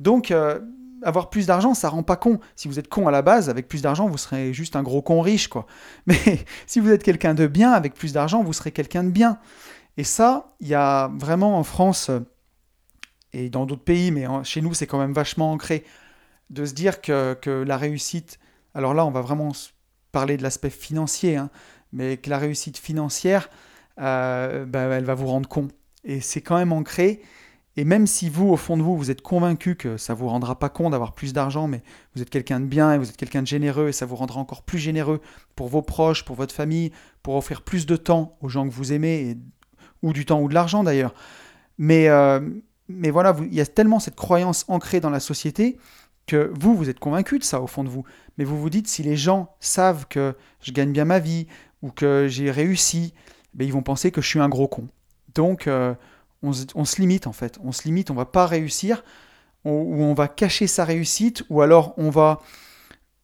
Donc, 0.00 0.30
euh, 0.30 0.60
avoir 1.02 1.30
plus 1.30 1.46
d'argent, 1.46 1.74
ça 1.74 1.88
rend 1.88 2.02
pas 2.02 2.16
con. 2.16 2.40
Si 2.56 2.68
vous 2.68 2.78
êtes 2.78 2.88
con 2.88 3.06
à 3.06 3.10
la 3.10 3.22
base, 3.22 3.48
avec 3.50 3.68
plus 3.68 3.82
d'argent, 3.82 4.08
vous 4.08 4.18
serez 4.18 4.52
juste 4.52 4.76
un 4.76 4.82
gros 4.82 5.02
con 5.02 5.20
riche, 5.20 5.48
quoi. 5.48 5.66
Mais 6.06 6.44
si 6.66 6.80
vous 6.80 6.90
êtes 6.90 7.02
quelqu'un 7.02 7.34
de 7.34 7.46
bien, 7.46 7.72
avec 7.72 7.94
plus 7.94 8.12
d'argent, 8.12 8.42
vous 8.42 8.52
serez 8.52 8.72
quelqu'un 8.72 9.04
de 9.04 9.10
bien. 9.10 9.38
Et 9.96 10.04
ça, 10.04 10.48
il 10.60 10.68
y 10.68 10.74
a 10.74 11.10
vraiment 11.18 11.58
en 11.58 11.64
France 11.64 12.08
euh, 12.10 12.20
et 13.38 13.50
dans 13.50 13.66
d'autres 13.66 13.84
pays, 13.84 14.10
mais 14.10 14.26
chez 14.44 14.60
nous, 14.60 14.74
c'est 14.74 14.86
quand 14.86 14.98
même 14.98 15.12
vachement 15.12 15.52
ancré, 15.52 15.84
de 16.50 16.64
se 16.64 16.74
dire 16.74 17.00
que, 17.00 17.34
que, 17.34 17.50
la 17.50 17.76
réussite. 17.76 18.38
Alors 18.74 18.94
là, 18.94 19.04
on 19.04 19.10
va 19.10 19.20
vraiment 19.20 19.52
parler 20.12 20.36
de 20.36 20.42
l'aspect 20.42 20.70
financier, 20.70 21.36
hein, 21.36 21.50
mais 21.92 22.16
que 22.16 22.30
la 22.30 22.38
réussite 22.38 22.78
financière, 22.78 23.50
euh, 24.00 24.64
bah, 24.64 24.80
elle 24.80 25.04
va 25.04 25.14
vous 25.14 25.26
rendre 25.26 25.48
con. 25.48 25.68
Et 26.04 26.20
c'est 26.20 26.40
quand 26.40 26.56
même 26.56 26.72
ancré. 26.72 27.22
Et 27.76 27.84
même 27.84 28.06
si 28.06 28.28
vous, 28.28 28.48
au 28.48 28.56
fond 28.56 28.76
de 28.76 28.82
vous, 28.82 28.96
vous 28.96 29.10
êtes 29.10 29.22
convaincu 29.22 29.76
que 29.76 29.96
ça 29.96 30.14
vous 30.14 30.26
rendra 30.26 30.58
pas 30.58 30.68
con 30.68 30.90
d'avoir 30.90 31.14
plus 31.14 31.32
d'argent, 31.32 31.68
mais 31.68 31.82
vous 32.14 32.22
êtes 32.22 32.30
quelqu'un 32.30 32.58
de 32.58 32.64
bien 32.64 32.92
et 32.92 32.98
vous 32.98 33.08
êtes 33.08 33.16
quelqu'un 33.16 33.42
de 33.42 33.46
généreux 33.46 33.88
et 33.88 33.92
ça 33.92 34.04
vous 34.04 34.16
rendra 34.16 34.40
encore 34.40 34.62
plus 34.62 34.78
généreux 34.78 35.20
pour 35.54 35.68
vos 35.68 35.82
proches, 35.82 36.24
pour 36.24 36.34
votre 36.34 36.54
famille, 36.54 36.90
pour 37.22 37.36
offrir 37.36 37.62
plus 37.62 37.86
de 37.86 37.94
temps 37.94 38.36
aux 38.40 38.48
gens 38.48 38.68
que 38.68 38.74
vous 38.74 38.92
aimez, 38.92 39.36
ou 40.02 40.12
du 40.12 40.26
temps 40.26 40.40
ou 40.40 40.48
de 40.48 40.54
l'argent 40.54 40.82
d'ailleurs. 40.82 41.14
Mais, 41.78 42.08
euh, 42.08 42.40
mais 42.88 43.10
voilà, 43.10 43.36
il 43.40 43.54
y 43.54 43.60
a 43.60 43.66
tellement 43.66 44.00
cette 44.00 44.16
croyance 44.16 44.64
ancrée 44.68 45.00
dans 45.00 45.10
la 45.10 45.20
société 45.20 45.78
que 46.26 46.52
vous, 46.54 46.76
vous 46.76 46.88
êtes 46.90 46.98
convaincu 46.98 47.38
de 47.38 47.44
ça 47.44 47.60
au 47.60 47.66
fond 47.66 47.84
de 47.84 47.88
vous. 47.88 48.04
Mais 48.36 48.44
vous 48.44 48.60
vous 48.60 48.70
dites, 48.70 48.88
si 48.88 49.02
les 49.02 49.16
gens 49.16 49.54
savent 49.60 50.06
que 50.08 50.34
je 50.60 50.72
gagne 50.72 50.92
bien 50.92 51.04
ma 51.04 51.18
vie, 51.18 51.46
ou 51.82 51.90
que 51.90 52.26
j'ai 52.28 52.50
réussi, 52.50 53.14
ben, 53.54 53.64
ils 53.64 53.72
vont 53.72 53.82
penser 53.82 54.10
que 54.10 54.20
je 54.20 54.28
suis 54.28 54.40
un 54.40 54.48
gros 54.48 54.68
con. 54.68 54.88
Donc, 55.34 55.66
euh, 55.66 55.94
on, 56.42 56.52
se, 56.52 57.00
limite 57.00 57.26
en 57.26 57.32
fait. 57.32 57.58
On 57.62 57.72
se 57.72 57.84
limite, 57.84 58.10
on 58.10 58.14
va 58.14 58.24
pas 58.24 58.46
réussir, 58.46 59.04
ou 59.64 60.02
on 60.02 60.14
va 60.14 60.28
cacher 60.28 60.66
sa 60.66 60.84
réussite, 60.84 61.44
ou 61.50 61.62
alors 61.62 61.94
on 61.96 62.10
va 62.10 62.40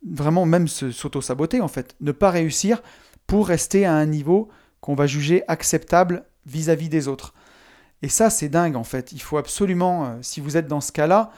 vraiment 0.09 0.47
même 0.47 0.69
s'auto-saboter 0.69 1.61
en 1.61 1.69
fait. 1.69 1.97
Ne 2.01 2.13
pas 2.13 2.31
réussir 2.31 2.83
pour 3.27 3.49
rester 3.49 3.87
à 3.87 3.95
un 3.95 4.07
niveau 4.07 4.49
qu'on 4.81 4.95
va 4.95 5.07
juger 5.07 5.43
acceptable 5.49 6.27
vis-à-vis 6.47 6.89
des 6.89 7.09
autres. 7.09 7.35
Et 8.03 8.09
ça, 8.09 8.31
c'est 8.31 8.49
dingue 8.49 8.77
en 8.77 8.85
fait. 8.85 9.13
Il 9.13 9.21
faut 9.21 9.39
absolument, 9.39 10.07
euh, 10.07 10.19
si 10.23 10.41
vous 10.41 10.57
êtes 10.57 10.67
dans 10.67 10.81
ce 10.81 10.93
cas-là, 10.93 11.31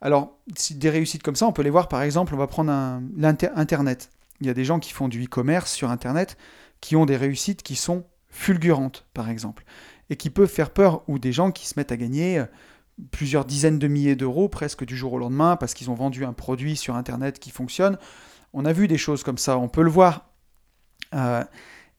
alors 0.00 0.38
des 0.72 0.90
réussites 0.90 1.22
comme 1.22 1.36
ça, 1.36 1.46
on 1.46 1.52
peut 1.52 1.62
les 1.62 1.70
voir 1.70 1.88
par 1.88 2.02
exemple, 2.02 2.34
on 2.34 2.38
va 2.38 2.48
prendre 2.48 3.00
l'Internet. 3.16 4.10
Il 4.40 4.46
y 4.46 4.50
a 4.50 4.54
des 4.54 4.64
gens 4.64 4.80
qui 4.80 4.92
font 4.92 5.08
du 5.08 5.24
e-commerce 5.24 5.72
sur 5.72 5.90
Internet 5.90 6.36
qui 6.80 6.96
ont 6.96 7.06
des 7.06 7.16
réussites 7.16 7.62
qui 7.62 7.76
sont 7.76 8.04
fulgurantes, 8.28 9.06
par 9.14 9.28
exemple, 9.28 9.64
et 10.10 10.16
qui 10.16 10.30
peuvent 10.30 10.50
faire 10.50 10.70
peur, 10.70 11.08
ou 11.08 11.18
des 11.18 11.32
gens 11.32 11.52
qui 11.52 11.68
se 11.68 11.78
mettent 11.78 11.92
à 11.92 11.96
gagner 11.96 12.40
euh, 12.40 12.46
plusieurs 13.10 13.44
dizaines 13.44 13.78
de 13.78 13.86
milliers 13.86 14.16
d'euros 14.16 14.48
presque 14.48 14.84
du 14.84 14.96
jour 14.96 15.12
au 15.12 15.18
lendemain 15.18 15.56
parce 15.56 15.74
qu'ils 15.74 15.90
ont 15.90 15.94
vendu 15.94 16.24
un 16.24 16.32
produit 16.32 16.76
sur 16.76 16.96
Internet 16.96 17.38
qui 17.38 17.50
fonctionne. 17.50 17.98
On 18.52 18.64
a 18.64 18.72
vu 18.72 18.88
des 18.88 18.98
choses 18.98 19.22
comme 19.22 19.38
ça, 19.38 19.58
on 19.58 19.68
peut 19.68 19.82
le 19.82 19.90
voir. 19.90 20.30
Euh, 21.14 21.44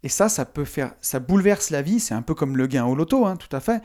et 0.03 0.09
ça, 0.09 0.29
ça 0.29 0.45
peut 0.45 0.65
faire, 0.65 0.93
ça 1.01 1.19
bouleverse 1.19 1.69
la 1.69 1.81
vie. 1.81 1.99
C'est 1.99 2.13
un 2.13 2.21
peu 2.21 2.35
comme 2.35 2.57
le 2.57 2.67
gain 2.67 2.85
au 2.85 2.93
loto, 2.93 3.25
hein, 3.25 3.37
tout 3.37 3.53
à 3.55 3.61
fait. 3.61 3.81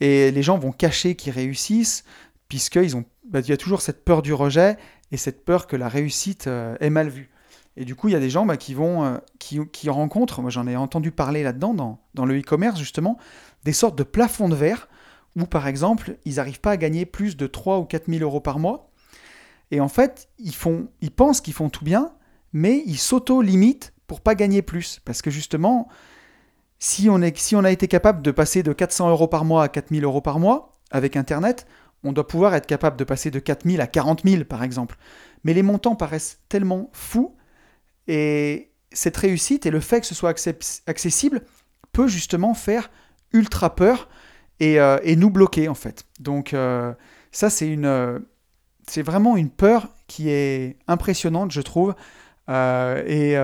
Et 0.00 0.30
les 0.30 0.42
gens 0.42 0.58
vont 0.58 0.72
cacher 0.72 1.14
qu'ils 1.14 1.32
réussissent, 1.32 2.04
puisqu'ils 2.48 2.96
ont, 2.96 3.04
bah, 3.28 3.40
y 3.40 3.52
a 3.52 3.56
toujours 3.56 3.80
cette 3.80 4.04
peur 4.04 4.22
du 4.22 4.34
rejet 4.34 4.76
et 5.10 5.16
cette 5.16 5.44
peur 5.44 5.66
que 5.66 5.76
la 5.76 5.88
réussite 5.88 6.46
euh, 6.46 6.76
est 6.80 6.90
mal 6.90 7.08
vue. 7.08 7.30
Et 7.76 7.84
du 7.84 7.94
coup, 7.94 8.08
il 8.08 8.12
y 8.12 8.16
a 8.16 8.20
des 8.20 8.30
gens 8.30 8.44
bah, 8.44 8.56
qui 8.56 8.74
vont, 8.74 9.04
euh, 9.04 9.18
qui, 9.38 9.88
rencontrent, 9.88 10.42
moi 10.42 10.50
j'en 10.50 10.66
ai 10.66 10.76
entendu 10.76 11.10
parler 11.10 11.42
là-dedans, 11.42 11.74
dans, 11.74 11.98
dans 12.14 12.24
le 12.24 12.38
e-commerce 12.38 12.78
justement, 12.78 13.18
des 13.64 13.72
sortes 13.72 13.96
de 13.96 14.04
plafonds 14.04 14.48
de 14.48 14.54
verre 14.54 14.88
où 15.36 15.46
par 15.46 15.66
exemple, 15.66 16.16
ils 16.24 16.36
n'arrivent 16.36 16.60
pas 16.60 16.72
à 16.72 16.76
gagner 16.76 17.06
plus 17.06 17.36
de 17.36 17.46
3 17.46 17.78
ou 17.78 17.84
4 17.84 18.08
000 18.08 18.22
euros 18.22 18.40
par 18.40 18.58
mois. 18.58 18.90
Et 19.70 19.80
en 19.80 19.88
fait, 19.88 20.28
ils, 20.38 20.54
font, 20.54 20.88
ils 21.00 21.10
pensent 21.10 21.40
qu'ils 21.40 21.54
font 21.54 21.70
tout 21.70 21.84
bien, 21.84 22.12
mais 22.52 22.82
ils 22.86 22.98
s'auto-limitent 22.98 23.93
pour 24.06 24.20
pas 24.20 24.34
gagner 24.34 24.62
plus. 24.62 25.00
Parce 25.04 25.22
que 25.22 25.30
justement, 25.30 25.88
si 26.78 27.08
on, 27.08 27.22
est, 27.22 27.36
si 27.38 27.56
on 27.56 27.64
a 27.64 27.70
été 27.70 27.88
capable 27.88 28.22
de 28.22 28.30
passer 28.30 28.62
de 28.62 28.72
400 28.72 29.10
euros 29.10 29.28
par 29.28 29.44
mois 29.44 29.64
à 29.64 29.68
4000 29.68 30.04
euros 30.04 30.20
par 30.20 30.38
mois 30.38 30.72
avec 30.90 31.16
Internet, 31.16 31.66
on 32.04 32.12
doit 32.12 32.26
pouvoir 32.26 32.54
être 32.54 32.66
capable 32.66 32.96
de 32.96 33.04
passer 33.04 33.30
de 33.30 33.38
4000 33.38 33.80
à 33.80 33.86
40 33.86 34.22
000 34.24 34.44
par 34.44 34.62
exemple. 34.62 34.96
Mais 35.42 35.54
les 35.54 35.62
montants 35.62 35.96
paraissent 35.96 36.40
tellement 36.48 36.90
fous 36.92 37.34
et 38.06 38.70
cette 38.92 39.16
réussite 39.16 39.66
et 39.66 39.70
le 39.70 39.80
fait 39.80 40.00
que 40.00 40.06
ce 40.06 40.14
soit 40.14 40.30
accessible 40.86 41.42
peut 41.92 42.08
justement 42.08 42.54
faire 42.54 42.90
ultra 43.32 43.74
peur 43.74 44.08
et, 44.60 44.78
euh, 44.78 44.98
nous 45.16 45.30
bloquer 45.30 45.68
en 45.68 45.74
fait. 45.74 46.04
Donc 46.20 46.52
euh, 46.52 46.92
ça 47.32 47.50
c'est 47.50 47.68
une, 47.68 47.86
euh, 47.86 48.18
c'est 48.86 49.02
vraiment 49.02 49.36
une 49.36 49.50
peur 49.50 49.88
qui 50.06 50.28
est 50.28 50.76
impressionnante 50.86 51.50
je 51.50 51.62
trouve 51.62 51.94
et 52.46 53.36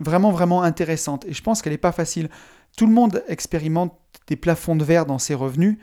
vraiment 0.00 0.30
vraiment 0.30 0.62
intéressante. 0.62 1.24
Et 1.26 1.32
je 1.32 1.42
pense 1.42 1.62
qu'elle 1.62 1.72
n'est 1.72 1.78
pas 1.78 1.92
facile. 1.92 2.28
Tout 2.76 2.86
le 2.86 2.92
monde 2.92 3.22
expérimente 3.28 3.96
des 4.26 4.36
plafonds 4.36 4.76
de 4.76 4.84
verre 4.84 5.06
dans 5.06 5.18
ses 5.18 5.34
revenus. 5.34 5.78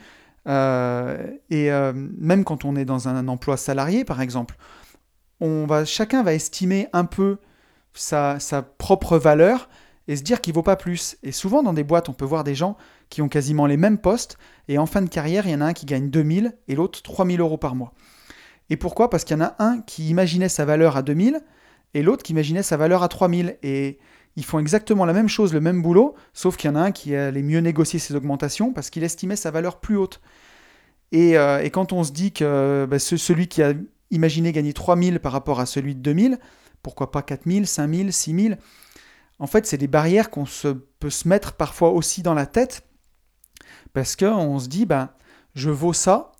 et 0.45 1.69
même 1.93 2.43
quand 2.43 2.65
on 2.65 2.76
est 2.76 2.86
dans 2.86 3.08
un, 3.08 3.28
emploi 3.28 3.58
salarié, 3.58 4.04
par 4.04 4.21
exemple, 4.21 4.56
on 5.39 5.65
va, 5.65 5.86
chacun 5.86 6.24
va 6.24 6.34
estimer 6.34 6.88
un 6.93 7.06
peu 7.06 7.38
sa, 7.93 8.39
sa 8.39 8.62
propre 8.62 9.17
valeur 9.17 9.69
et 10.08 10.15
se 10.15 10.24
dire 10.24 10.41
qu'il 10.41 10.54
vaut 10.54 10.63
pas 10.63 10.76
plus. 10.76 11.17
Et 11.24 11.32
souvent 11.32 11.63
dans 11.63 11.74
des 11.74 11.84
boîtes, 11.84 12.10
on 12.10 12.13
peut 12.13 12.26
voir 12.26 12.43
des 12.43 12.56
gens 12.56 12.78
qui 13.10 13.21
ont 13.21 13.30
quasiment 13.30 13.65
les 13.65 13.78
mêmes 13.78 13.97
postes, 13.97 14.38
et 14.67 14.78
en 14.78 14.86
fin 14.86 15.02
de 15.02 15.10
carrière, 15.10 15.45
il 15.45 15.52
y 15.52 15.56
en 15.56 15.62
a 15.62 15.65
un 15.65 15.74
qui 15.74 15.86
gagne 15.86 16.10
2000 16.10 16.58
et 16.67 16.76
l'autre 16.76 17.02
3000 17.02 17.39
euros 17.41 17.58
par 17.58 17.76
mois. 17.76 17.93
Et 18.69 18.78
pourquoi? 18.78 19.10
Parce 19.10 19.26
qu'il 19.26 19.38
y 19.38 19.39
en 19.39 19.43
a 19.43 19.56
un 19.60 19.82
qui 19.82 20.10
imaginait 20.10 20.50
sa 20.50 20.65
valeur 20.65 20.95
à 20.95 21.02
2000 21.02 21.41
et 21.93 22.04
l'autre 22.04 22.23
qui 22.23 22.34
imaginait 22.34 22.63
sa 22.63 22.77
valeur 22.77 23.04
à 23.04 23.08
3000. 23.08 23.58
Et 23.63 23.99
ils 24.36 24.45
font 24.45 24.60
exactement 24.60 25.06
la 25.06 25.13
même 25.13 25.30
chose, 25.30 25.54
le 25.54 25.62
même 25.62 25.82
boulot, 25.82 26.15
sauf 26.34 26.58
qu'il 26.58 26.69
y 26.69 26.73
en 26.73 26.75
a 26.75 26.82
un 26.82 26.91
qui 26.91 27.15
allait 27.15 27.41
mieux 27.41 27.60
négocier 27.60 27.99
ses 27.99 28.15
augmentations 28.15 28.71
parce 28.73 28.89
qu'il 28.89 29.04
estimait 29.04 29.36
sa 29.36 29.51
valeur 29.51 29.80
plus 29.80 29.97
haute. 29.97 30.21
Et, 31.12 31.38
euh, 31.38 31.67
quand 31.69 31.91
on 31.91 32.04
se 32.04 32.12
dit 32.12 32.32
que 32.32 32.88
bah, 32.89 32.99
celui 32.99 33.47
qui 33.47 33.62
a 33.62 33.73
imaginé 34.12 34.51
gagner 34.51 34.73
3000 34.73 35.19
par 35.19 35.32
rapport 35.32 35.60
à 35.60 35.65
celui 35.65 35.95
de 35.95 35.99
2000, 35.99 36.39
pourquoi 36.82 37.12
pas 37.12 37.21
4000, 37.21 37.67
5000, 37.67 38.13
6000 38.13 38.58
En 39.39 39.47
fait, 39.47 39.65
c'est 39.65 39.77
des 39.77 39.88
barrières 39.88 40.30
qu'on 40.30 40.45
se, 40.45 40.69
peut 40.69 41.10
se 41.10 41.27
mettre 41.27 41.54
parfois 41.54 41.91
aussi 41.91 42.21
dans 42.21 42.34
la 42.34 42.45
tête 42.45 42.84
parce 43.93 44.15
qu'on 44.15 44.60
se 44.60 44.67
dit, 44.67 44.86
ben, 44.86 45.10
je 45.56 45.69
vaux 45.69 45.93
ça, 45.93 46.32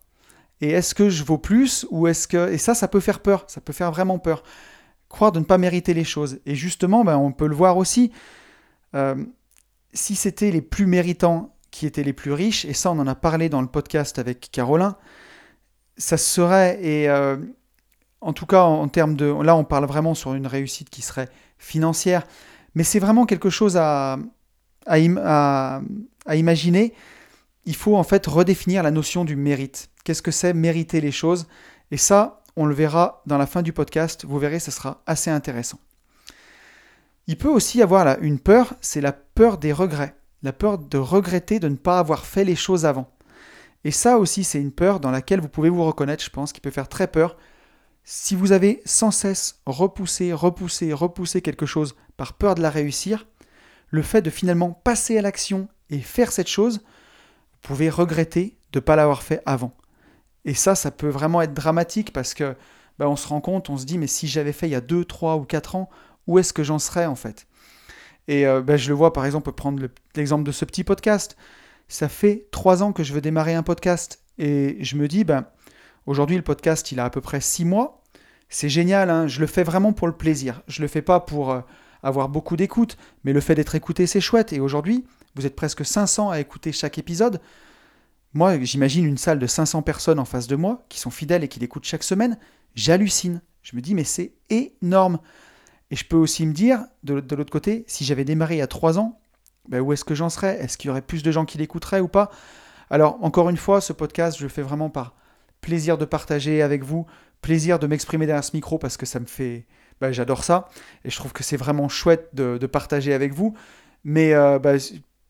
et 0.62 0.70
est-ce 0.70 0.96
que 0.96 1.10
je 1.10 1.24
vaux 1.24 1.38
plus, 1.38 1.86
ou 1.90 2.08
est-ce 2.08 2.28
que... 2.28 2.52
Et 2.52 2.58
ça, 2.58 2.76
ça 2.76 2.88
peut 2.88 3.00
faire 3.00 3.20
peur, 3.20 3.46
ça 3.48 3.62
peut 3.62 3.74
faire 3.74 3.92
vraiment 3.92 4.20
peur. 4.20 4.44
Croire 5.12 5.34
de 5.34 5.39
ne 5.39 5.45
pas 5.45 5.58
mériter 5.58 5.93
les 5.93 6.06
choses. 6.06 6.39
Et 6.45 6.56
justement, 6.56 7.04
ben, 7.04 7.17
on 7.17 7.34
peut 7.34 7.47
le 7.47 7.56
voir 7.56 7.76
aussi, 7.76 8.12
euh, 8.95 9.15
si 9.93 10.15
c'était 10.15 10.52
les 10.52 10.62
plus 10.62 10.86
méritants 10.86 11.54
qui 11.69 11.86
étaient 11.86 12.04
les 12.04 12.13
plus 12.13 12.32
riches, 12.32 12.63
et 12.63 12.74
ça 12.74 12.91
on 12.91 13.00
en 13.00 13.08
a 13.08 13.15
parlé 13.15 13.50
dans 13.50 13.62
le 13.62 13.67
podcast 13.67 14.19
avec 14.19 14.50
Caroline, 14.52 14.95
ça 15.97 16.17
serait, 16.17 16.80
et 16.82 17.10
euh, 17.10 17.38
en 18.21 18.34
tout 18.34 18.45
cas 18.45 18.63
en 18.63 18.88
termes 18.88 19.15
de... 19.15 19.26
Là 19.43 19.56
on 19.56 19.65
parle 19.65 19.86
vraiment 19.86 20.13
sur 20.13 20.34
une 20.34 20.47
réussite 20.47 20.89
qui 20.89 21.02
serait 21.02 21.30
financière, 21.58 22.26
mais 22.74 22.84
c'est 22.84 23.00
vraiment 23.00 23.26
quelque 23.26 23.50
chose 23.50 23.78
à, 23.78 24.17
à, 24.86 25.82
imaginer 26.34 26.93
il 27.65 27.76
faut 27.76 27.95
en 27.95 28.04
fait 28.04 28.26
redéfinir 28.26 28.82
la 28.82 28.91
notion 28.91 29.24
du 29.24 29.36
mérite. 29.36 29.89
Qu'est-ce 30.04 30.21
que 30.21 30.32
c'est 30.32 30.54
mériter 30.54 31.00
les 31.00 31.12
choses? 31.12 31.47
Et 31.91 31.97
ça, 31.97 32.41
on 32.56 32.66
le 32.66 32.74
verra 32.74 33.22
dans 33.26 33.38
la 33.38 33.46
fin 33.46 33.62
du 33.62 33.74
podcast. 33.74 34.26
Vous 34.26 34.40
verrez, 34.40 34.60
ce 34.60 34.72
sera 34.72 35.02
assez 35.06 35.30
intéressant. 35.30 35.80
Il 37.28 37.38
peut 37.38 37.50
aussi 37.50 37.78
y 37.78 37.82
avoir 37.82 38.18
une 38.22 38.40
peur, 38.40 38.74
c'est 38.82 39.02
la 39.02 39.14
peur 39.14 39.58
des 39.58 39.74
regrets. 39.74 40.16
La 40.44 40.54
peur 40.54 40.78
de 40.78 40.98
regretter 40.98 41.60
de 41.60 41.70
ne 41.70 41.76
pas 41.76 42.00
avoir 42.00 42.26
fait 42.26 42.44
les 42.44 42.56
choses 42.56 42.86
avant. 42.86 43.12
Et 43.84 43.92
ça 43.92 44.18
aussi, 44.18 44.44
c'est 44.44 44.60
une 44.60 44.72
peur 44.72 45.00
dans 45.00 45.12
laquelle 45.12 45.42
vous 45.42 45.50
pouvez 45.50 45.70
vous 45.70 45.84
reconnaître, 45.84 46.24
je 46.24 46.30
pense, 46.30 46.52
qui 46.52 46.62
peut 46.62 46.72
faire 46.72 46.90
très 46.90 47.08
peur. 47.08 47.38
Si 48.04 48.36
vous 48.36 48.52
avez 48.52 48.82
sans 48.86 49.12
cesse 49.12 49.60
repoussé, 49.66 50.34
repoussé, 50.34 50.94
repoussé 50.94 51.42
quelque 51.42 51.66
chose 51.66 51.96
par 52.18 52.34
peur 52.34 52.56
de 52.56 52.62
la 52.62 52.70
réussir, 52.70 53.28
le 53.90 54.02
fait 54.02 54.22
de 54.22 54.30
finalement 54.30 54.72
passer 54.72 55.18
à 55.18 55.22
l'action 55.22 55.68
et 55.90 56.00
faire 56.00 56.32
cette 56.32 56.48
chose, 56.48 56.82
pouvez 57.62 57.90
regretter 57.90 58.58
de 58.72 58.80
ne 58.80 58.84
pas 58.84 58.96
l'avoir 58.96 59.24
fait 59.24 59.42
avant. 59.46 59.74
Et 60.46 60.54
ça, 60.54 60.76
ça 60.76 60.92
peut 60.92 61.10
vraiment 61.10 61.42
être 61.42 61.54
dramatique 61.54 62.14
parce 62.14 62.34
que 62.34 62.56
bah, 63.00 63.10
on 63.10 63.16
se 63.16 63.28
rend 63.28 63.42
compte, 63.42 63.70
on 63.70 63.78
se 63.78 63.86
dit, 63.86 63.98
mais 63.98 64.08
si 64.08 64.28
j'avais 64.28 64.54
fait 64.54 64.68
il 64.68 64.72
y 64.72 64.76
a 64.76 64.82
2, 64.82 65.06
3 65.06 65.38
ou 65.38 65.44
4 65.44 65.76
ans, 65.76 65.90
où 66.28 66.40
est-ce 66.40 66.54
que 66.54 66.64
j'en 66.64 66.80
serais 66.80 67.06
en 67.06 67.16
fait? 67.16 67.48
Et 68.28 68.46
euh, 68.46 68.62
bah, 68.62 68.78
je 68.78 68.90
le 68.90 68.96
vois 68.96 69.14
par 69.14 69.26
exemple, 69.26 69.52
prendre 69.52 69.88
l'exemple 70.16 70.44
de 70.44 70.52
ce 70.52 70.66
petit 70.66 70.84
podcast. 70.84 71.36
Ça 71.88 72.10
fait 72.10 72.48
3 72.52 72.84
ans 72.84 72.94
que 72.94 73.04
je 73.04 73.14
veux 73.14 73.22
démarrer 73.22 73.54
un 73.54 73.64
podcast 73.64 74.24
et 74.38 74.78
je 74.82 74.96
me 74.96 75.08
dis, 75.08 75.24
ben, 75.24 75.46
aujourd'hui 76.06 76.38
le 76.38 76.44
podcast 76.44 76.92
il 76.92 77.00
a 77.00 77.06
à 77.06 77.10
peu 77.10 77.22
près 77.22 77.42
6 77.42 77.66
mois. 77.66 78.04
C'est 78.50 78.70
génial, 78.70 79.10
hein, 79.10 79.28
je 79.28 79.40
le 79.40 79.48
fais 79.48 79.64
vraiment 79.64 79.94
pour 79.94 80.08
le 80.08 80.14
plaisir. 80.14 80.62
Je 80.68 80.82
le 80.82 80.88
fais 80.88 81.02
pas 81.02 81.20
pour 81.20 81.52
euh, 81.52 81.62
avoir 82.04 82.30
beaucoup 82.30 82.58
d'écoute, 82.58 82.98
mais 83.24 83.34
le 83.34 83.40
fait 83.40 83.56
d'être 83.56 83.76
écouté 83.76 84.08
c'est 84.08 84.22
chouette. 84.22 84.54
Et 84.54 84.60
aujourd'hui, 84.60 85.06
vous 85.36 85.46
êtes 85.46 85.56
presque 85.56 85.86
500 85.86 86.30
à 86.30 86.40
écouter 86.40 86.72
chaque 86.72 86.98
épisode. 86.98 87.40
Moi, 88.34 88.60
j'imagine 88.62 89.06
une 89.06 89.17
salle 89.17 89.39
de 89.39 89.48
500 89.48 89.82
personnes 89.82 90.20
en 90.20 90.26
face 90.26 90.48
de 90.48 90.56
moi 90.56 90.86
qui 90.88 91.00
sont 91.00 91.10
fidèles 91.10 91.44
et 91.44 91.48
qui 91.48 91.60
l'écoutent 91.60 91.84
chaque 91.84 92.04
semaine. 92.04 92.38
J'hallucine. 92.76 93.41
Je 93.62 93.76
me 93.76 93.82
dis, 93.82 93.94
mais 93.94 94.06
c'est 94.06 94.34
énorme. 94.50 95.20
Et 95.91 95.96
je 95.98 96.06
peux 96.06 96.15
aussi 96.15 96.46
me 96.46 96.54
dire, 96.54 96.86
de, 97.04 97.13
l'autre 97.36 97.52
côté, 97.52 97.84
si 97.88 98.06
j'avais 98.06 98.24
démarré 98.24 98.56
il 98.56 98.60
y 98.60 98.62
a 98.62 98.67
3 98.67 98.98
ans, 98.98 99.20
ben 99.67 99.82
où 99.82 99.91
est-ce 99.91 100.06
que 100.06 100.15
j'en 100.15 100.30
serais? 100.30 100.58
Est-ce 100.62 100.78
qu'il 100.78 100.88
y 100.88 100.91
aurait 100.91 101.02
plus 101.02 101.24
de 101.24 101.32
gens 101.32 101.46
qui 101.46 101.58
l'écouteraient 101.58 102.00
ou 102.00 102.08
pas? 102.08 102.32
Alors, 102.89 103.17
encore 103.22 103.50
une 103.50 103.58
fois, 103.58 103.82
ce 103.82 103.94
podcast, 103.94 104.38
je 104.38 104.44
le 104.44 104.50
fais 104.50 104.62
vraiment 104.62 104.89
par 104.89 105.15
plaisir 105.60 105.98
de 105.98 106.06
partager 106.06 106.62
avec 106.62 106.84
vous, 106.84 107.06
plaisir 107.41 107.78
de 107.80 107.88
m'exprimer 107.88 108.26
derrière 108.26 108.44
ce 108.44 108.56
micro 108.56 108.78
parce 108.78 108.98
que 108.98 109.06
ça 109.06 109.20
me 109.20 109.26
fait. 109.26 109.65
Ben, 110.00 110.12
j'adore 110.12 110.44
ça. 110.44 110.70
Et 111.06 111.10
je 111.10 111.15
trouve 111.17 111.34
que 111.34 111.44
c'est 111.44 111.58
vraiment 111.58 111.89
chouette 111.89 112.30
de, 112.34 112.58
partager 112.65 113.13
avec 113.13 113.34
vous. 113.34 113.54
Mais 114.04 114.34
euh, 114.34 114.58
ben, 114.58 114.80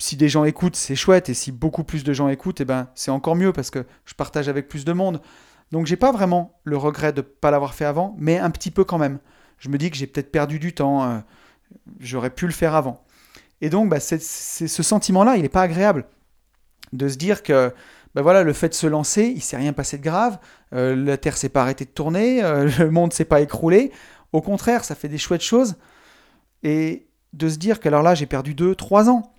si 0.02 0.18
des 0.18 0.30
gens 0.30 0.46
écoutent, 0.46 0.76
c'est 0.76 0.96
chouette, 0.96 1.30
et 1.30 1.36
si 1.36 1.52
beaucoup 1.52 1.84
plus 1.84 2.04
de 2.04 2.12
gens 2.12 2.28
écoutent, 2.28 2.60
eh 2.60 2.66
ben, 2.66 2.88
c'est 2.96 3.12
encore 3.12 3.36
mieux 3.36 3.54
parce 3.54 3.70
que 3.70 3.86
je 4.06 4.16
partage 4.16 4.50
avec 4.50 4.68
plus 4.68 4.84
de 4.84 4.94
monde. 4.94 5.22
Donc 5.72 5.86
j'ai 5.86 5.96
pas 5.96 6.12
vraiment 6.12 6.60
le 6.64 6.76
regret 6.76 7.14
de 7.14 7.22
ne 7.22 7.26
pas 7.26 7.52
l'avoir 7.52 7.76
fait 7.76 7.86
avant, 7.86 8.16
mais 8.18 8.40
un 8.40 8.50
petit 8.50 8.72
peu 8.72 8.84
quand 8.84 8.98
même. 8.98 9.20
Je 9.60 9.70
me 9.70 9.78
dis 9.78 9.92
que 9.92 9.98
j'ai 9.98 10.08
peut-être 10.08 10.32
perdu 10.32 10.58
du 10.58 10.74
temps, 10.74 11.04
euh, 11.04 11.20
j'aurais 12.00 12.32
pu 12.32 12.48
le 12.48 12.52
faire 12.52 12.74
avant. 12.74 13.04
Et 13.62 13.70
donc 13.70 13.90
bah, 13.90 14.00
ce 14.00 14.84
sentiment-là, 14.84 15.36
il 15.36 15.44
n'est 15.44 15.50
pas 15.50 15.62
agréable. 15.62 16.08
De 16.94 17.08
se 17.08 17.18
dire 17.18 17.44
que 17.44 17.72
bah 18.16 18.24
voilà, 18.24 18.42
le 18.42 18.54
fait 18.54 18.70
de 18.70 18.74
se 18.74 18.88
lancer, 18.88 19.32
il 19.36 19.42
s'est 19.42 19.56
rien 19.56 19.72
passé 19.72 20.00
de 20.00 20.04
grave, 20.04 20.40
euh, 20.74 20.96
la 20.96 21.18
Terre 21.18 21.38
s'est 21.38 21.48
pas 21.48 21.62
arrêtée 21.62 21.86
de 21.86 21.92
tourner, 21.92 22.44
euh, 22.44 22.68
le 22.80 22.90
monde 22.90 23.14
s'est 23.14 23.24
pas 23.24 23.40
écroulé. 23.40 23.92
Au 24.34 24.42
contraire, 24.42 24.84
ça 24.84 24.96
fait 24.96 25.10
des 25.10 25.20
chouettes 25.20 25.44
choses. 25.44 25.76
Et 26.64 27.08
de 27.34 27.48
se 27.50 27.58
dire 27.58 27.80
que 27.80 27.88
alors 27.88 28.02
là, 28.02 28.16
j'ai 28.16 28.26
perdu 28.26 28.56
2, 28.56 28.74
3 28.74 29.10
ans 29.12 29.31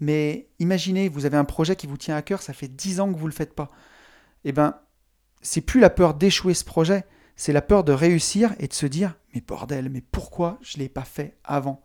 Mais 0.00 0.48
imaginez, 0.58 1.08
vous 1.08 1.26
avez 1.26 1.36
un 1.36 1.44
projet 1.44 1.76
qui 1.76 1.86
vous 1.86 1.96
tient 1.96 2.16
à 2.16 2.22
cœur, 2.22 2.42
ça 2.42 2.52
fait 2.52 2.68
10 2.68 3.00
ans 3.00 3.12
que 3.12 3.18
vous 3.18 3.26
ne 3.26 3.30
le 3.30 3.34
faites 3.34 3.54
pas. 3.54 3.68
Eh 4.44 4.52
bien, 4.52 4.76
c'est 5.42 5.60
plus 5.60 5.80
la 5.80 5.90
peur 5.90 6.14
d'échouer 6.14 6.54
ce 6.54 6.64
projet, 6.64 7.04
c'est 7.36 7.52
la 7.52 7.62
peur 7.62 7.84
de 7.84 7.92
réussir 7.92 8.54
et 8.58 8.68
de 8.68 8.72
se 8.72 8.86
dire 8.86 9.14
mais 9.34 9.40
bordel, 9.40 9.88
mais 9.88 10.00
pourquoi 10.00 10.58
je 10.62 10.78
ne 10.78 10.82
l'ai 10.82 10.88
pas 10.88 11.04
fait 11.04 11.36
avant? 11.44 11.82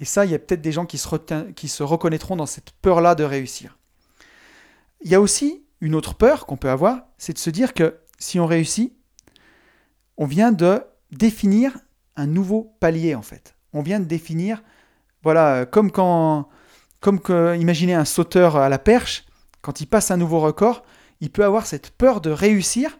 Et 0.00 0.04
ça, 0.04 0.24
il 0.24 0.30
y 0.30 0.34
a 0.34 0.38
peut-être 0.38 0.60
des 0.60 0.72
gens 0.72 0.86
qui 0.86 0.98
se 0.98 1.82
reconnaîtront 1.82 2.36
dans 2.36 2.46
cette 2.46 2.70
peur-là 2.70 3.14
de 3.14 3.24
réussir. 3.24 3.78
Il 5.00 5.10
y 5.10 5.14
a 5.14 5.20
aussi 5.20 5.64
une 5.80 5.94
autre 5.94 6.14
peur 6.14 6.46
qu'on 6.46 6.56
peut 6.56 6.70
avoir, 6.70 7.06
c'est 7.18 7.32
de 7.32 7.38
se 7.38 7.50
dire 7.50 7.74
que 7.74 7.98
si 8.18 8.38
on 8.38 8.46
réussit, 8.46 8.96
on 10.16 10.26
vient 10.26 10.52
de 10.52 10.82
définir 11.10 11.78
un 12.16 12.26
nouveau 12.26 12.76
palier 12.80 13.14
en 13.14 13.22
fait. 13.22 13.56
On 13.72 13.82
vient 13.82 14.00
de 14.00 14.04
définir, 14.04 14.62
voilà, 15.22 15.66
comme 15.66 15.90
quand, 15.90 16.48
comme 17.00 17.20
que, 17.20 17.56
imaginez 17.56 17.94
un 17.94 18.04
sauteur 18.04 18.56
à 18.56 18.68
la 18.68 18.78
perche, 18.78 19.24
quand 19.62 19.80
il 19.80 19.86
passe 19.86 20.10
un 20.10 20.16
nouveau 20.16 20.40
record, 20.40 20.84
il 21.20 21.30
peut 21.30 21.44
avoir 21.44 21.66
cette 21.66 21.90
peur 21.90 22.20
de 22.20 22.30
réussir 22.30 22.98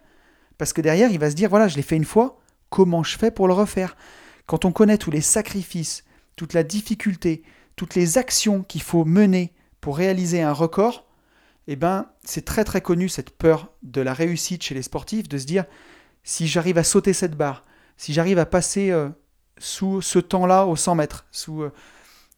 parce 0.59 0.73
que 0.73 0.81
derrière, 0.81 1.09
il 1.09 1.19
va 1.19 1.31
se 1.31 1.35
dire, 1.35 1.49
voilà, 1.49 1.67
je 1.67 1.77
l'ai 1.77 1.81
fait 1.81 1.95
une 1.95 2.05
fois, 2.05 2.37
comment 2.69 3.01
je 3.01 3.17
fais 3.17 3.31
pour 3.31 3.47
le 3.47 3.53
refaire? 3.53 3.95
Quand 4.45 4.65
on 4.65 4.71
connaît 4.71 4.97
tous 4.97 5.09
les 5.09 5.21
sacrifices, 5.21 6.03
toute 6.35 6.53
la 6.53 6.63
difficulté, 6.63 7.43
toutes 7.77 7.95
les 7.95 8.17
actions 8.17 8.63
qu'il 8.63 8.81
faut 8.81 9.05
mener 9.05 9.53
pour 9.79 9.97
réaliser 9.97 10.41
un 10.41 10.51
record, 10.51 11.07
eh 11.67 11.77
ben, 11.77 12.07
c'est 12.25 12.43
très 12.43 12.65
très 12.65 12.81
connu 12.81 13.07
cette 13.07 13.29
peur 13.29 13.71
de 13.83 14.01
la 14.01 14.13
réussite 14.13 14.63
chez 14.63 14.75
les 14.75 14.81
sportifs, 14.81 15.29
de 15.29 15.37
se 15.37 15.45
dire 15.45 15.65
si 16.23 16.45
j'arrive 16.45 16.77
à 16.77 16.83
sauter 16.83 17.13
cette 17.13 17.35
barre, 17.35 17.63
si 17.95 18.11
j'arrive 18.11 18.39
à 18.39 18.45
passer 18.45 18.91
euh, 18.91 19.07
sous 19.59 20.01
ce 20.01 20.19
temps-là 20.19 20.65
au 20.65 20.75
100 20.75 20.95
mètres, 20.95 21.25
sous, 21.31 21.63
euh, 21.63 21.71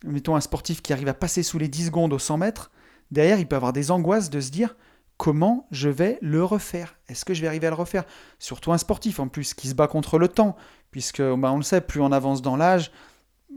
mettons 0.03 0.35
un 0.35 0.41
sportif 0.41 0.81
qui 0.81 0.93
arrive 0.93 1.07
à 1.07 1.13
passer 1.13 1.43
sous 1.43 1.59
les 1.59 1.67
10 1.67 1.87
secondes 1.87 2.13
au 2.13 2.19
100 2.19 2.37
mètres, 2.37 2.71
derrière 3.11 3.39
il 3.39 3.47
peut 3.47 3.55
avoir 3.55 3.73
des 3.73 3.91
angoisses 3.91 4.29
de 4.29 4.39
se 4.39 4.51
dire 4.51 4.75
comment 5.17 5.67
je 5.71 5.89
vais 5.89 6.17
le 6.21 6.43
refaire? 6.43 6.97
Est-ce 7.07 7.25
que 7.25 7.33
je 7.33 7.41
vais 7.41 7.47
arriver 7.47 7.67
à 7.67 7.69
le 7.69 7.75
refaire? 7.75 8.05
Surtout 8.39 8.73
un 8.73 8.79
sportif 8.79 9.19
en 9.19 9.27
plus 9.27 9.53
qui 9.53 9.67
se 9.67 9.75
bat 9.75 9.87
contre 9.87 10.17
le 10.17 10.27
temps, 10.27 10.55
puisque 10.89 11.21
bah, 11.21 11.51
on 11.51 11.57
le 11.57 11.63
sait, 11.63 11.81
plus 11.81 12.01
on 12.01 12.11
avance 12.11 12.41
dans 12.41 12.55
l'âge, 12.55 12.91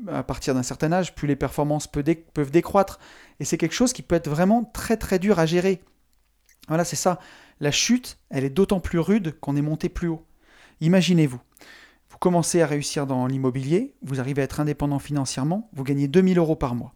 à 0.09 0.23
partir 0.23 0.55
d'un 0.55 0.63
certain 0.63 0.93
âge, 0.93 1.15
plus 1.15 1.27
les 1.27 1.37
performances 1.37 1.87
peuvent 1.87 2.51
décroître. 2.51 2.99
Et 3.41 3.45
c'est 3.45 3.57
quelque 3.57 3.75
chose 3.75 3.93
qui 3.93 4.03
peut 4.03 4.15
être 4.15 4.29
vraiment 4.29 4.65
très 4.65 4.97
très 4.97 5.19
dur 5.19 5.39
à 5.39 5.47
gérer. 5.47 5.83
Voilà, 6.69 6.85
c'est 6.85 6.97
ça. 6.97 7.19
La 7.61 7.71
chute, 7.71 8.19
elle 8.31 8.45
est 8.45 8.51
d'autant 8.51 8.81
plus 8.81 8.99
rude 8.99 9.39
qu'on 9.41 9.57
est 9.57 9.63
monté 9.63 9.89
plus 9.89 10.09
haut. 10.09 10.27
Imaginez-vous, 10.81 11.39
vous 11.39 11.43
commencez 12.25 12.63
à 12.63 12.67
réussir 12.67 13.07
dans 13.07 13.27
l'immobilier, 13.27 13.97
vous 14.01 14.19
arrivez 14.19 14.41
à 14.41 14.47
être 14.47 14.59
indépendant 14.59 14.99
financièrement, 14.99 15.69
vous 15.75 15.85
gagnez 15.85 16.09
2000 16.09 16.39
euros 16.39 16.57
par 16.57 16.75
mois 16.75 16.95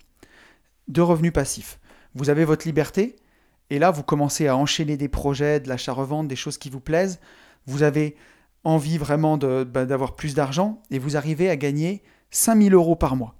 de 0.88 1.02
revenus 1.02 1.34
passifs. 1.34 1.80
Vous 2.14 2.30
avez 2.30 2.46
votre 2.46 2.66
liberté, 2.66 3.14
et 3.68 3.78
là, 3.78 3.90
vous 3.90 4.02
commencez 4.02 4.46
à 4.46 4.56
enchaîner 4.56 4.96
des 4.96 5.10
projets, 5.10 5.60
de 5.60 5.68
l'achat-revente, 5.68 6.28
des 6.28 6.34
choses 6.34 6.56
qui 6.56 6.70
vous 6.70 6.80
plaisent. 6.80 7.20
Vous 7.66 7.82
avez 7.82 8.16
envie 8.64 8.96
vraiment 8.96 9.36
bah, 9.36 9.84
d'avoir 9.84 10.16
plus 10.16 10.34
d'argent, 10.34 10.80
et 10.90 10.98
vous 10.98 11.18
arrivez 11.18 11.50
à 11.50 11.56
gagner 11.56 12.02
5000 12.30 12.72
euros 12.72 12.96
par 12.96 13.14
mois. 13.14 13.34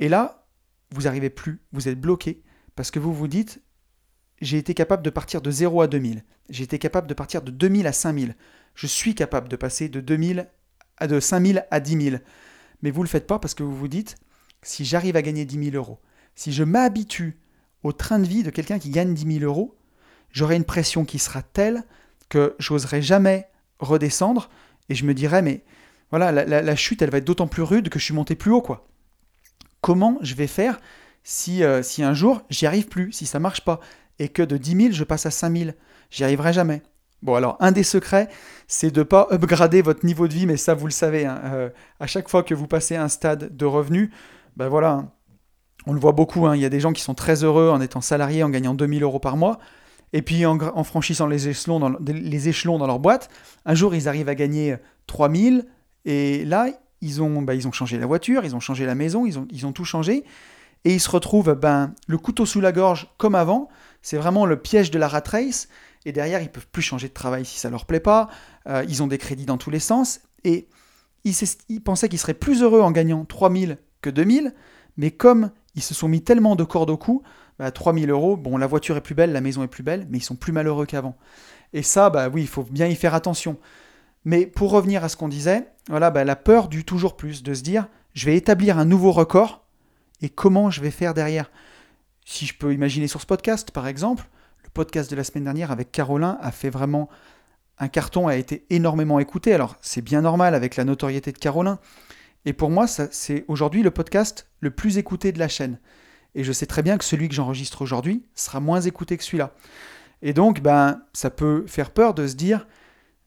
Et 0.00 0.10
là, 0.10 0.44
vous 0.90 1.04
n'arrivez 1.04 1.30
plus, 1.30 1.62
vous 1.72 1.88
êtes 1.88 1.98
bloqué, 1.98 2.42
parce 2.76 2.90
que 2.90 2.98
vous 2.98 3.14
vous 3.14 3.26
dites, 3.26 3.62
j'ai 4.42 4.58
été 4.58 4.74
capable 4.74 5.02
de 5.02 5.08
partir 5.08 5.40
de 5.40 5.50
0 5.50 5.80
à 5.80 5.86
2000, 5.86 6.24
j'ai 6.50 6.64
été 6.64 6.78
capable 6.78 7.06
de 7.06 7.14
partir 7.14 7.40
de 7.40 7.50
2000 7.50 7.86
à 7.86 7.94
5000, 7.94 8.36
je 8.74 8.86
suis 8.86 9.14
capable 9.14 9.48
de 9.48 9.56
passer 9.56 9.88
de 9.88 10.02
2000 10.02 10.46
de 11.06 11.20
5000 11.20 11.66
à 11.70 11.80
10 11.80 12.10
000. 12.10 12.16
Mais 12.82 12.90
vous 12.90 13.00
ne 13.00 13.04
le 13.04 13.10
faites 13.10 13.26
pas 13.26 13.38
parce 13.38 13.54
que 13.54 13.62
vous 13.62 13.76
vous 13.76 13.88
dites, 13.88 14.16
si 14.62 14.84
j'arrive 14.84 15.16
à 15.16 15.22
gagner 15.22 15.44
10 15.44 15.70
000 15.70 15.76
euros, 15.76 16.00
si 16.34 16.52
je 16.52 16.64
m'habitue 16.64 17.38
au 17.82 17.92
train 17.92 18.18
de 18.18 18.26
vie 18.26 18.42
de 18.42 18.50
quelqu'un 18.50 18.78
qui 18.78 18.90
gagne 18.90 19.14
10 19.14 19.38
000 19.40 19.44
euros, 19.44 19.76
j'aurai 20.32 20.56
une 20.56 20.64
pression 20.64 21.04
qui 21.04 21.18
sera 21.18 21.42
telle 21.42 21.84
que 22.28 22.54
j'oserai 22.58 23.02
jamais 23.02 23.48
redescendre 23.78 24.50
et 24.88 24.94
je 24.94 25.04
me 25.04 25.14
dirai, 25.14 25.42
mais 25.42 25.64
voilà, 26.10 26.32
la, 26.32 26.76
chute, 26.76 27.02
elle 27.02 27.10
va 27.10 27.18
être 27.18 27.26
d'autant 27.26 27.46
plus 27.46 27.62
rude 27.62 27.88
que 27.88 27.98
je 27.98 28.04
suis 28.04 28.14
monté 28.14 28.34
plus 28.34 28.50
haut, 28.50 28.62
quoi. 28.62 28.88
Comment 29.80 30.18
je 30.22 30.34
vais 30.34 30.48
faire 30.48 30.80
si, 31.22 31.62
euh, 31.62 31.82
si 31.82 32.02
un 32.02 32.14
jour 32.14 32.42
j'y 32.50 32.66
arrive 32.66 32.88
plus, 32.88 33.12
si 33.12 33.26
ça 33.26 33.38
marche 33.38 33.64
pas, 33.64 33.80
et 34.18 34.28
que 34.28 34.42
de 34.42 34.56
10 34.56 34.76
000 34.76 34.92
je 34.92 35.04
passe 35.04 35.26
à 35.26 35.30
5 35.30 35.56
000 35.56 35.70
J'y 36.10 36.24
arriverai 36.24 36.52
jamais. 36.52 36.82
Bon, 37.22 37.34
alors, 37.34 37.56
un 37.60 37.72
des 37.72 37.82
secrets, 37.82 38.28
c'est 38.66 38.90
de 38.90 39.00
ne 39.00 39.04
pas 39.04 39.28
upgrader 39.30 39.82
votre 39.82 40.06
niveau 40.06 40.26
de 40.26 40.32
vie, 40.32 40.46
mais 40.46 40.56
ça, 40.56 40.74
vous 40.74 40.86
le 40.86 40.92
savez, 40.92 41.26
hein, 41.26 41.40
euh, 41.44 41.68
à 41.98 42.06
chaque 42.06 42.28
fois 42.28 42.42
que 42.42 42.54
vous 42.54 42.66
passez 42.66 42.96
un 42.96 43.08
stade 43.08 43.54
de 43.56 43.64
revenu, 43.66 44.10
ben 44.56 44.68
voilà, 44.68 44.92
hein, 44.92 45.12
on 45.86 45.92
le 45.92 46.00
voit 46.00 46.12
beaucoup, 46.12 46.46
hein, 46.46 46.56
il 46.56 46.62
y 46.62 46.64
a 46.64 46.70
des 46.70 46.80
gens 46.80 46.92
qui 46.92 47.02
sont 47.02 47.14
très 47.14 47.44
heureux 47.44 47.68
en 47.68 47.80
étant 47.80 48.00
salariés, 48.00 48.42
en 48.42 48.48
gagnant 48.48 48.74
2000 48.74 49.02
euros 49.02 49.18
par 49.18 49.36
mois, 49.36 49.58
et 50.12 50.22
puis 50.22 50.46
en, 50.46 50.82
franchissant 50.82 51.26
les 51.26 51.48
échelons, 51.48 51.78
dans, 51.78 52.86
leur 52.86 52.98
boîte, 52.98 53.28
un 53.66 53.74
jour, 53.74 53.94
ils 53.94 54.08
arrivent 54.08 54.28
à 54.28 54.34
gagner 54.34 54.76
3000, 55.06 55.66
et 56.06 56.44
là, 56.46 56.68
ils 57.02 57.22
ont, 57.22 57.42
bah, 57.42 57.54
ils 57.54 57.68
ont 57.68 57.72
changé 57.72 57.98
la 57.98 58.06
voiture, 58.06 58.44
ils 58.44 58.56
ont 58.56 58.60
changé 58.60 58.86
la 58.86 58.94
maison, 58.94 59.26
ils 59.26 59.38
ont, 59.38 59.46
ils 59.50 59.66
ont 59.66 59.72
tout 59.72 59.84
changé. 59.84 60.24
Et 60.84 60.94
ils 60.94 61.00
se 61.00 61.10
retrouvent 61.10 61.54
ben, 61.54 61.94
le 62.06 62.18
couteau 62.18 62.46
sous 62.46 62.60
la 62.60 62.72
gorge 62.72 63.12
comme 63.18 63.34
avant. 63.34 63.68
C'est 64.02 64.16
vraiment 64.16 64.46
le 64.46 64.56
piège 64.56 64.90
de 64.90 64.98
la 64.98 65.08
rat 65.08 65.22
race. 65.26 65.68
Et 66.06 66.12
derrière, 66.12 66.40
ils 66.40 66.50
peuvent 66.50 66.66
plus 66.66 66.82
changer 66.82 67.08
de 67.08 67.12
travail 67.12 67.44
si 67.44 67.58
ça 67.58 67.70
leur 67.70 67.84
plaît 67.84 68.00
pas. 68.00 68.28
Euh, 68.66 68.84
ils 68.88 69.02
ont 69.02 69.06
des 69.06 69.18
crédits 69.18 69.46
dans 69.46 69.58
tous 69.58 69.70
les 69.70 69.80
sens. 69.80 70.20
Et 70.44 70.68
ils, 71.24 71.82
pensaient 71.82 72.08
qu'ils 72.08 72.18
seraient 72.18 72.34
plus 72.34 72.62
heureux 72.62 72.80
en 72.80 72.90
gagnant 72.90 73.24
3000 73.24 73.78
que 74.00 74.10
2000. 74.10 74.54
Mais 74.96 75.10
comme 75.10 75.50
ils 75.74 75.82
se 75.82 75.94
sont 75.94 76.08
mis 76.08 76.22
tellement 76.22 76.56
de 76.56 76.64
cordes 76.64 76.90
au 76.90 76.96
cou, 76.96 77.22
bah, 77.58 77.70
3000 77.70 78.10
euros, 78.10 78.36
bon, 78.36 78.56
la 78.56 78.66
voiture 78.66 78.96
est 78.96 79.02
plus 79.02 79.14
belle, 79.14 79.32
la 79.32 79.40
maison 79.40 79.62
est 79.62 79.68
plus 79.68 79.82
belle, 79.82 80.06
mais 80.10 80.18
ils 80.18 80.24
sont 80.24 80.36
plus 80.36 80.52
malheureux 80.52 80.86
qu'avant. 80.86 81.16
Et 81.72 81.82
ça, 81.82 82.10
bah 82.10 82.28
oui, 82.28 82.42
il 82.42 82.48
faut 82.48 82.64
bien 82.64 82.86
y 82.86 82.94
faire 82.96 83.14
attention. 83.14 83.58
Mais 84.24 84.46
pour 84.46 84.70
revenir 84.70 85.04
à 85.04 85.08
ce 85.08 85.16
qu'on 85.16 85.28
disait, 85.28 85.68
voilà, 85.88 86.10
bah, 86.10 86.24
la 86.24 86.36
peur 86.36 86.68
du 86.68 86.84
toujours 86.84 87.16
plus, 87.16 87.42
de 87.42 87.54
se 87.54 87.62
dire, 87.62 87.86
je 88.14 88.26
vais 88.26 88.36
établir 88.36 88.78
un 88.78 88.84
nouveau 88.84 89.12
record, 89.12 89.64
et 90.22 90.28
comment 90.28 90.70
je 90.70 90.80
vais 90.80 90.90
faire 90.90 91.14
derrière? 91.14 91.50
Si 92.24 92.46
je 92.46 92.56
peux 92.56 92.72
imaginer 92.74 93.08
sur 93.08 93.20
ce 93.20 93.26
podcast, 93.26 93.70
par 93.70 93.86
exemple, 93.86 94.28
le 94.64 94.70
podcast 94.70 95.10
de 95.10 95.16
la 95.16 95.24
semaine 95.24 95.44
dernière 95.44 95.70
avec 95.70 95.92
Carolin 95.92 96.38
a 96.40 96.50
fait 96.50 96.70
vraiment 96.70 97.08
un 97.78 97.88
carton, 97.88 98.28
a 98.28 98.36
été 98.36 98.66
énormément 98.70 99.18
écouté. 99.18 99.54
Alors, 99.54 99.76
c'est 99.80 100.02
bien 100.02 100.20
normal 100.20 100.54
avec 100.54 100.76
la 100.76 100.84
notoriété 100.84 101.32
de 101.32 101.38
Carolin. 101.38 101.78
Et 102.44 102.52
pour 102.52 102.70
moi, 102.70 102.86
c'est 102.86 103.44
aujourd'hui 103.48 103.82
le 103.82 103.90
podcast 103.90 104.46
le 104.60 104.70
plus 104.70 104.98
écouté 104.98 105.32
de 105.32 105.38
la 105.38 105.48
chaîne. 105.48 105.78
Et 106.34 106.44
je 106.44 106.52
sais 106.52 106.66
très 106.66 106.82
bien 106.82 106.98
que 106.98 107.04
celui 107.04 107.28
que 107.28 107.34
j'enregistre 107.34 107.82
aujourd'hui 107.82 108.24
sera 108.34 108.60
moins 108.60 108.80
écouté 108.80 109.16
que 109.16 109.24
celui-là. 109.24 109.52
Et 110.22 110.32
donc, 110.32 110.60
ben, 110.60 111.02
ça 111.12 111.30
peut 111.30 111.64
faire 111.66 111.90
peur 111.90 112.14
de 112.14 112.26
se 112.26 112.34
dire, 112.34 112.66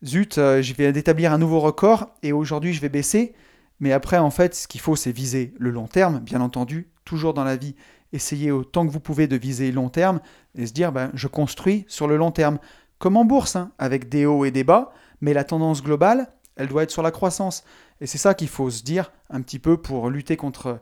zut, 0.05 0.37
euh, 0.37 0.61
je 0.61 0.73
vais 0.73 0.89
établir 0.89 1.33
un 1.33 1.37
nouveau 1.37 1.59
record 1.59 2.15
et 2.21 2.31
aujourd'hui 2.31 2.73
je 2.73 2.81
vais 2.81 2.89
baisser. 2.89 3.33
Mais 3.79 3.91
après, 3.91 4.17
en 4.17 4.29
fait, 4.29 4.55
ce 4.55 4.67
qu'il 4.67 4.81
faut, 4.81 4.95
c'est 4.95 5.11
viser 5.11 5.53
le 5.57 5.71
long 5.71 5.87
terme, 5.87 6.19
bien 6.19 6.41
entendu, 6.41 6.89
toujours 7.05 7.33
dans 7.33 7.43
la 7.43 7.55
vie. 7.55 7.75
Essayez 8.13 8.51
autant 8.51 8.87
que 8.87 8.91
vous 8.91 8.99
pouvez 8.99 9.27
de 9.27 9.35
viser 9.35 9.71
long 9.71 9.89
terme 9.89 10.21
et 10.55 10.65
se 10.65 10.71
dire, 10.71 10.91
ben, 10.91 11.11
je 11.15 11.27
construis 11.27 11.83
sur 11.87 12.07
le 12.07 12.15
long 12.15 12.31
terme. 12.31 12.59
Comme 12.99 13.17
en 13.17 13.25
bourse, 13.25 13.57
hein, 13.57 13.71
avec 13.79 14.07
des 14.07 14.25
hauts 14.25 14.45
et 14.45 14.51
des 14.51 14.63
bas, 14.63 14.93
mais 15.19 15.33
la 15.33 15.43
tendance 15.43 15.83
globale, 15.83 16.31
elle 16.55 16.67
doit 16.67 16.83
être 16.83 16.91
sur 16.91 17.01
la 17.01 17.11
croissance. 17.11 17.63
Et 17.99 18.07
c'est 18.07 18.17
ça 18.17 18.33
qu'il 18.33 18.47
faut 18.47 18.69
se 18.69 18.83
dire 18.83 19.11
un 19.29 19.41
petit 19.41 19.59
peu 19.59 19.77
pour 19.77 20.09
lutter 20.09 20.37
contre, 20.37 20.79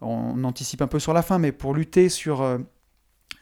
on 0.00 0.42
anticipe 0.44 0.82
un 0.82 0.86
peu 0.88 0.98
sur 0.98 1.14
la 1.14 1.22
fin, 1.22 1.38
mais 1.38 1.52
pour 1.52 1.72
lutter 1.72 2.08
sur 2.08 2.42
euh, 2.42 2.58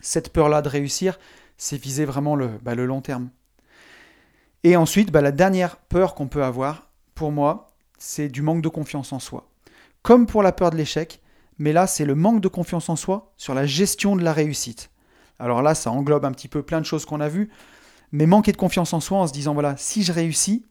cette 0.01 0.33
peur-là 0.33 0.63
de 0.63 0.69
réussir, 0.69 1.19
c'est 1.57 1.77
viser 1.77 2.05
vraiment 2.05 2.37
le, 2.37 2.49
bah, 2.63 2.75
le 2.75 2.87
long 2.87 3.01
terme. 3.01 3.31
Et 4.65 4.77
ensuite, 4.77 5.11
bah, 5.11 5.23
la 5.23 5.33
dernière 5.33 5.77
peur 5.77 6.15
qu'on 6.15 6.29
peut 6.29 6.45
avoir, 6.45 6.91
pour 7.15 7.33
moi, 7.33 7.71
c'est 7.99 8.29
du 8.29 8.43
manque 8.43 8.63
de 8.63 8.69
confiance 8.69 9.13
en 9.13 9.19
soi. 9.19 9.49
Comme 10.03 10.27
pour 10.27 10.43
la 10.43 10.53
peur 10.53 10.71
de 10.71 10.77
l'échec, 10.77 11.23
mais 11.61 11.75
là, 11.75 11.87
c'est 11.87 12.07
le 12.07 12.15
manque 12.15 12.41
de 12.41 12.49
confiance 12.49 12.89
en 12.89 12.97
soi 12.97 13.35
sur 13.37 13.53
la 13.53 13.67
gestion 13.67 14.17
de 14.17 14.25
la 14.25 14.33
réussite. 14.33 14.91
Alors 15.39 15.61
là, 15.61 15.75
ça 15.75 15.91
englobe 15.91 16.25
un 16.25 16.33
petit 16.33 16.49
peu 16.49 16.63
plein 16.63 16.81
de 16.81 16.87
choses 16.87 17.05
qu'on 17.05 17.21
a 17.21 17.29
vues, 17.29 17.51
mais 18.13 18.25
manquer 18.25 18.53
de 18.53 18.57
confiance 18.57 18.95
en 18.95 19.01
soi 19.01 19.19
en 19.19 19.27
se 19.27 19.33
disant, 19.35 19.53
voilà, 19.53 19.77
si 19.77 20.03
je 20.03 20.11
réussis, 20.11 20.65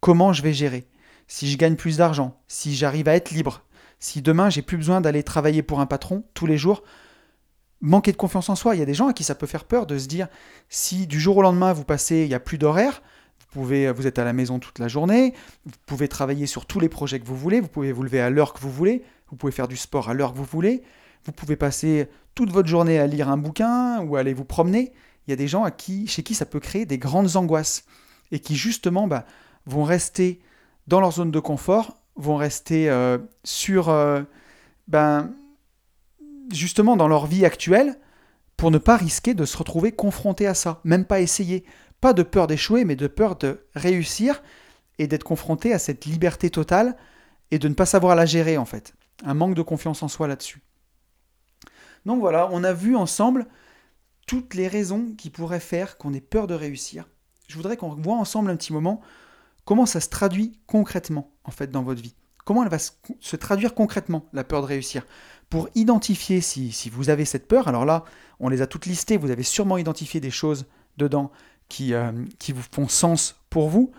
comment 0.00 0.32
je 0.32 0.42
vais 0.42 0.52
gérer? 0.52 0.88
Si 1.28 1.48
je 1.48 1.56
gagne 1.56 1.76
plus 1.76 1.98
d'argent, 1.98 2.40
si 2.48 2.74
j'arrive 2.74 3.06
à 3.06 3.14
être 3.14 3.30
libre, 3.30 3.62
si 4.00 4.20
demain 4.20 4.50
j'ai 4.50 4.62
plus 4.62 4.76
besoin 4.76 5.00
d'aller 5.00 5.22
travailler 5.22 5.62
pour 5.62 5.78
un 5.78 5.86
patron 5.86 6.24
tous 6.34 6.46
les 6.46 6.58
jours, 6.58 6.82
manquer 7.80 8.10
de 8.10 8.16
confiance 8.16 8.48
en 8.48 8.56
soi. 8.56 8.74
Il 8.74 8.80
y 8.80 8.82
a 8.82 8.86
des 8.86 8.94
gens 8.94 9.06
à 9.06 9.12
qui 9.12 9.22
ça 9.22 9.36
peut 9.36 9.46
faire 9.46 9.64
peur 9.64 9.86
de 9.86 9.96
se 9.96 10.08
dire, 10.08 10.26
si 10.68 11.06
du 11.06 11.20
jour 11.20 11.36
au 11.36 11.42
lendemain 11.42 11.72
vous 11.72 11.84
passez, 11.84 12.22
il 12.22 12.28
n'y 12.28 12.34
a 12.34 12.40
plus 12.40 12.58
d'horaire, 12.58 13.00
vous, 13.52 13.64
vous 13.64 14.06
êtes 14.06 14.18
à 14.18 14.24
la 14.24 14.32
maison 14.32 14.58
toute 14.58 14.80
la 14.80 14.88
journée, 14.88 15.34
vous 15.64 15.72
pouvez 15.86 16.08
travailler 16.08 16.46
sur 16.46 16.66
tous 16.66 16.80
les 16.80 16.88
projets 16.88 17.20
que 17.20 17.26
vous 17.26 17.36
voulez, 17.36 17.60
vous 17.60 17.68
pouvez 17.68 17.92
vous 17.92 18.02
lever 18.02 18.20
à 18.20 18.28
l'heure 18.28 18.52
que 18.52 18.60
vous 18.60 18.72
voulez, 18.72 19.04
vous 19.30 19.36
pouvez 19.36 19.52
faire 19.52 19.68
du 19.68 19.76
sport 19.76 20.08
à 20.08 20.14
l'heure 20.14 20.32
que 20.32 20.38
vous 20.38 20.44
voulez, 20.44 20.82
vous 21.24 21.32
pouvez 21.32 21.56
passer 21.56 22.08
toute 22.34 22.50
votre 22.50 22.68
journée 22.68 22.98
à 22.98 23.06
lire 23.06 23.28
un 23.28 23.36
bouquin 23.36 24.00
ou 24.02 24.16
aller 24.16 24.34
vous 24.34 24.44
promener. 24.44 24.92
Il 25.26 25.30
y 25.30 25.32
a 25.32 25.36
des 25.36 25.48
gens 25.48 25.64
à 25.64 25.70
qui, 25.70 26.06
chez 26.06 26.22
qui 26.22 26.34
ça 26.34 26.46
peut 26.46 26.60
créer 26.60 26.86
des 26.86 26.98
grandes 26.98 27.36
angoisses 27.36 27.84
et 28.30 28.38
qui 28.38 28.56
justement 28.56 29.08
bah, 29.08 29.26
vont 29.66 29.82
rester 29.82 30.40
dans 30.86 31.00
leur 31.00 31.12
zone 31.12 31.30
de 31.30 31.40
confort, 31.40 31.96
vont 32.14 32.36
rester 32.36 32.88
euh, 32.88 33.18
sur, 33.42 33.88
euh, 33.88 34.22
ben, 34.86 35.32
justement 36.52 36.96
dans 36.96 37.08
leur 37.08 37.26
vie 37.26 37.44
actuelle 37.44 37.98
pour 38.56 38.70
ne 38.70 38.78
pas 38.78 38.96
risquer 38.96 39.34
de 39.34 39.44
se 39.44 39.56
retrouver 39.56 39.92
confrontés 39.92 40.46
à 40.46 40.54
ça, 40.54 40.80
même 40.84 41.04
pas 41.04 41.20
essayer. 41.20 41.64
Pas 42.00 42.12
de 42.12 42.22
peur 42.22 42.46
d'échouer, 42.46 42.84
mais 42.84 42.96
de 42.96 43.06
peur 43.06 43.36
de 43.36 43.66
réussir 43.74 44.42
et 44.98 45.06
d'être 45.06 45.24
confronté 45.24 45.72
à 45.72 45.78
cette 45.78 46.04
liberté 46.04 46.50
totale 46.50 46.96
et 47.50 47.58
de 47.58 47.68
ne 47.68 47.74
pas 47.74 47.86
savoir 47.86 48.14
la 48.16 48.26
gérer 48.26 48.58
en 48.58 48.64
fait. 48.64 48.94
Un 49.24 49.34
manque 49.34 49.54
de 49.54 49.62
confiance 49.62 50.02
en 50.02 50.08
soi 50.08 50.28
là-dessus. 50.28 50.62
Donc 52.04 52.20
voilà, 52.20 52.48
on 52.52 52.62
a 52.64 52.72
vu 52.72 52.94
ensemble 52.96 53.46
toutes 54.26 54.54
les 54.54 54.68
raisons 54.68 55.14
qui 55.16 55.30
pourraient 55.30 55.60
faire 55.60 55.98
qu'on 55.98 56.12
ait 56.12 56.20
peur 56.20 56.46
de 56.46 56.54
réussir. 56.54 57.08
Je 57.48 57.56
voudrais 57.56 57.76
qu'on 57.76 57.94
voit 57.94 58.16
ensemble 58.16 58.50
un 58.50 58.56
petit 58.56 58.72
moment 58.72 59.00
comment 59.64 59.86
ça 59.86 60.00
se 60.00 60.08
traduit 60.08 60.58
concrètement 60.66 61.32
en 61.44 61.50
fait 61.50 61.70
dans 61.70 61.82
votre 61.82 62.02
vie. 62.02 62.14
Comment 62.44 62.62
elle 62.62 62.70
va 62.70 62.78
se 62.78 63.36
traduire 63.36 63.74
concrètement, 63.74 64.26
la 64.32 64.44
peur 64.44 64.62
de 64.62 64.66
réussir? 64.66 65.04
Pour 65.50 65.68
identifier 65.74 66.40
si, 66.40 66.90
vous 66.90 67.10
avez 67.10 67.24
cette 67.24 67.48
peur, 67.48 67.66
alors 67.66 67.84
là, 67.84 68.04
on 68.38 68.48
les 68.48 68.62
a 68.62 68.68
toutes 68.68 68.86
listées, 68.86 69.16
vous 69.16 69.32
avez 69.32 69.42
sûrement 69.42 69.78
identifié 69.78 70.20
des 70.20 70.30
choses 70.30 70.66
dedans 70.96 71.32
qui, 71.68 71.92
euh, 71.92 72.12
vous 72.12 72.62
font 72.72 72.86
sens 72.86 73.40
pour 73.50 73.68
vous, 73.68 73.90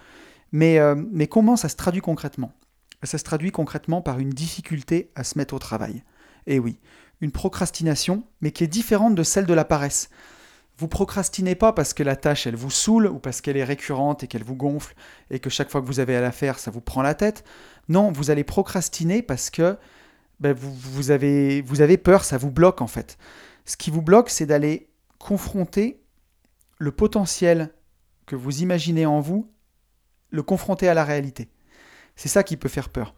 mais, 0.54 0.80
euh, 0.80 0.96
mais 1.12 1.28
comment 1.28 1.58
ça 1.58 1.68
se 1.68 1.76
traduit 1.76 2.00
concrètement? 2.00 2.54
Ça 3.04 3.18
se 3.18 3.24
traduit 3.24 3.52
concrètement 3.52 4.02
par 4.02 4.20
une 4.20 4.32
difficulté 4.32 5.12
à 5.16 5.24
se 5.24 5.38
mettre 5.38 5.54
au 5.54 5.60
travail. 5.60 6.04
Et 6.48 6.60
oui, 6.60 6.80
une 7.22 7.32
procrastination, 7.32 8.24
mais 8.42 8.52
qui 8.52 8.64
est 8.64 8.68
différente 8.68 9.16
de 9.16 9.24
celle 9.24 9.46
de 9.46 9.54
la 9.54 9.66
paresse. 9.66 10.10
Vous 10.78 10.88
procrastinez 10.88 11.56
pas 11.56 11.74
parce 11.74 11.94
que 11.94 12.04
la 12.04 12.16
tâche 12.16 12.46
elle 12.46 12.56
vous 12.56 12.70
saoule 12.70 13.08
ou 13.08 13.18
parce 13.18 13.42
qu'elle 13.42 13.58
est 13.58 13.64
récurrente 13.64 14.24
et 14.24 14.28
qu'elle 14.28 14.44
vous 14.44 14.56
gonfle 14.56 14.94
et 15.32 15.40
que 15.40 15.50
chaque 15.50 15.72
fois 15.72 15.82
que 15.82 15.88
vous 15.88 16.00
avez 16.00 16.16
à 16.16 16.22
la 16.22 16.32
faire 16.32 16.60
ça 16.60 16.70
vous 16.70 16.82
prend 16.82 17.02
la 17.02 17.16
tête. 17.16 17.44
Non, 17.90 18.12
vous 18.12 18.30
allez 18.30 18.44
procrastiner 18.44 19.24
parce 19.24 19.50
que 19.50 19.76
ben, 20.40 20.54
vous 20.54 21.10
avez 21.10 21.98
peur, 21.98 22.24
ça 22.24 22.38
vous 22.38 22.52
bloque 22.52 22.82
en 22.82 22.88
fait. 22.88 23.18
Ce 23.66 23.76
qui 23.76 23.90
vous 23.90 24.04
bloque 24.04 24.30
c'est 24.30 24.46
d'aller 24.46 24.88
confronter 25.18 26.00
le 26.78 26.92
potentiel 26.92 27.74
que 28.28 28.36
vous 28.36 28.62
imaginez 28.62 29.08
en 29.08 29.20
vous, 29.20 29.52
le 30.30 30.44
confronter 30.44 30.88
à 30.88 30.94
la 30.94 31.04
réalité. 31.04 31.50
C'est 32.18 32.28
ça 32.28 32.44
qui 32.44 32.58
peut 32.58 32.68
faire 32.68 32.90
peur. 32.90 33.16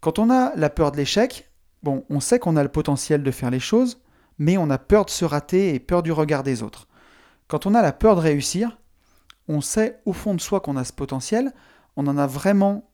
Quand 0.00 0.18
on 0.18 0.28
a 0.28 0.54
la 0.56 0.68
peur 0.68 0.92
de 0.92 0.98
l'échec, 0.98 1.50
bon, 1.82 2.04
on 2.10 2.20
sait 2.20 2.38
qu'on 2.38 2.56
a 2.56 2.62
le 2.62 2.68
potentiel 2.68 3.22
de 3.22 3.30
faire 3.30 3.50
les 3.50 3.60
choses, 3.60 4.02
mais 4.38 4.58
on 4.58 4.68
a 4.68 4.76
peur 4.76 5.06
de 5.06 5.10
se 5.10 5.24
rater 5.24 5.74
et 5.74 5.80
peur 5.80 6.02
du 6.02 6.12
regard 6.12 6.42
des 6.42 6.62
autres. 6.62 6.88
Quand 7.48 7.64
on 7.64 7.74
a 7.74 7.80
la 7.80 7.92
peur 7.92 8.16
de 8.16 8.20
réussir, 8.20 8.78
on 9.48 9.60
sait 9.60 10.00
au 10.04 10.12
fond 10.12 10.34
de 10.34 10.40
soi 10.40 10.60
qu'on 10.60 10.76
a 10.76 10.84
ce 10.84 10.92
potentiel, 10.92 11.52
on 11.96 12.06
en 12.06 12.18
a 12.18 12.26
vraiment 12.26 12.90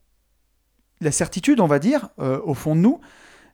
la 1.00 1.10
certitude, 1.10 1.60
on 1.60 1.66
va 1.66 1.78
dire, 1.78 2.10
euh, 2.20 2.40
au 2.44 2.54
fond 2.54 2.76
de 2.76 2.80
nous, 2.80 3.00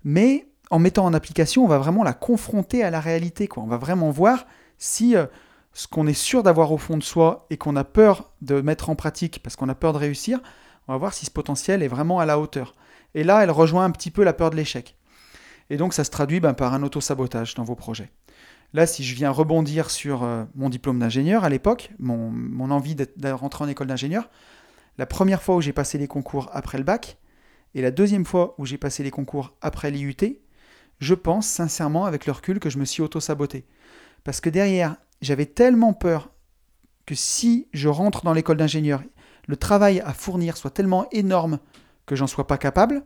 mais 0.04 0.48
en 0.70 0.78
mettant 0.78 1.04
en 1.04 1.14
application, 1.14 1.64
on 1.64 1.68
va 1.68 1.78
vraiment 1.78 2.02
la 2.02 2.12
confronter 2.12 2.82
à 2.82 2.90
la 2.90 3.00
réalité. 3.00 3.46
Quoi. 3.46 3.62
On 3.62 3.68
va 3.68 3.76
vraiment 3.76 4.10
voir 4.10 4.46
si 4.78 5.16
euh, 5.16 5.26
ce 5.72 5.86
qu'on 5.86 6.06
est 6.06 6.14
sûr 6.14 6.42
d'avoir 6.42 6.72
au 6.72 6.78
fond 6.78 6.96
de 6.96 7.02
soi 7.02 7.46
et 7.50 7.56
qu'on 7.56 7.76
a 7.76 7.84
peur 7.84 8.32
de 8.42 8.60
mettre 8.60 8.90
en 8.90 8.96
pratique 8.96 9.40
parce 9.42 9.54
qu'on 9.54 9.68
a 9.68 9.74
peur 9.74 9.92
de 9.92 9.98
réussir, 9.98 10.40
on 10.88 10.92
va 10.92 10.98
voir 10.98 11.14
si 11.14 11.26
ce 11.26 11.30
potentiel 11.30 11.82
est 11.82 11.88
vraiment 11.88 12.20
à 12.20 12.26
la 12.26 12.38
hauteur. 12.38 12.74
Et 13.14 13.24
là, 13.24 13.42
elle 13.42 13.50
rejoint 13.50 13.84
un 13.84 13.90
petit 13.90 14.10
peu 14.10 14.24
la 14.24 14.32
peur 14.32 14.50
de 14.50 14.56
l'échec. 14.56 14.96
Et 15.70 15.76
donc 15.76 15.94
ça 15.94 16.04
se 16.04 16.10
traduit 16.10 16.40
ben, 16.40 16.54
par 16.54 16.74
un 16.74 16.82
auto-sabotage 16.82 17.54
dans 17.54 17.64
vos 17.64 17.74
projets. 17.74 18.10
Là, 18.72 18.86
si 18.86 19.04
je 19.04 19.14
viens 19.14 19.30
rebondir 19.30 19.90
sur 19.90 20.22
euh, 20.22 20.44
mon 20.54 20.68
diplôme 20.68 20.98
d'ingénieur 20.98 21.44
à 21.44 21.48
l'époque, 21.48 21.90
mon, 21.98 22.70
envie 22.70 22.94
de 22.94 23.06
en 23.32 23.68
école 23.68 23.86
d'ingénieur, 23.86 24.28
la 24.98 25.06
première 25.06 25.42
fois 25.42 25.56
où 25.56 25.60
j'ai 25.60 25.72
passé 25.72 25.98
les 25.98 26.08
concours 26.08 26.50
après 26.52 26.78
le 26.78 26.84
bac, 26.84 27.18
et 27.74 27.82
la 27.82 27.90
deuxième 27.90 28.24
fois 28.24 28.54
où 28.58 28.66
j'ai 28.66 28.78
passé 28.78 29.02
les 29.02 29.10
concours 29.10 29.54
après 29.60 29.90
l'IUT, 29.90 30.40
je 30.98 31.14
pense 31.14 31.46
sincèrement 31.46 32.06
avec 32.06 32.26
le 32.26 32.32
recul 32.32 32.58
que 32.58 32.70
je 32.70 32.78
me 32.78 32.84
suis 32.84 33.02
auto-saboté. 33.02 33.66
Parce 34.24 34.40
que 34.40 34.50
derrière, 34.50 34.96
j'avais 35.20 35.46
tellement 35.46 35.92
peur 35.92 36.30
que 37.04 37.14
si 37.14 37.68
je 37.72 37.88
rentre 37.88 38.24
dans 38.24 38.32
l'école 38.32 38.56
d'ingénieur, 38.56 39.02
le 39.46 39.56
travail 39.56 40.00
à 40.00 40.12
fournir 40.12 40.56
soit 40.56 40.70
tellement 40.70 41.06
énorme 41.10 41.58
que 42.04 42.16
j'en 42.16 42.26
sois 42.26 42.46
pas 42.46 42.58
capable, 42.58 43.02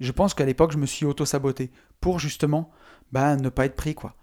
je 0.00 0.12
pense 0.12 0.34
qu'à 0.34 0.44
l'époque, 0.44 0.72
je 0.72 0.78
me 0.78 0.86
suis 0.86 1.06
auto-saboté 1.06 1.70
pour 2.00 2.18
justement 2.18 2.70
bah, 3.12 3.36
ne 3.36 3.48
pas 3.48 3.66
être 3.66 3.76
pris. 3.76 3.94
quoi. 3.94 4.14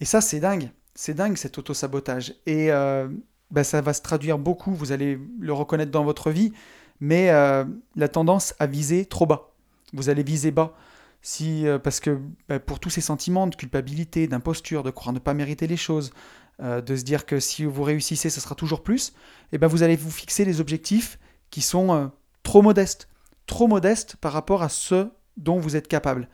Et 0.00 0.04
ça, 0.04 0.20
c'est 0.20 0.40
dingue. 0.40 0.70
C'est 0.94 1.14
dingue 1.14 1.36
cet 1.36 1.58
auto-sabotage. 1.58 2.34
Et 2.46 2.70
euh, 2.70 3.08
bah, 3.50 3.64
ça 3.64 3.80
va 3.80 3.92
se 3.92 4.02
traduire 4.02 4.38
beaucoup, 4.38 4.74
vous 4.74 4.92
allez 4.92 5.18
le 5.40 5.52
reconnaître 5.52 5.90
dans 5.90 6.04
votre 6.04 6.30
vie, 6.30 6.52
mais 7.00 7.30
euh, 7.30 7.64
la 7.94 8.08
tendance 8.08 8.54
à 8.58 8.66
viser 8.66 9.06
trop 9.06 9.26
bas. 9.26 9.52
Vous 9.92 10.08
allez 10.08 10.22
viser 10.22 10.50
bas. 10.50 10.74
Si, 11.22 11.66
euh, 11.66 11.78
parce 11.78 12.00
que 12.00 12.20
bah, 12.48 12.60
pour 12.60 12.78
tous 12.78 12.90
ces 12.90 13.00
sentiments 13.00 13.46
de 13.46 13.56
culpabilité, 13.56 14.28
d'imposture, 14.28 14.82
de 14.82 14.90
croire 14.90 15.12
ne 15.12 15.18
pas 15.18 15.34
mériter 15.34 15.66
les 15.66 15.76
choses, 15.76 16.12
de 16.60 16.96
se 16.96 17.02
dire 17.02 17.26
que 17.26 17.38
si 17.38 17.64
vous 17.64 17.82
réussissez, 17.82 18.30
ce 18.30 18.40
sera 18.40 18.54
toujours 18.54 18.82
plus, 18.82 19.08
et 19.08 19.12
eh 19.56 19.58
ben 19.58 19.66
vous 19.66 19.82
allez 19.82 19.96
vous 19.96 20.10
fixer 20.10 20.44
des 20.44 20.60
objectifs 20.60 21.18
qui 21.50 21.60
sont 21.60 22.10
trop 22.42 22.62
modestes 22.62 23.08
trop 23.46 23.68
modeste 23.68 24.16
par 24.16 24.32
rapport 24.32 24.62
à 24.62 24.68
ce 24.68 25.08
dont 25.36 25.58
vous 25.58 25.76
êtes 25.76 25.88
capable. 25.88 26.28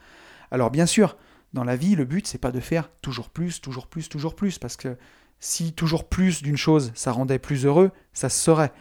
Alors 0.51 0.71
bien 0.71 0.87
sûr, 0.87 1.17
dans 1.53 1.65
la 1.65 1.77
vie, 1.77 1.95
le 1.95 2.05
but 2.05 2.27
c'est 2.27 2.39
pas 2.39 2.53
de 2.53 2.61
faire 2.61 2.91
toujours 3.03 3.31
plus, 3.31 3.61
toujours 3.61 3.87
plus, 3.87 4.09
toujours 4.09 4.35
plus, 4.35 4.59
parce 4.59 4.77
que 4.77 4.97
si 5.41 5.73
toujours 5.73 6.09
plus 6.09 6.43
d'une 6.43 6.57
chose 6.57 6.93
ça 6.95 7.13
rendait 7.13 7.39
plus 7.39 7.67
heureux, 7.67 7.91
ça 8.13 8.29
se 8.29 8.39
serait. 8.39 8.73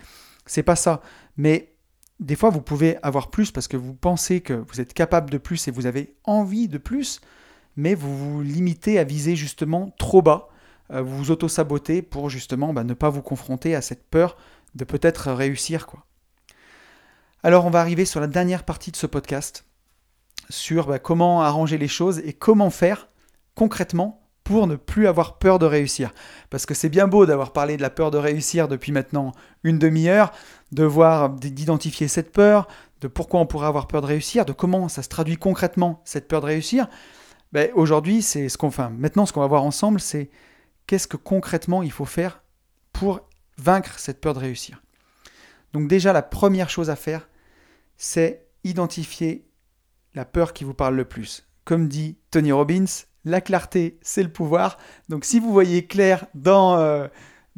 C'est 0.45 0.63
pas 0.63 0.75
ça. 0.75 1.01
Mais 1.37 1.73
des 2.19 2.35
fois, 2.35 2.49
vous 2.49 2.61
pouvez 2.61 2.97
avoir 3.03 3.31
plus 3.31 3.51
parce 3.51 3.67
que 3.67 3.77
vous 3.77 3.93
pensez 3.93 4.41
que 4.41 4.53
vous 4.53 4.79
êtes 4.79 4.93
capable 4.93 5.29
de 5.29 5.37
plus 5.37 5.67
et 5.67 5.71
vous 5.71 5.85
avez 5.85 6.15
envie 6.23 6.67
de 6.67 6.77
plus, 6.77 7.19
mais 7.75 7.95
vous 7.95 8.17
vous 8.17 8.41
limitez 8.41 8.99
à 8.99 9.03
viser 9.03 9.35
justement 9.35 9.93
trop 9.97 10.21
bas. 10.21 10.49
Euh, 10.91 11.01
vous 11.01 11.31
auto-sabotez 11.31 12.01
pour 12.01 12.29
justement 12.29 12.73
bah, 12.73 12.83
ne 12.83 12.93
pas 12.93 13.09
vous 13.09 13.21
confronter 13.21 13.75
à 13.75 13.81
cette 13.81 14.09
peur 14.09 14.37
de 14.75 14.83
peut-être 14.83 15.31
réussir. 15.31 15.87
quoi. 15.87 16.05
Alors 17.43 17.65
on 17.65 17.69
va 17.69 17.79
arriver 17.79 18.05
sur 18.05 18.19
la 18.19 18.27
dernière 18.27 18.63
partie 18.63 18.91
de 18.91 18.97
ce 18.97 19.07
podcast, 19.07 19.65
sur 20.49 20.87
bah, 20.87 20.99
comment 20.99 21.41
arranger 21.41 21.77
les 21.77 21.87
choses 21.87 22.19
et 22.19 22.33
comment 22.33 22.69
faire 22.69 23.09
concrètement 23.55 24.17
pour 24.43 24.67
ne 24.67 24.75
plus 24.75 25.07
avoir 25.07 25.37
peur 25.37 25.59
de 25.59 25.65
réussir. 25.65 26.11
Parce 26.49 26.65
que 26.65 26.73
c'est 26.73 26.89
bien 26.89 27.07
beau 27.07 27.25
d'avoir 27.25 27.53
parlé 27.53 27.77
de 27.77 27.81
la 27.81 27.89
peur 27.89 28.11
de 28.11 28.17
réussir 28.17 28.67
depuis 28.67 28.91
maintenant 28.91 29.33
une 29.63 29.79
demi-heure, 29.79 30.31
de 30.71 30.83
voir, 30.83 31.29
d'identifier 31.29 32.07
cette 32.07 32.31
peur, 32.31 32.67
de 33.01 33.07
pourquoi 33.07 33.39
on 33.39 33.45
pourrait 33.45 33.67
avoir 33.67 33.87
peur 33.87 34.01
de 34.01 34.07
réussir, 34.07 34.45
de 34.45 34.51
comment 34.51 34.89
ça 34.89 35.03
se 35.03 35.09
traduit 35.09 35.37
concrètement 35.37 36.01
cette 36.05 36.27
peur 36.27 36.41
de 36.41 36.47
réussir. 36.47 36.87
Ben, 37.51 37.69
aujourd'hui, 37.75 38.21
c'est 38.21 38.49
ce 38.49 38.57
qu'on, 38.57 38.71
maintenant, 38.97 39.25
ce 39.25 39.33
qu'on 39.33 39.41
va 39.41 39.47
voir 39.47 39.63
ensemble, 39.63 39.99
c'est 39.99 40.29
qu'est-ce 40.87 41.07
que 41.07 41.17
concrètement 41.17 41.83
il 41.83 41.91
faut 41.91 42.05
faire 42.05 42.43
pour 42.93 43.27
vaincre 43.57 43.99
cette 43.99 44.21
peur 44.21 44.33
de 44.33 44.39
réussir. 44.39 44.81
Donc 45.73 45.87
déjà, 45.87 46.13
la 46.13 46.21
première 46.21 46.69
chose 46.69 46.89
à 46.89 46.95
faire, 46.95 47.29
c'est 47.97 48.47
identifier 48.63 49.47
la 50.13 50.25
peur 50.25 50.53
qui 50.53 50.63
vous 50.63 50.73
parle 50.73 50.95
le 50.95 51.05
plus. 51.05 51.47
Comme 51.63 51.87
dit 51.87 52.17
Tony 52.31 52.51
Robbins, 52.51 52.85
la 53.23 53.41
clarté, 53.41 53.99
c'est 54.01 54.23
le 54.23 54.31
pouvoir. 54.31 54.77
Donc 55.09 55.25
si 55.25 55.39
vous 55.39 55.51
voyez 55.51 55.85
clair 55.85 56.25
dans, 56.33 56.77
euh, 56.77 57.07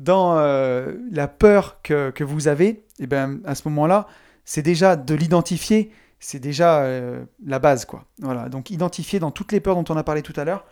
euh, 0.07 0.97
la 1.11 1.27
peur 1.27 1.81
que, 1.81 2.23
vous 2.23 2.47
avez, 2.47 2.67
et 2.67 2.85
eh 2.99 3.07
ben, 3.07 3.41
à 3.45 3.55
ce 3.55 3.67
moment-là, 3.69 4.07
c'est 4.45 4.61
déjà 4.61 4.95
de 4.95 5.15
l'identifier, 5.15 5.91
c'est 6.19 6.39
déjà 6.39 6.81
euh, 6.83 7.25
la 7.45 7.59
base. 7.59 7.85
quoi. 7.85 8.05
Voilà. 8.19 8.49
Donc 8.49 8.69
identifier 8.69 9.19
dans 9.19 9.31
toutes 9.31 9.51
les 9.51 9.59
peurs 9.59 9.75
dont 9.75 9.93
on 9.93 9.97
a 9.97 10.03
parlé 10.03 10.21
tout 10.21 10.33
à 10.35 10.43
l'heure, 10.43 10.65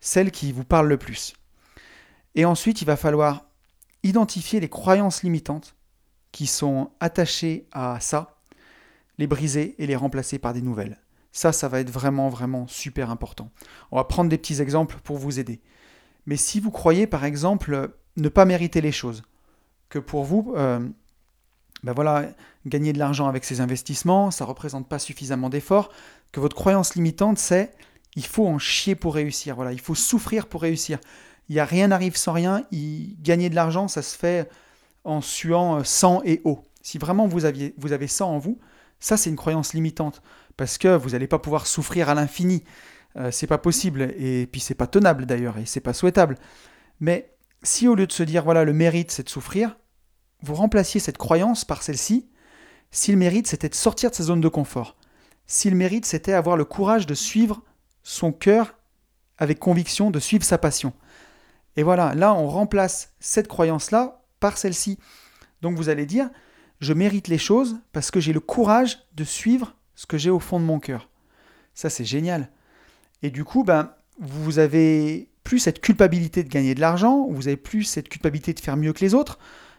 celle 0.00 0.30
qui 0.30 0.52
vous 0.52 0.64
parle 0.64 0.88
le 0.88 0.96
plus. 0.96 1.34
Et 2.34 2.44
ensuite, 2.44 2.82
il 2.82 2.86
va 2.86 2.96
falloir 2.96 3.44
identifier 4.02 4.60
les 4.60 4.68
croyances 4.68 5.22
limitantes 5.22 5.76
qui 6.32 6.46
sont 6.46 6.90
attachées 7.00 7.66
à 7.72 8.00
ça 8.00 8.38
les 9.18 9.26
briser 9.26 9.74
et 9.78 9.86
les 9.86 9.96
remplacer 9.96 10.38
par 10.38 10.54
des 10.54 10.62
nouvelles. 10.62 10.98
Ça, 11.32 11.52
ça 11.52 11.68
va 11.68 11.80
être 11.80 11.90
vraiment, 11.90 12.28
vraiment 12.28 12.66
super 12.66 13.10
important. 13.10 13.50
On 13.90 13.96
va 13.96 14.04
prendre 14.04 14.30
des 14.30 14.38
petits 14.38 14.60
exemples 14.60 14.96
pour 15.04 15.18
vous 15.18 15.38
aider. 15.38 15.60
Mais 16.26 16.36
si 16.36 16.60
vous 16.60 16.70
croyez, 16.70 17.06
par 17.06 17.24
exemple, 17.24 17.90
ne 18.16 18.28
pas 18.28 18.44
mériter 18.44 18.80
les 18.80 18.92
choses, 18.92 19.22
que 19.88 19.98
pour 19.98 20.24
vous, 20.24 20.54
euh, 20.56 20.80
ben 21.82 21.92
voilà, 21.92 22.26
gagner 22.66 22.92
de 22.92 22.98
l'argent 22.98 23.28
avec 23.28 23.44
ces 23.44 23.60
investissements, 23.60 24.30
ça 24.30 24.44
ne 24.44 24.48
représente 24.48 24.88
pas 24.88 24.98
suffisamment 24.98 25.50
d'efforts, 25.50 25.90
que 26.32 26.40
votre 26.40 26.56
croyance 26.56 26.94
limitante, 26.94 27.38
c'est 27.38 27.72
il 28.14 28.26
faut 28.26 28.46
en 28.46 28.58
chier 28.58 28.94
pour 28.94 29.14
réussir, 29.14 29.56
voilà, 29.56 29.72
il 29.72 29.80
faut 29.80 29.94
souffrir 29.94 30.46
pour 30.46 30.62
réussir. 30.62 30.98
Il 31.48 31.56
y 31.56 31.60
a 31.60 31.64
rien 31.64 31.88
n'arrive 31.88 32.16
sans 32.16 32.32
rien, 32.32 32.64
gagner 32.70 33.50
de 33.50 33.54
l'argent, 33.54 33.88
ça 33.88 34.02
se 34.02 34.16
fait 34.16 34.48
en 35.04 35.20
suant 35.20 35.82
sang 35.84 36.22
et 36.24 36.40
eau. 36.44 36.64
Si 36.82 36.98
vraiment 36.98 37.26
vous, 37.26 37.44
aviez, 37.44 37.74
vous 37.78 37.92
avez 37.92 38.06
ça 38.06 38.26
en 38.26 38.38
vous, 38.38 38.58
ça, 39.02 39.16
c'est 39.16 39.30
une 39.30 39.36
croyance 39.36 39.74
limitante 39.74 40.22
parce 40.56 40.78
que 40.78 40.96
vous 40.96 41.10
n'allez 41.10 41.26
pas 41.26 41.40
pouvoir 41.40 41.66
souffrir 41.66 42.08
à 42.08 42.14
l'infini. 42.14 42.62
Euh, 43.16 43.30
c'est 43.30 43.48
pas 43.48 43.58
possible 43.58 44.14
et 44.16 44.46
puis 44.46 44.60
c'est 44.60 44.74
pas 44.74 44.86
tenable 44.86 45.26
d'ailleurs 45.26 45.58
et 45.58 45.66
c'est 45.66 45.80
pas 45.80 45.92
souhaitable. 45.92 46.36
Mais 47.00 47.34
si 47.62 47.88
au 47.88 47.94
lieu 47.94 48.06
de 48.06 48.12
se 48.12 48.22
dire 48.22 48.44
voilà 48.44 48.64
le 48.64 48.72
mérite 48.72 49.10
c'est 49.10 49.24
de 49.24 49.28
souffrir, 49.28 49.76
vous 50.40 50.54
remplaciez 50.54 50.98
cette 50.98 51.18
croyance 51.18 51.64
par 51.64 51.82
celle-ci, 51.82 52.30
si 52.90 53.12
le 53.12 53.18
mérite 53.18 53.48
c'était 53.48 53.68
de 53.68 53.74
sortir 53.74 54.10
de 54.10 54.14
sa 54.14 54.22
zone 54.22 54.40
de 54.40 54.48
confort, 54.48 54.96
si 55.46 55.68
le 55.68 55.76
mérite 55.76 56.06
c'était 56.06 56.32
avoir 56.32 56.56
le 56.56 56.64
courage 56.64 57.06
de 57.06 57.14
suivre 57.14 57.62
son 58.02 58.32
cœur 58.32 58.78
avec 59.36 59.58
conviction 59.58 60.10
de 60.10 60.20
suivre 60.20 60.44
sa 60.44 60.56
passion. 60.56 60.94
Et 61.76 61.82
voilà, 61.82 62.14
là, 62.14 62.34
on 62.34 62.48
remplace 62.48 63.12
cette 63.20 63.48
croyance-là 63.48 64.22
par 64.40 64.58
celle-ci. 64.58 64.98
Donc 65.62 65.76
vous 65.76 65.88
allez 65.88 66.06
dire, 66.06 66.28
je 66.80 66.92
mérite 66.92 67.28
les 67.28 67.38
choses 67.38 67.78
parce 67.92 68.10
que 68.10 68.20
j'ai 68.20 68.32
le 68.32 68.40
courage 68.40 68.98
de 69.14 69.24
suivre 69.24 69.76
ce 69.94 70.06
que 70.06 70.18
j'ai 70.18 70.30
au 70.30 70.40
fond 70.40 70.60
de 70.60 70.64
mon 70.64 70.80
cœur. 70.80 71.08
Ça, 71.74 71.88
c'est 71.88 72.04
génial. 72.04 72.50
Et 73.22 73.30
du 73.30 73.44
coup, 73.44 73.64
ben, 73.64 73.92
vous 74.20 74.58
avez 74.58 75.30
plus 75.44 75.58
cette 75.58 75.80
culpabilité 75.80 76.42
de 76.42 76.48
gagner 76.48 76.74
de 76.74 76.80
l'argent, 76.80 77.26
vous 77.28 77.48
avez 77.48 77.56
plus 77.56 77.84
cette 77.84 78.08
culpabilité 78.08 78.52
de 78.52 78.60
faire 78.60 78.76
mieux 78.76 78.92
que 78.92 79.00
les 79.00 79.14
autres, 79.14 79.38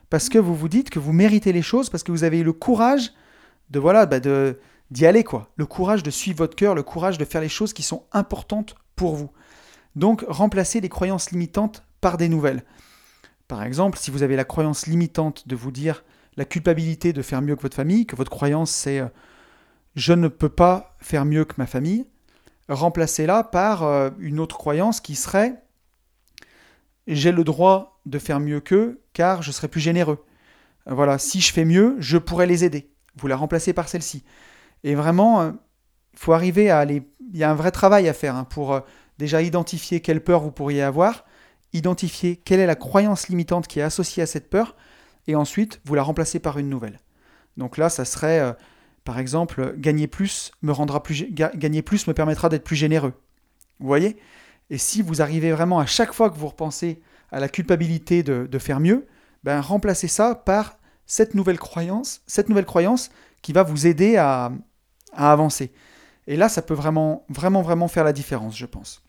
parce 0.10 0.30
que 0.30 0.38
vous 0.38 0.56
vous 0.56 0.70
dites 0.70 0.90
que 0.90 1.00
vous 1.00 1.14
méritez 1.14 1.54
les 1.54 1.62
choses, 1.62 1.90
parce 1.90 2.04
que 2.04 2.12
vous 2.12 2.24
avez 2.24 2.44
le 2.44 2.54
courage 2.54 3.14
de 3.70 3.80
voilà, 3.80 4.06
ben, 4.06 4.20
de 4.20 4.60
d'y 4.92 5.08
aller 5.08 5.24
quoi, 5.24 5.50
le 5.56 5.66
courage 5.66 6.04
de 6.04 6.12
suivre 6.12 6.38
votre 6.38 6.56
cœur, 6.56 6.76
le 6.76 6.84
courage 6.84 7.18
de 7.18 7.26
faire 7.26 7.42
les 7.42 7.50
choses 7.50 7.74
qui 7.74 7.82
sont 7.82 8.04
importantes 8.12 8.76
pour 8.96 9.16
vous. 9.16 9.32
Donc, 9.96 10.26
remplacez 10.28 10.82
les 10.82 10.90
croyances 10.90 11.32
limitantes 11.32 11.84
par 12.02 12.18
des 12.18 12.30
nouvelles. 12.30 12.64
Par 13.48 13.64
exemple, 13.64 13.98
si 13.98 14.12
vous 14.12 14.24
avez 14.24 14.36
la 14.36 14.46
croyance 14.46 14.88
limitante 14.88 15.48
de 15.48 15.56
vous 15.56 15.72
dire 15.72 16.04
la 16.38 16.46
culpabilité 16.46 17.14
de 17.14 17.22
faire 17.22 17.42
mieux 17.42 17.56
que 17.56 17.62
votre 17.62 17.76
famille, 17.76 18.06
que 18.06 18.16
votre 18.16 18.32
croyance 18.32 18.72
c'est 18.72 19.00
euh, 19.00 19.08
je 19.96 20.14
ne 20.14 20.28
peux 20.28 20.50
pas 20.50 20.96
faire 21.00 21.26
mieux 21.26 21.46
que 21.46 21.54
ma 21.58 21.68
famille, 21.68 22.08
remplacez-la 22.68 23.44
par 23.44 23.84
euh, 23.84 24.10
une 24.18 24.40
autre 24.40 24.58
croyance 24.58 25.02
qui 25.02 25.16
serait 25.16 25.62
j'ai 27.06 27.32
le 27.32 27.44
droit 27.44 28.00
de 28.06 28.18
faire 28.18 28.40
mieux 28.40 28.62
qu'eux 28.62 29.02
car 29.14 29.42
je 29.44 29.52
serai 29.52 29.68
plus 29.68 29.82
généreux. 29.82 30.26
Voilà, 30.86 31.18
si 31.18 31.40
je 31.40 31.54
fais 31.54 31.66
mieux, 31.66 31.96
je 32.00 32.18
pourrais 32.18 32.48
les 32.48 32.64
aider. 32.64 32.90
Vous 33.16 33.28
la 33.28 33.36
remplacez 33.36 33.74
par 33.74 33.88
celle-ci. 33.88 34.24
Et 34.84 34.96
vraiment, 34.96 35.44
il 35.44 35.50
euh, 35.50 35.52
faut 36.16 36.34
arriver 36.34 36.70
à 36.70 36.80
aller. 36.80 37.04
Il 37.32 37.38
y 37.38 37.44
a 37.44 37.52
un 37.52 37.56
vrai 37.56 37.72
travail 37.72 38.10
à 38.10 38.14
faire 38.14 38.36
hein, 38.36 38.46
pour 38.46 38.82
déjà 39.18 39.42
identifier 39.42 40.02
quelle 40.02 40.24
peur 40.24 40.42
vous 40.42 40.52
pourriez 40.52 40.82
avoir, 40.82 41.26
identifier 41.74 42.36
quelle 42.36 42.60
est 42.60 42.66
la 42.66 42.76
croyance 42.76 43.28
limitante 43.28 43.68
qui 43.68 43.80
est 43.80 43.84
associée 43.84 44.24
à 44.24 44.28
cette 44.28 44.50
peur, 44.50 44.76
et 45.28 45.36
ensuite 45.36 45.82
vous 45.86 45.96
la 45.96 46.04
remplacez 46.04 46.40
par 46.40 46.60
une 46.60 46.70
nouvelle. 46.70 47.00
Donc 47.58 47.78
là, 47.78 47.90
ça 47.90 48.06
serait, 48.06 48.40
euh, 48.40 48.54
par 49.04 49.20
exemple, 49.20 49.76
gagner 49.78 50.08
plus 50.08 50.52
me 50.62 50.72
rendra 50.72 51.04
plus, 51.04 51.28
gagner 51.32 51.82
plus 51.82 52.08
me 52.08 52.14
permettra 52.14 52.50
d'être 52.50 52.64
plus 52.64 52.76
généreux. 52.76 53.14
Vous 53.80 53.88
voyez? 53.88 54.18
Et 54.70 54.78
si 54.78 55.02
vous 55.02 55.22
arrivez 55.22 55.52
vraiment 55.52 55.80
à 55.80 55.86
chaque 55.86 56.14
fois 56.14 56.30
que 56.30 56.38
vous 56.38 56.48
repensez 56.48 57.02
à 57.32 57.40
la 57.40 57.50
culpabilité 57.50 58.24
de, 58.24 58.60
faire 58.60 58.80
mieux, 58.80 59.08
ben 59.44 59.60
remplacez 59.60 60.08
ça 60.08 60.36
par 60.36 60.78
cette 61.06 61.34
nouvelle 61.36 61.60
croyance, 61.60 62.22
cette 62.28 62.48
nouvelle 62.48 62.66
croyance 62.66 63.10
qui 63.42 63.52
va 63.52 63.64
vous 63.64 63.88
aider 63.88 64.16
à, 64.16 64.52
à 65.12 65.32
avancer. 65.32 65.74
Et 66.28 66.38
là, 66.38 66.48
ça 66.48 66.62
peut 66.62 66.74
vraiment, 66.74 67.26
vraiment, 67.28 67.62
vraiment 67.62 67.88
faire 67.88 68.04
la 68.04 68.14
différence, 68.14 68.58
je 68.58 68.66
pense. 68.66 69.03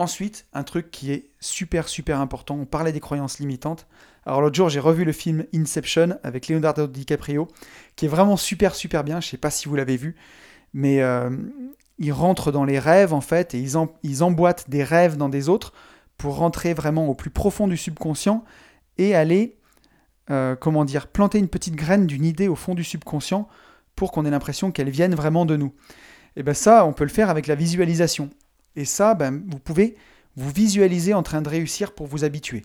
Ensuite, 0.00 0.46
un 0.54 0.62
truc 0.62 0.90
qui 0.90 1.12
est 1.12 1.28
super, 1.40 1.86
super 1.86 2.20
important, 2.20 2.56
on 2.58 2.64
parlait 2.64 2.90
des 2.90 3.00
croyances 3.00 3.38
limitantes. 3.38 3.86
Alors 4.24 4.40
l'autre 4.40 4.56
jour, 4.56 4.70
j'ai 4.70 4.80
revu 4.80 5.04
le 5.04 5.12
film 5.12 5.44
Inception 5.54 6.18
avec 6.22 6.48
Leonardo 6.48 6.86
DiCaprio, 6.86 7.48
qui 7.96 8.06
est 8.06 8.08
vraiment 8.08 8.38
super, 8.38 8.74
super 8.74 9.04
bien. 9.04 9.20
Je 9.20 9.26
ne 9.26 9.30
sais 9.32 9.36
pas 9.36 9.50
si 9.50 9.68
vous 9.68 9.76
l'avez 9.76 9.98
vu, 9.98 10.16
mais 10.72 11.02
euh, 11.02 11.28
ils 11.98 12.12
rentrent 12.12 12.50
dans 12.50 12.64
les 12.64 12.78
rêves, 12.78 13.12
en 13.12 13.20
fait, 13.20 13.52
et 13.52 13.60
ils, 14.02 14.22
emboîtent 14.22 14.70
des 14.70 14.84
rêves 14.84 15.18
dans 15.18 15.28
des 15.28 15.50
autres 15.50 15.74
pour 16.16 16.36
rentrer 16.36 16.72
vraiment 16.72 17.06
au 17.06 17.14
plus 17.14 17.28
profond 17.28 17.68
du 17.68 17.76
subconscient 17.76 18.42
et 18.96 19.14
aller, 19.14 19.58
euh, 20.30 20.56
comment 20.56 20.86
dire, 20.86 21.08
planter 21.08 21.38
une 21.38 21.48
petite 21.48 21.76
graine 21.76 22.06
d'une 22.06 22.24
idée 22.24 22.48
au 22.48 22.56
fond 22.56 22.74
du 22.74 22.84
subconscient 22.84 23.48
pour 23.96 24.12
qu'on 24.12 24.24
ait 24.24 24.30
l'impression 24.30 24.70
qu'elle 24.70 24.88
vienne 24.88 25.14
vraiment 25.14 25.44
de 25.44 25.56
nous. 25.56 25.74
Et 26.36 26.42
bien 26.42 26.54
ça, 26.54 26.86
on 26.86 26.94
peut 26.94 27.04
le 27.04 27.10
faire 27.10 27.28
avec 27.28 27.46
la 27.46 27.54
visualisation. 27.54 28.30
Et 28.76 28.84
ça, 28.84 29.14
ben, 29.14 29.42
vous 29.48 29.58
pouvez 29.58 29.96
vous 30.36 30.50
visualiser 30.50 31.14
en 31.14 31.22
train 31.22 31.42
de 31.42 31.48
réussir 31.48 31.92
pour 31.92 32.06
vous 32.06 32.24
habituer. 32.24 32.64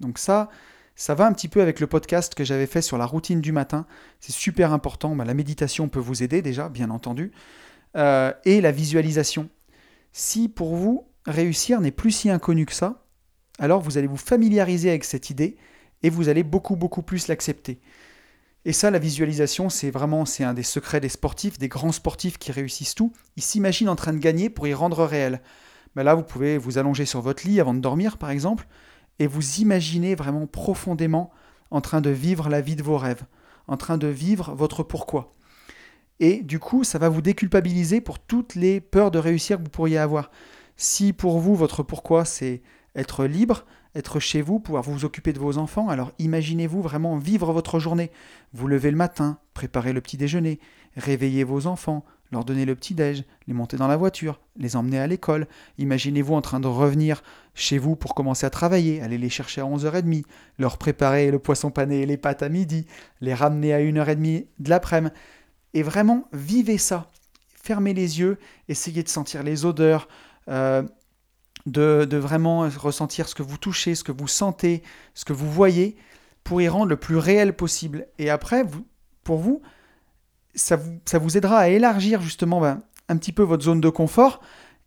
Donc 0.00 0.18
ça, 0.18 0.48
ça 0.94 1.14
va 1.14 1.26
un 1.26 1.32
petit 1.32 1.48
peu 1.48 1.60
avec 1.60 1.80
le 1.80 1.86
podcast 1.86 2.34
que 2.34 2.44
j'avais 2.44 2.66
fait 2.66 2.82
sur 2.82 2.98
la 2.98 3.06
routine 3.06 3.40
du 3.40 3.52
matin. 3.52 3.86
C'est 4.20 4.32
super 4.32 4.72
important. 4.72 5.14
Ben, 5.14 5.24
la 5.24 5.34
méditation 5.34 5.88
peut 5.88 6.00
vous 6.00 6.22
aider 6.22 6.42
déjà, 6.42 6.68
bien 6.68 6.90
entendu. 6.90 7.32
Euh, 7.96 8.32
et 8.44 8.60
la 8.60 8.72
visualisation. 8.72 9.48
Si 10.12 10.48
pour 10.48 10.74
vous, 10.74 11.06
réussir 11.26 11.80
n'est 11.80 11.90
plus 11.90 12.10
si 12.10 12.30
inconnu 12.30 12.66
que 12.66 12.72
ça, 12.72 13.04
alors 13.58 13.80
vous 13.80 13.98
allez 13.98 14.06
vous 14.06 14.16
familiariser 14.16 14.90
avec 14.90 15.04
cette 15.04 15.30
idée 15.30 15.56
et 16.02 16.10
vous 16.10 16.28
allez 16.28 16.42
beaucoup, 16.42 16.76
beaucoup 16.76 17.02
plus 17.02 17.28
l'accepter. 17.28 17.80
Et 18.68 18.72
ça, 18.72 18.90
la 18.90 18.98
visualisation, 18.98 19.68
c'est 19.68 19.92
vraiment 19.92 20.24
c'est 20.24 20.42
un 20.42 20.52
des 20.52 20.64
secrets 20.64 20.98
des 20.98 21.08
sportifs, 21.08 21.56
des 21.56 21.68
grands 21.68 21.92
sportifs 21.92 22.36
qui 22.36 22.50
réussissent 22.50 22.96
tout. 22.96 23.12
Ils 23.36 23.42
s'imaginent 23.44 23.88
en 23.88 23.94
train 23.94 24.12
de 24.12 24.18
gagner 24.18 24.50
pour 24.50 24.66
y 24.66 24.74
rendre 24.74 25.04
réel. 25.04 25.40
Mais 25.94 26.02
là, 26.02 26.16
vous 26.16 26.24
pouvez 26.24 26.58
vous 26.58 26.76
allonger 26.76 27.06
sur 27.06 27.20
votre 27.20 27.46
lit 27.46 27.60
avant 27.60 27.74
de 27.74 27.78
dormir, 27.78 28.18
par 28.18 28.30
exemple, 28.30 28.66
et 29.20 29.28
vous 29.28 29.60
imaginer 29.60 30.16
vraiment 30.16 30.48
profondément 30.48 31.30
en 31.70 31.80
train 31.80 32.00
de 32.00 32.10
vivre 32.10 32.48
la 32.48 32.60
vie 32.60 32.74
de 32.74 32.82
vos 32.82 32.98
rêves, 32.98 33.22
en 33.68 33.76
train 33.76 33.98
de 33.98 34.08
vivre 34.08 34.52
votre 34.56 34.82
pourquoi. 34.82 35.36
Et 36.18 36.42
du 36.42 36.58
coup, 36.58 36.82
ça 36.82 36.98
va 36.98 37.08
vous 37.08 37.22
déculpabiliser 37.22 38.00
pour 38.00 38.18
toutes 38.18 38.56
les 38.56 38.80
peurs 38.80 39.12
de 39.12 39.20
réussir 39.20 39.58
que 39.58 39.62
vous 39.62 39.70
pourriez 39.70 39.98
avoir. 39.98 40.32
Si 40.76 41.12
pour 41.12 41.38
vous, 41.38 41.54
votre 41.54 41.84
pourquoi, 41.84 42.24
c'est 42.24 42.62
être 42.96 43.26
libre, 43.26 43.64
être 43.96 44.20
chez 44.20 44.42
vous, 44.42 44.60
pouvoir 44.60 44.82
vous 44.82 45.04
occuper 45.04 45.32
de 45.32 45.38
vos 45.38 45.58
enfants. 45.58 45.88
Alors 45.88 46.12
imaginez-vous 46.18 46.82
vraiment 46.82 47.16
vivre 47.16 47.52
votre 47.52 47.78
journée. 47.78 48.10
Vous 48.52 48.68
levez 48.68 48.90
le 48.90 48.96
matin, 48.96 49.38
préparez 49.54 49.92
le 49.92 50.00
petit 50.00 50.16
déjeuner, 50.16 50.60
réveillez 50.96 51.44
vos 51.44 51.66
enfants, 51.66 52.04
leur 52.32 52.44
donner 52.44 52.64
le 52.64 52.74
petit 52.74 52.94
déj, 52.94 53.24
les 53.46 53.54
monter 53.54 53.76
dans 53.76 53.88
la 53.88 53.96
voiture, 53.96 54.40
les 54.56 54.76
emmener 54.76 54.98
à 54.98 55.06
l'école. 55.06 55.46
Imaginez-vous 55.78 56.34
en 56.34 56.42
train 56.42 56.60
de 56.60 56.66
revenir 56.66 57.22
chez 57.54 57.78
vous 57.78 57.96
pour 57.96 58.14
commencer 58.14 58.46
à 58.46 58.50
travailler, 58.50 59.00
aller 59.00 59.18
les 59.18 59.30
chercher 59.30 59.60
à 59.60 59.64
11h30, 59.64 60.24
leur 60.58 60.78
préparer 60.78 61.30
le 61.30 61.38
poisson 61.38 61.70
pané 61.70 62.02
et 62.02 62.06
les 62.06 62.16
pâtes 62.16 62.42
à 62.42 62.48
midi, 62.48 62.86
les 63.20 63.34
ramener 63.34 63.72
à 63.72 63.80
1h30 63.80 64.46
de 64.58 64.70
l'après-midi. 64.70 65.14
Et 65.74 65.82
vraiment, 65.82 66.28
vivez 66.32 66.78
ça. 66.78 67.10
Fermez 67.62 67.94
les 67.94 68.20
yeux, 68.20 68.38
essayez 68.68 69.02
de 69.02 69.08
sentir 69.08 69.42
les 69.42 69.64
odeurs, 69.64 70.08
euh, 70.48 70.82
de, 71.66 72.16
vraiment 72.16 72.68
ressentir 72.78 73.28
ce 73.28 73.34
que 73.34 73.42
vous 73.42 73.58
touchez, 73.58 73.94
ce 73.94 74.04
que 74.04 74.12
vous 74.12 74.28
sentez, 74.28 74.82
ce 75.14 75.24
que 75.24 75.32
vous 75.32 75.50
voyez, 75.50 75.96
pour 76.44 76.62
y 76.62 76.68
rendre 76.68 76.86
le 76.86 76.96
plus 76.96 77.16
réel 77.16 77.54
possible. 77.54 78.06
Et 78.18 78.30
après, 78.30 78.62
vous, 78.62 78.86
pour 79.24 79.38
vous, 79.38 79.62
ça 80.54 80.76
vous, 80.76 81.00
vous 81.20 81.36
aidera 81.36 81.58
à 81.58 81.68
élargir 81.68 82.20
justement 82.20 82.60
ben, 82.60 82.82
un 83.08 83.16
petit 83.16 83.32
peu 83.32 83.42
votre 83.42 83.64
zone 83.64 83.80
de 83.80 83.88
confort 83.88 84.40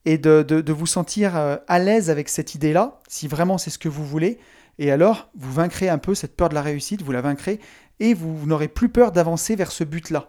et 0.06 0.18
de, 0.18 0.72
vous 0.72 0.88
sentir 0.88 1.36
euh, 1.36 1.58
à 1.68 1.80
l'aise 1.80 2.10
avec 2.10 2.30
cette 2.30 2.56
idée-là, 2.56 3.00
si 3.08 3.28
vraiment 3.28 3.58
c'est 3.58 3.70
ce 3.70 3.78
que 3.78 3.90
vous 3.90 4.06
voulez. 4.06 4.40
Et 4.78 4.92
alors, 4.92 5.30
vous 5.36 5.52
vaincrez 5.52 5.90
un 5.90 5.98
peu 5.98 6.16
cette 6.16 6.38
peur 6.38 6.50
de 6.50 6.56
la 6.56 6.62
réussite, 6.62 7.02
vous 7.02 7.12
la 7.12 7.22
vaincrez, 7.22 7.60
et 8.00 8.14
vous 8.14 8.46
n'aurez 8.46 8.70
plus 8.70 8.88
peur 8.88 9.12
d'avancer 9.12 9.58
vers 9.58 9.74
ce 9.74 9.84
but-là, 9.84 10.28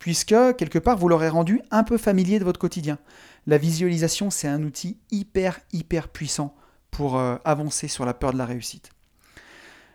puisque 0.00 0.34
quelque 0.58 0.80
part, 0.80 0.98
vous 0.98 1.08
l'aurez 1.08 1.28
rendu 1.28 1.60
un 1.70 1.84
peu 1.84 1.96
familier 1.96 2.40
de 2.40 2.44
votre 2.44 2.58
quotidien. 2.58 2.98
La 3.46 3.58
visualisation, 3.58 4.30
c'est 4.30 4.48
un 4.48 4.62
outil 4.62 4.98
hyper, 5.10 5.60
hyper 5.72 6.08
puissant 6.08 6.56
pour 6.90 7.18
euh, 7.18 7.36
avancer 7.44 7.88
sur 7.88 8.04
la 8.04 8.14
peur 8.14 8.32
de 8.32 8.38
la 8.38 8.46
réussite. 8.46 8.90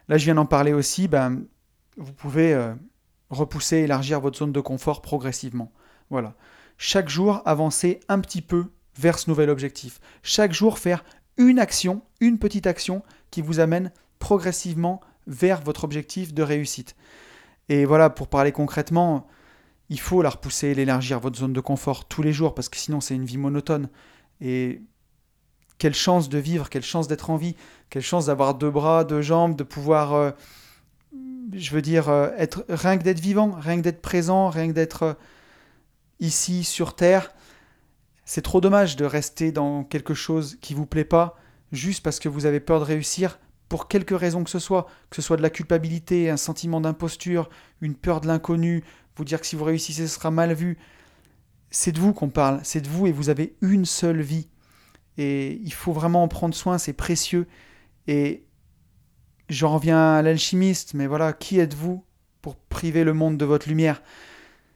Là, 0.08 0.18
je 0.18 0.26
viens 0.26 0.36
d'en 0.36 0.46
parler 0.46 0.74
aussi, 0.74 1.08
ben, 1.08 1.44
vous 1.98 2.14
pouvez 2.14 2.54
euh, 2.54 2.74
repousser, 3.30 3.78
élargir 3.78 4.20
votre 4.20 4.38
zone 4.38 4.52
de 4.52 4.60
confort 4.60 5.02
progressivement. 5.02 5.72
Voilà. 6.10 6.36
Chaque 6.78 7.10
jour, 7.10 7.42
avancer 7.46 8.00
un 8.08 8.20
petit 8.20 8.42
peu 8.42 8.66
vers 8.98 9.18
ce 9.18 9.30
nouvel 9.30 9.50
objectif. 9.50 10.00
Chaque 10.24 10.54
jour, 10.54 10.80
faire 10.80 11.04
une 11.38 11.60
action, 11.60 12.04
une 12.20 12.38
petite 12.38 12.68
action 12.68 13.04
qui 13.32 13.42
vous 13.42 13.60
amène 13.60 13.92
progressivement 14.20 15.02
vers 15.28 15.62
votre 15.62 15.84
objectif 15.84 16.34
de 16.34 16.44
réussite. 16.44 16.96
Et 17.70 17.86
voilà, 17.86 18.10
pour 18.10 18.28
parler 18.28 18.52
concrètement, 18.52 19.28
il 19.90 20.00
faut 20.00 20.22
la 20.22 20.30
repousser, 20.30 20.74
l'élargir, 20.76 21.20
votre 21.20 21.40
zone 21.40 21.54
de 21.54 21.62
confort 21.62 22.06
tous 22.06 22.22
les 22.22 22.34
jours, 22.34 22.54
parce 22.54 22.70
que 22.70 22.78
sinon 22.78 23.02
c'est 23.02 23.16
une 23.16 23.26
vie 23.26 23.38
monotone. 23.38 23.90
Et 24.42 24.82
quelle 25.80 25.96
chance 25.96 26.30
de 26.30 26.38
vivre, 26.38 26.70
quelle 26.70 26.84
chance 26.84 27.08
d'être 27.08 27.30
en 27.30 27.38
vie, 27.38 27.56
quelle 27.90 28.04
chance 28.04 28.28
d'avoir 28.28 28.54
deux 28.54 28.70
bras, 28.70 29.04
deux 29.04 29.22
jambes, 29.22 29.56
de 29.56 29.64
pouvoir, 29.64 30.14
euh, 30.14 30.32
je 31.54 31.72
veux 31.72 31.82
dire, 31.82 32.10
euh, 32.10 32.30
être 32.38 32.66
rien 32.70 32.98
que 32.98 33.04
d'être 33.04 33.20
vivant, 33.20 33.52
rien 33.60 33.78
que 33.78 33.82
d'être 33.82 34.02
présent, 34.02 34.50
rien 34.50 34.68
que 34.68 34.74
d'être 34.74 35.04
euh, 35.04 35.14
ici 36.20 36.64
sur 36.64 36.96
Terre. 36.96 37.34
C'est 38.26 38.44
trop 38.44 38.62
dommage 38.62 38.96
de 38.96 39.06
rester 39.06 39.52
dans 39.52 39.84
quelque 39.84 40.14
chose 40.14 40.58
qui 40.62 40.76
vous 40.76 40.86
plaît 40.86 41.06
pas, 41.06 41.36
juste 41.72 42.04
parce 42.04 42.20
que 42.20 42.30
vous 42.30 42.46
avez 42.46 42.60
peur 42.60 42.80
de 42.80 42.86
réussir, 42.86 43.40
pour 43.70 43.88
quelque 43.88 44.16
raison 44.16 44.44
que 44.44 44.50
ce 44.50 44.60
soit, 44.60 44.88
que 45.10 45.16
ce 45.16 45.22
soit 45.22 45.38
de 45.38 45.44
la 45.44 45.50
culpabilité, 45.50 46.30
un 46.30 46.38
sentiment 46.38 46.82
d'imposture, 46.82 47.50
une 47.82 47.96
peur 47.96 48.20
de 48.20 48.28
l'inconnu, 48.28 48.84
vous 49.20 49.26
dire 49.26 49.40
que 49.40 49.46
si 49.46 49.56
vous 49.56 49.66
réussissez, 49.66 50.08
ce 50.08 50.16
sera 50.16 50.32
mal 50.32 50.54
vu. 50.54 50.78
C'est 51.70 51.92
de 51.92 52.00
vous 52.00 52.14
qu'on 52.14 52.30
parle, 52.30 52.62
c'est 52.64 52.82
de 52.82 52.88
vous 52.88 53.06
et 53.06 53.12
vous 53.12 53.30
avez 53.30 53.56
une 53.62 53.86
seule 53.86 54.22
vie. 54.22 54.48
Et 55.18 55.62
il 55.64 55.74
faut 55.74 55.92
vraiment 55.92 56.24
en 56.24 56.28
prendre 56.28 56.56
soin, 56.56 56.78
c'est 56.78 56.94
précieux. 56.94 57.48
Et 58.08 58.46
j'en 59.50 59.76
reviens 59.76 60.14
à 60.16 60.22
l'alchimiste, 60.22 60.94
mais 60.94 61.06
voilà, 61.06 61.34
qui 61.34 61.60
êtes-vous 61.60 62.04
pour 62.42 62.56
priver 62.56 63.04
le 63.04 63.14
monde 63.14 63.38
de 63.38 63.46
votre 63.46 63.68
lumière? 63.68 64.02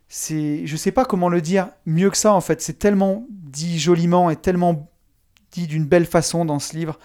C'est, 0.10 0.68
je 0.68 0.76
sais 0.76 0.92
pas 0.92 1.06
comment 1.06 1.30
le 1.30 1.42
dire 1.42 1.70
mieux 1.86 2.12
que 2.12 2.18
ça 2.18 2.34
en 2.34 2.42
fait. 2.42 2.62
C'est 2.62 2.78
tellement 2.78 3.26
dit 3.32 3.80
joliment 3.80 4.30
et 4.30 4.36
tellement 4.36 4.92
dit 5.52 5.66
d'une 5.66 5.86
belle 5.86 6.06
façon 6.06 6.46
dans 6.46 6.60
ce 6.60 6.76
livre. 6.76 7.00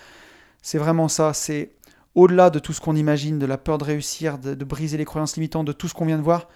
C'est 0.61 0.79
vraiment 0.79 1.09
ça, 1.09 1.33
c'est 1.33 1.71
au-delà 2.15 2.51
de 2.51 2.59
tout 2.59 2.73
ce 2.73 2.81
qu'on 2.81 2.97
imagine, 2.97 3.39
de 3.39 3.47
la 3.47 3.59
peur 3.59 3.79
de 3.79 3.85
réussir, 3.85 4.39
de, 4.39 4.65
briser 4.65 4.97
les 4.97 5.05
croyances 5.05 5.37
limitantes, 5.37 5.67
de 5.67 5.73
tout 5.73 5.87
ce 5.87 5.95
qu'on 5.95 6.05
vient 6.05 6.19
de 6.19 6.23
voir, 6.23 6.49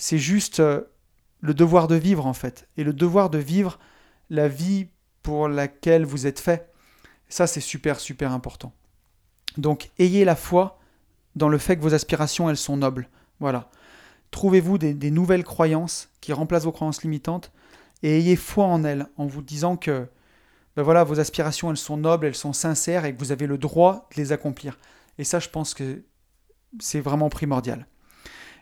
c'est 0.00 0.18
juste 0.18 0.60
euh, 0.60 0.80
le 1.40 1.52
devoir 1.52 1.86
de 1.86 1.94
vivre 1.94 2.26
en 2.26 2.32
fait. 2.32 2.66
Et 2.78 2.84
le 2.84 2.94
devoir 2.94 3.28
de 3.28 3.36
vivre 3.36 3.78
la 4.30 4.48
vie 4.48 4.88
pour 5.22 5.46
laquelle 5.46 6.06
vous 6.06 6.26
êtes 6.26 6.40
fait. 6.40 6.72
Ça, 7.28 7.46
c'est 7.46 7.60
super, 7.60 8.00
super 8.00 8.32
important. 8.32 8.72
Donc, 9.58 9.90
ayez 9.98 10.24
la 10.24 10.36
foi 10.36 10.80
dans 11.36 11.50
le 11.50 11.58
fait 11.58 11.76
que 11.76 11.82
vos 11.82 11.92
aspirations, 11.92 12.48
elles 12.48 12.56
sont 12.56 12.78
nobles. 12.78 13.08
Voilà. 13.40 13.70
Trouvez-vous 14.30 14.78
des, 14.78 15.10
nouvelles 15.10 15.44
croyances 15.44 16.08
qui 16.22 16.32
remplacent 16.32 16.64
vos 16.64 16.72
croyances 16.72 17.02
limitantes 17.02 17.52
et 18.02 18.18
ayez 18.18 18.36
foi 18.36 18.64
en 18.64 18.84
elles 18.84 19.06
en 19.18 19.26
vous 19.26 19.42
disant 19.42 19.76
que 19.76 20.08
ben 20.76 20.82
voilà, 20.82 21.04
vos 21.04 21.20
aspirations, 21.20 21.70
elles 21.70 21.76
sont 21.76 21.98
nobles, 21.98 22.26
elles 22.26 22.34
sont 22.34 22.54
sincères 22.54 23.04
et 23.04 23.14
que 23.14 23.18
vous 23.18 23.32
avez 23.32 23.46
le 23.46 23.58
droit 23.58 24.08
de 24.12 24.20
les 24.20 24.32
accomplir. 24.32 24.78
Et 25.18 25.24
ça, 25.24 25.40
je 25.40 25.48
pense 25.48 25.74
que 25.74 26.04
c'est 26.78 27.00
vraiment 27.00 27.28
primordial. 27.28 27.86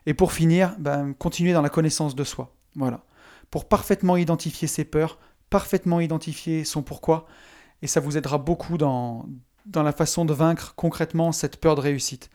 Et 0.09 0.15
pour 0.15 0.33
finir, 0.33 0.75
ben, 0.79 1.13
continuez 1.13 1.53
dans 1.53 1.61
la 1.61 1.69
connaissance 1.69 2.15
de 2.15 2.25
soi. 2.25 2.51
Voilà. 2.75 3.05
Pour 3.51 3.69
parfaitement 3.69 4.17
identifier 4.17 4.67
ses 4.67 4.87
peurs, 4.87 5.19
parfaitement 5.51 6.01
identifier 6.01 6.65
son 6.65 6.81
pourquoi, 6.81 7.27
et 7.83 7.87
ça 7.87 8.01
vous 8.01 8.17
aidera 8.17 8.39
beaucoup 8.39 8.79
dans, 8.79 9.27
dans 9.67 9.83
la 9.83 9.93
façon 9.93 10.25
de 10.25 10.33
vaincre 10.33 10.73
concrètement 10.77 11.31
cette 11.31 11.61
peur 11.61 11.75
de 11.75 11.83
réussite. 11.83 12.31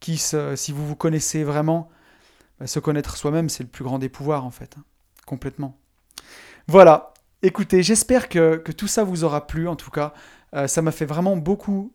Qui, 0.00 0.18
si 0.18 0.70
vous 0.70 0.86
vous 0.86 0.96
connaissez 0.96 1.44
vraiment, 1.44 1.88
ben, 2.60 2.66
se 2.66 2.78
connaître 2.78 3.16
soi-même, 3.16 3.48
c'est 3.48 3.62
le 3.62 3.70
plus 3.70 3.84
grand 3.84 3.98
des 3.98 4.10
pouvoirs 4.10 4.44
en 4.44 4.50
fait, 4.50 4.74
hein. 4.78 4.84
complètement. 5.24 5.78
Voilà, 6.66 7.14
écoutez, 7.40 7.82
j'espère 7.82 8.28
que, 8.28 8.58
tout 8.76 8.86
ça 8.86 9.02
vous 9.02 9.24
aura 9.24 9.46
plu 9.46 9.66
en 9.66 9.76
tout 9.76 9.90
cas. 9.90 10.12
Euh, 10.52 10.66
ça 10.66 10.82
m'a 10.82 10.92
fait 10.92 11.06
vraiment 11.06 11.38
beaucoup 11.38 11.90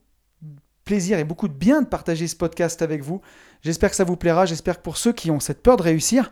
plaisir 0.86 1.20
et 1.20 1.24
beaucoup 1.24 1.48
de 1.48 1.54
bien 1.54 1.82
de 1.82 1.88
partager 1.88 2.28
ce 2.28 2.36
podcast 2.36 2.82
avec 2.82 3.04
vous. 3.04 3.22
J'espère 3.62 3.90
que 3.90 3.96
ça 3.96 4.04
vous 4.04 4.18
plaira. 4.18 4.46
J'espère 4.46 4.78
que 4.78 4.84
pour 4.84 4.98
ceux 4.98 5.14
qui 5.14 5.32
ont 5.32 5.40
cette 5.40 5.64
peur 5.64 5.78
de 5.78 5.84
réussir, 5.84 6.32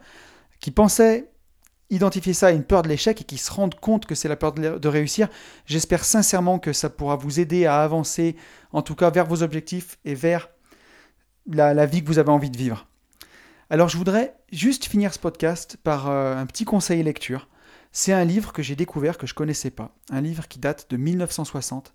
qui 0.59 0.71
pensaient 0.71 1.31
identifier 1.91 2.33
ça 2.33 2.47
à 2.47 2.51
une 2.51 2.63
peur 2.63 2.81
de 2.81 2.87
l'échec 2.87 3.21
et 3.21 3.23
qui 3.25 3.37
se 3.37 3.51
rendent 3.51 3.79
compte 3.79 4.05
que 4.05 4.15
c'est 4.15 4.29
la 4.29 4.37
peur 4.37 4.53
de 4.53 4.87
réussir, 4.87 5.27
j'espère 5.65 6.05
sincèrement 6.05 6.57
que 6.57 6.73
ça 6.73 6.89
pourra 6.89 7.17
vous 7.17 7.39
aider 7.39 7.65
à 7.65 7.83
avancer, 7.83 8.35
en 8.71 8.81
tout 8.81 8.95
cas 8.95 9.09
vers 9.09 9.25
vos 9.25 9.43
objectifs 9.43 9.99
et 10.05 10.15
vers 10.15 10.49
la, 11.47 11.85
vie 11.85 12.01
que 12.01 12.07
vous 12.07 12.19
avez 12.19 12.31
envie 12.31 12.49
de 12.49 12.57
vivre. 12.57 12.87
Alors 13.69 13.89
je 13.89 13.97
voudrais 13.97 14.35
juste 14.51 14.85
finir 14.85 15.13
ce 15.13 15.19
podcast 15.19 15.77
par 15.83 16.09
euh, 16.09 16.35
un 16.35 16.45
petit 16.45 16.65
conseil 16.65 17.03
lecture. 17.03 17.49
C'est 17.91 18.13
un 18.13 18.23
livre 18.23 18.53
que 18.53 18.63
j'ai 18.63 18.75
découvert 18.77 19.17
que 19.17 19.27
je 19.27 19.33
ne 19.33 19.37
connaissais 19.37 19.69
pas, 19.69 19.93
un 20.11 20.21
livre 20.21 20.47
qui 20.47 20.59
date 20.59 20.87
de 20.89 20.95
1960, 20.95 21.93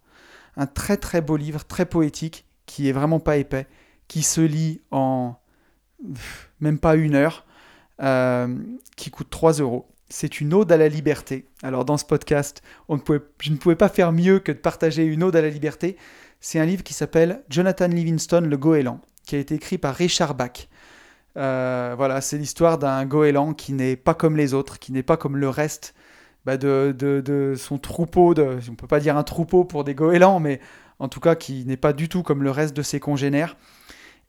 un 0.57 0.67
très 0.67 0.99
très 0.99 1.23
beau 1.23 1.37
livre, 1.37 1.65
très 1.65 1.87
poétique, 1.87 2.46
qui 2.67 2.89
est 2.89 2.93
vraiment 2.93 3.21
pas 3.21 3.37
épais, 3.37 3.67
qui 4.09 4.23
se 4.23 4.41
lit 4.41 4.81
en 4.91 5.37
même 6.61 6.79
pas 6.79 6.97
une 6.97 7.15
heure, 7.15 7.47
euh, 8.03 8.55
qui 8.97 9.11
coûte 9.11 9.31
3 9.31 9.55
euros. 9.55 9.89
C'est 10.09 10.41
une 10.41 10.55
ode 10.55 10.71
à 10.71 10.77
la 10.77 10.89
liberté. 10.89 11.49
Alors 11.63 11.85
dans 11.85 11.97
ce 11.97 12.05
podcast, 12.05 12.63
je 12.89 13.51
ne 13.51 13.57
pouvais 13.57 13.77
pas 13.77 13.89
faire 13.89 14.13
mieux 14.13 14.39
que 14.39 14.53
de 14.53 14.59
partager 14.59 15.05
une 15.05 15.23
ode 15.23 15.35
à 15.35 15.43
la 15.43 15.49
liberté. 15.49 15.97
C'est 16.41 16.61
un 16.61 16.65
livre 16.65 16.85
qui 16.85 16.95
s'appelle 16.95 17.43
Jonathan 17.49 17.89
Livingstone, 17.89 18.49
le 18.49 18.57
goéland, 18.57 19.01
qui 19.25 19.37
a 19.37 19.39
été 19.39 19.55
écrit 19.55 19.79
par 19.79 19.95
Richard 19.95 20.35
Bach. 20.35 20.69
Euh, 21.37 21.95
voilà, 21.97 22.21
c'est 22.21 22.39
l'histoire 22.39 22.79
d'un 22.79 23.05
goéland 23.05 23.53
qui 23.53 23.73
n'est 23.73 23.97
pas 23.97 24.15
comme 24.15 24.37
les 24.37 24.55
autres, 24.55 24.79
qui 24.79 24.93
n'est 24.93 25.03
pas 25.03 25.17
comme 25.17 25.37
le 25.37 25.49
reste 25.49 25.95
bah, 26.45 26.57
de, 26.57 26.95
de, 26.97 27.55
son 27.57 27.79
troupeau. 27.79 28.33
De, 28.35 28.59
on 28.69 28.71
ne 28.71 28.77
peut 28.77 28.87
pas 28.87 29.01
dire 29.01 29.17
un 29.17 29.25
troupeau 29.25 29.65
pour 29.65 29.85
des 29.85 29.95
goélands, 29.95 30.41
mais 30.41 30.61
en 30.99 31.09
tout 31.09 31.21
cas 31.21 31.35
qui 31.35 31.65
n'est 31.65 31.77
pas 31.77 31.93
du 31.93 32.09
tout 32.09 32.23
comme 32.23 32.43
le 32.43 32.51
reste 32.51 32.77
de 32.77 32.83
ses 32.83 33.01
congénères 33.01 33.57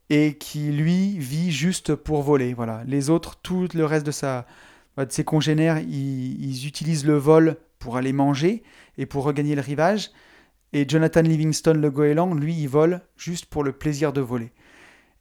et 0.09 0.37
qui 0.37 0.71
lui 0.71 1.17
vit 1.17 1.51
juste 1.51 1.95
pour 1.95 2.21
voler. 2.21 2.53
Voilà, 2.53 2.83
les 2.85 3.09
autres, 3.09 3.37
tout 3.41 3.67
le 3.73 3.85
reste 3.85 4.05
de 4.05 4.11
sa 4.11 4.45
bah, 4.97 5.05
de 5.05 5.11
ses 5.11 5.23
congénères, 5.23 5.77
ils, 5.77 6.65
utilisent 6.65 7.05
le 7.05 7.17
vol 7.17 7.57
pour 7.77 7.97
aller 7.97 8.13
manger 8.13 8.63
et 8.97 9.05
pour 9.05 9.23
regagner 9.23 9.53
le 9.53 9.61
rivage. 9.61 10.09
Et 10.73 10.89
Jonathan 10.89 11.21
Livingstone, 11.21 11.79
le 11.79 11.91
goéland, 11.91 12.33
lui, 12.33 12.55
il 12.55 12.67
vole 12.67 13.01
juste 13.15 13.45
pour 13.45 13.63
le 13.63 13.73
plaisir 13.73 14.11
de 14.11 14.21
voler. 14.21 14.51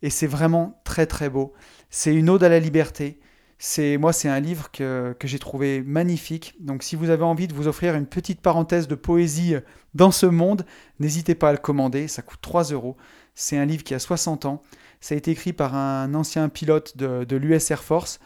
Et 0.01 0.09
c'est 0.09 0.26
vraiment 0.26 0.80
très 0.84 1.07
très 1.07 1.28
beau. 1.28 1.53
C'est 1.90 2.14
une 2.14 2.30
ode 2.30 2.42
à 2.42 2.49
la 2.49 2.59
liberté. 2.59 3.20
C'est 3.59 3.97
moi, 3.97 4.13
c'est 4.13 4.29
un 4.29 4.41
livre 4.41 4.71
que, 4.71 5.15
que 5.19 5.27
j'ai 5.27 5.39
trouvé 5.39 5.83
magnifique. 5.83 6.55
Donc, 6.61 6.83
si 6.83 6.95
vous 6.95 7.09
avez 7.09 7.23
envie 7.23 7.49
de 7.49 7.55
vous 7.55 7.69
offrir 7.69 7.95
une 7.95 8.07
petite 8.07 8.41
parenthèse 8.41 8.87
de 8.87 8.95
poésie 8.95 9.55
dans 9.95 10.11
ce 10.11 10.27
monde, 10.27 10.67
n'hésitez 11.01 11.35
pas 11.35 11.49
à 11.49 11.53
le 11.53 11.59
commander. 11.59 12.07
Ça 12.07 12.21
coûte 12.23 12.41
3 12.43 12.65
euros. 12.65 12.97
C'est 13.35 13.57
un 13.57 13.65
livre 13.65 13.83
qui 13.83 13.95
a 13.95 13.99
60 13.99 14.45
ans. 14.45 14.63
Ça 15.01 15.15
a 15.15 15.19
été 15.19 15.31
écrit 15.31 15.53
par 15.53 15.75
un 15.75 16.13
ancien 16.15 16.49
pilote 16.49 16.97
de, 16.97 17.25
de 17.25 17.37
l'US 17.37 17.71
Air 17.71 17.83
Force. 17.83 18.21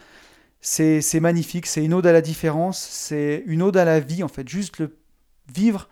C'est 0.59 1.19
magnifique. 1.19 1.65
C'est 1.65 1.83
une 1.83 1.93
ode 1.93 2.07
à 2.07 2.11
la 2.11 2.21
différence. 2.21 2.79
C'est 2.79 3.43
une 3.45 3.61
ode 3.61 3.77
à 3.77 3.85
la 3.85 4.01
vie, 4.01 4.23
en 4.23 4.27
fait. 4.27 4.47
Juste 4.47 4.79
le 4.79 4.97
vivre, 5.53 5.89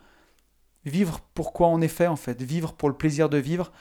vivre 0.86 1.22
pour 1.34 1.54
quoi 1.54 1.68
on 1.68 1.80
est 1.80 1.88
fait, 1.88 2.08
en 2.08 2.18
fait. 2.18 2.42
Vivre 2.42 2.74
pour 2.74 2.90
le 2.90 2.96
plaisir 2.96 3.30
de 3.30 3.38
vivre. 3.38 3.72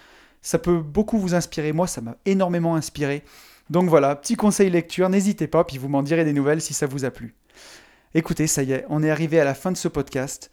Ça 0.40 0.58
peut 0.58 0.78
beaucoup 0.78 1.18
vous 1.18 1.34
inspirer. 1.34 1.72
Moi, 1.72 1.88
ça 1.88 2.00
m'a 2.00 2.16
énormément 2.26 2.76
inspiré. 2.76 3.24
Donc 3.70 3.88
voilà, 3.88 4.16
petit 4.16 4.36
conseil 4.36 4.70
lecture, 4.70 5.08
n'hésitez 5.08 5.46
pas, 5.46 5.64
puis 5.64 5.78
vous 5.78 5.88
m'en 5.88 6.02
direz 6.02 6.24
des 6.24 6.32
nouvelles 6.32 6.60
si 6.60 6.74
ça 6.74 6.86
vous 6.86 7.04
a 7.04 7.10
plu. 7.10 7.34
Écoutez, 8.14 8.46
ça 8.46 8.62
y 8.62 8.72
est, 8.72 8.86
on 8.88 9.02
est 9.02 9.10
arrivé 9.10 9.38
à 9.38 9.44
la 9.44 9.54
fin 9.54 9.70
de 9.70 9.76
ce 9.76 9.88
podcast. 9.88 10.50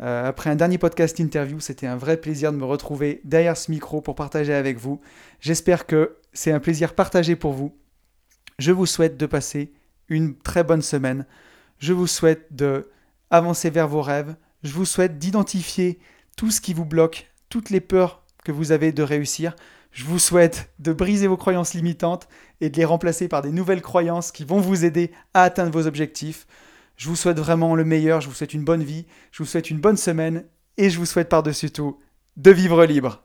Euh, 0.00 0.26
après 0.26 0.50
un 0.50 0.56
dernier 0.56 0.78
podcast 0.78 1.18
interview, 1.18 1.60
c'était 1.60 1.86
un 1.86 1.96
vrai 1.96 2.16
plaisir 2.16 2.52
de 2.52 2.56
me 2.56 2.64
retrouver 2.64 3.20
derrière 3.24 3.56
ce 3.56 3.70
micro 3.70 4.00
pour 4.00 4.14
partager 4.14 4.54
avec 4.54 4.78
vous. 4.78 5.00
J'espère 5.40 5.86
que 5.86 6.16
c'est 6.32 6.52
un 6.52 6.60
plaisir 6.60 6.94
partagé 6.94 7.36
pour 7.36 7.52
vous. 7.52 7.76
Je 8.58 8.72
vous 8.72 8.86
souhaite 8.86 9.16
de 9.16 9.26
passer 9.26 9.72
une 10.08 10.36
très 10.36 10.64
bonne 10.64 10.82
semaine. 10.82 11.26
Je 11.78 11.92
vous 11.92 12.06
souhaite 12.06 12.46
de 12.50 12.90
avancer 13.30 13.70
vers 13.70 13.88
vos 13.88 14.02
rêves. 14.02 14.34
Je 14.62 14.72
vous 14.72 14.84
souhaite 14.84 15.18
d'identifier 15.18 15.98
tout 16.36 16.50
ce 16.50 16.60
qui 16.60 16.74
vous 16.74 16.84
bloque, 16.84 17.30
toutes 17.48 17.70
les 17.70 17.80
peurs 17.80 18.22
que 18.44 18.52
vous 18.52 18.72
avez 18.72 18.92
de 18.92 19.02
réussir. 19.02 19.54
Je 19.94 20.02
vous 20.02 20.18
souhaite 20.18 20.72
de 20.80 20.92
briser 20.92 21.28
vos 21.28 21.36
croyances 21.36 21.72
limitantes 21.72 22.26
et 22.60 22.68
de 22.68 22.76
les 22.76 22.84
remplacer 22.84 23.28
par 23.28 23.42
des 23.42 23.52
nouvelles 23.52 23.80
croyances 23.80 24.32
qui 24.32 24.44
vont 24.44 24.60
vous 24.60 24.84
aider 24.84 25.12
à 25.34 25.44
atteindre 25.44 25.70
vos 25.70 25.86
objectifs. 25.86 26.48
Je 26.96 27.08
vous 27.08 27.14
souhaite 27.14 27.38
vraiment 27.38 27.76
le 27.76 27.84
meilleur, 27.84 28.20
je 28.20 28.26
vous 28.26 28.34
souhaite 28.34 28.54
une 28.54 28.64
bonne 28.64 28.82
vie, 28.82 29.06
je 29.30 29.44
vous 29.44 29.48
souhaite 29.48 29.70
une 29.70 29.78
bonne 29.78 29.96
semaine 29.96 30.46
et 30.78 30.90
je 30.90 30.98
vous 30.98 31.06
souhaite 31.06 31.28
par-dessus 31.28 31.70
tout 31.70 32.00
de 32.36 32.50
vivre 32.50 32.84
libre. 32.84 33.22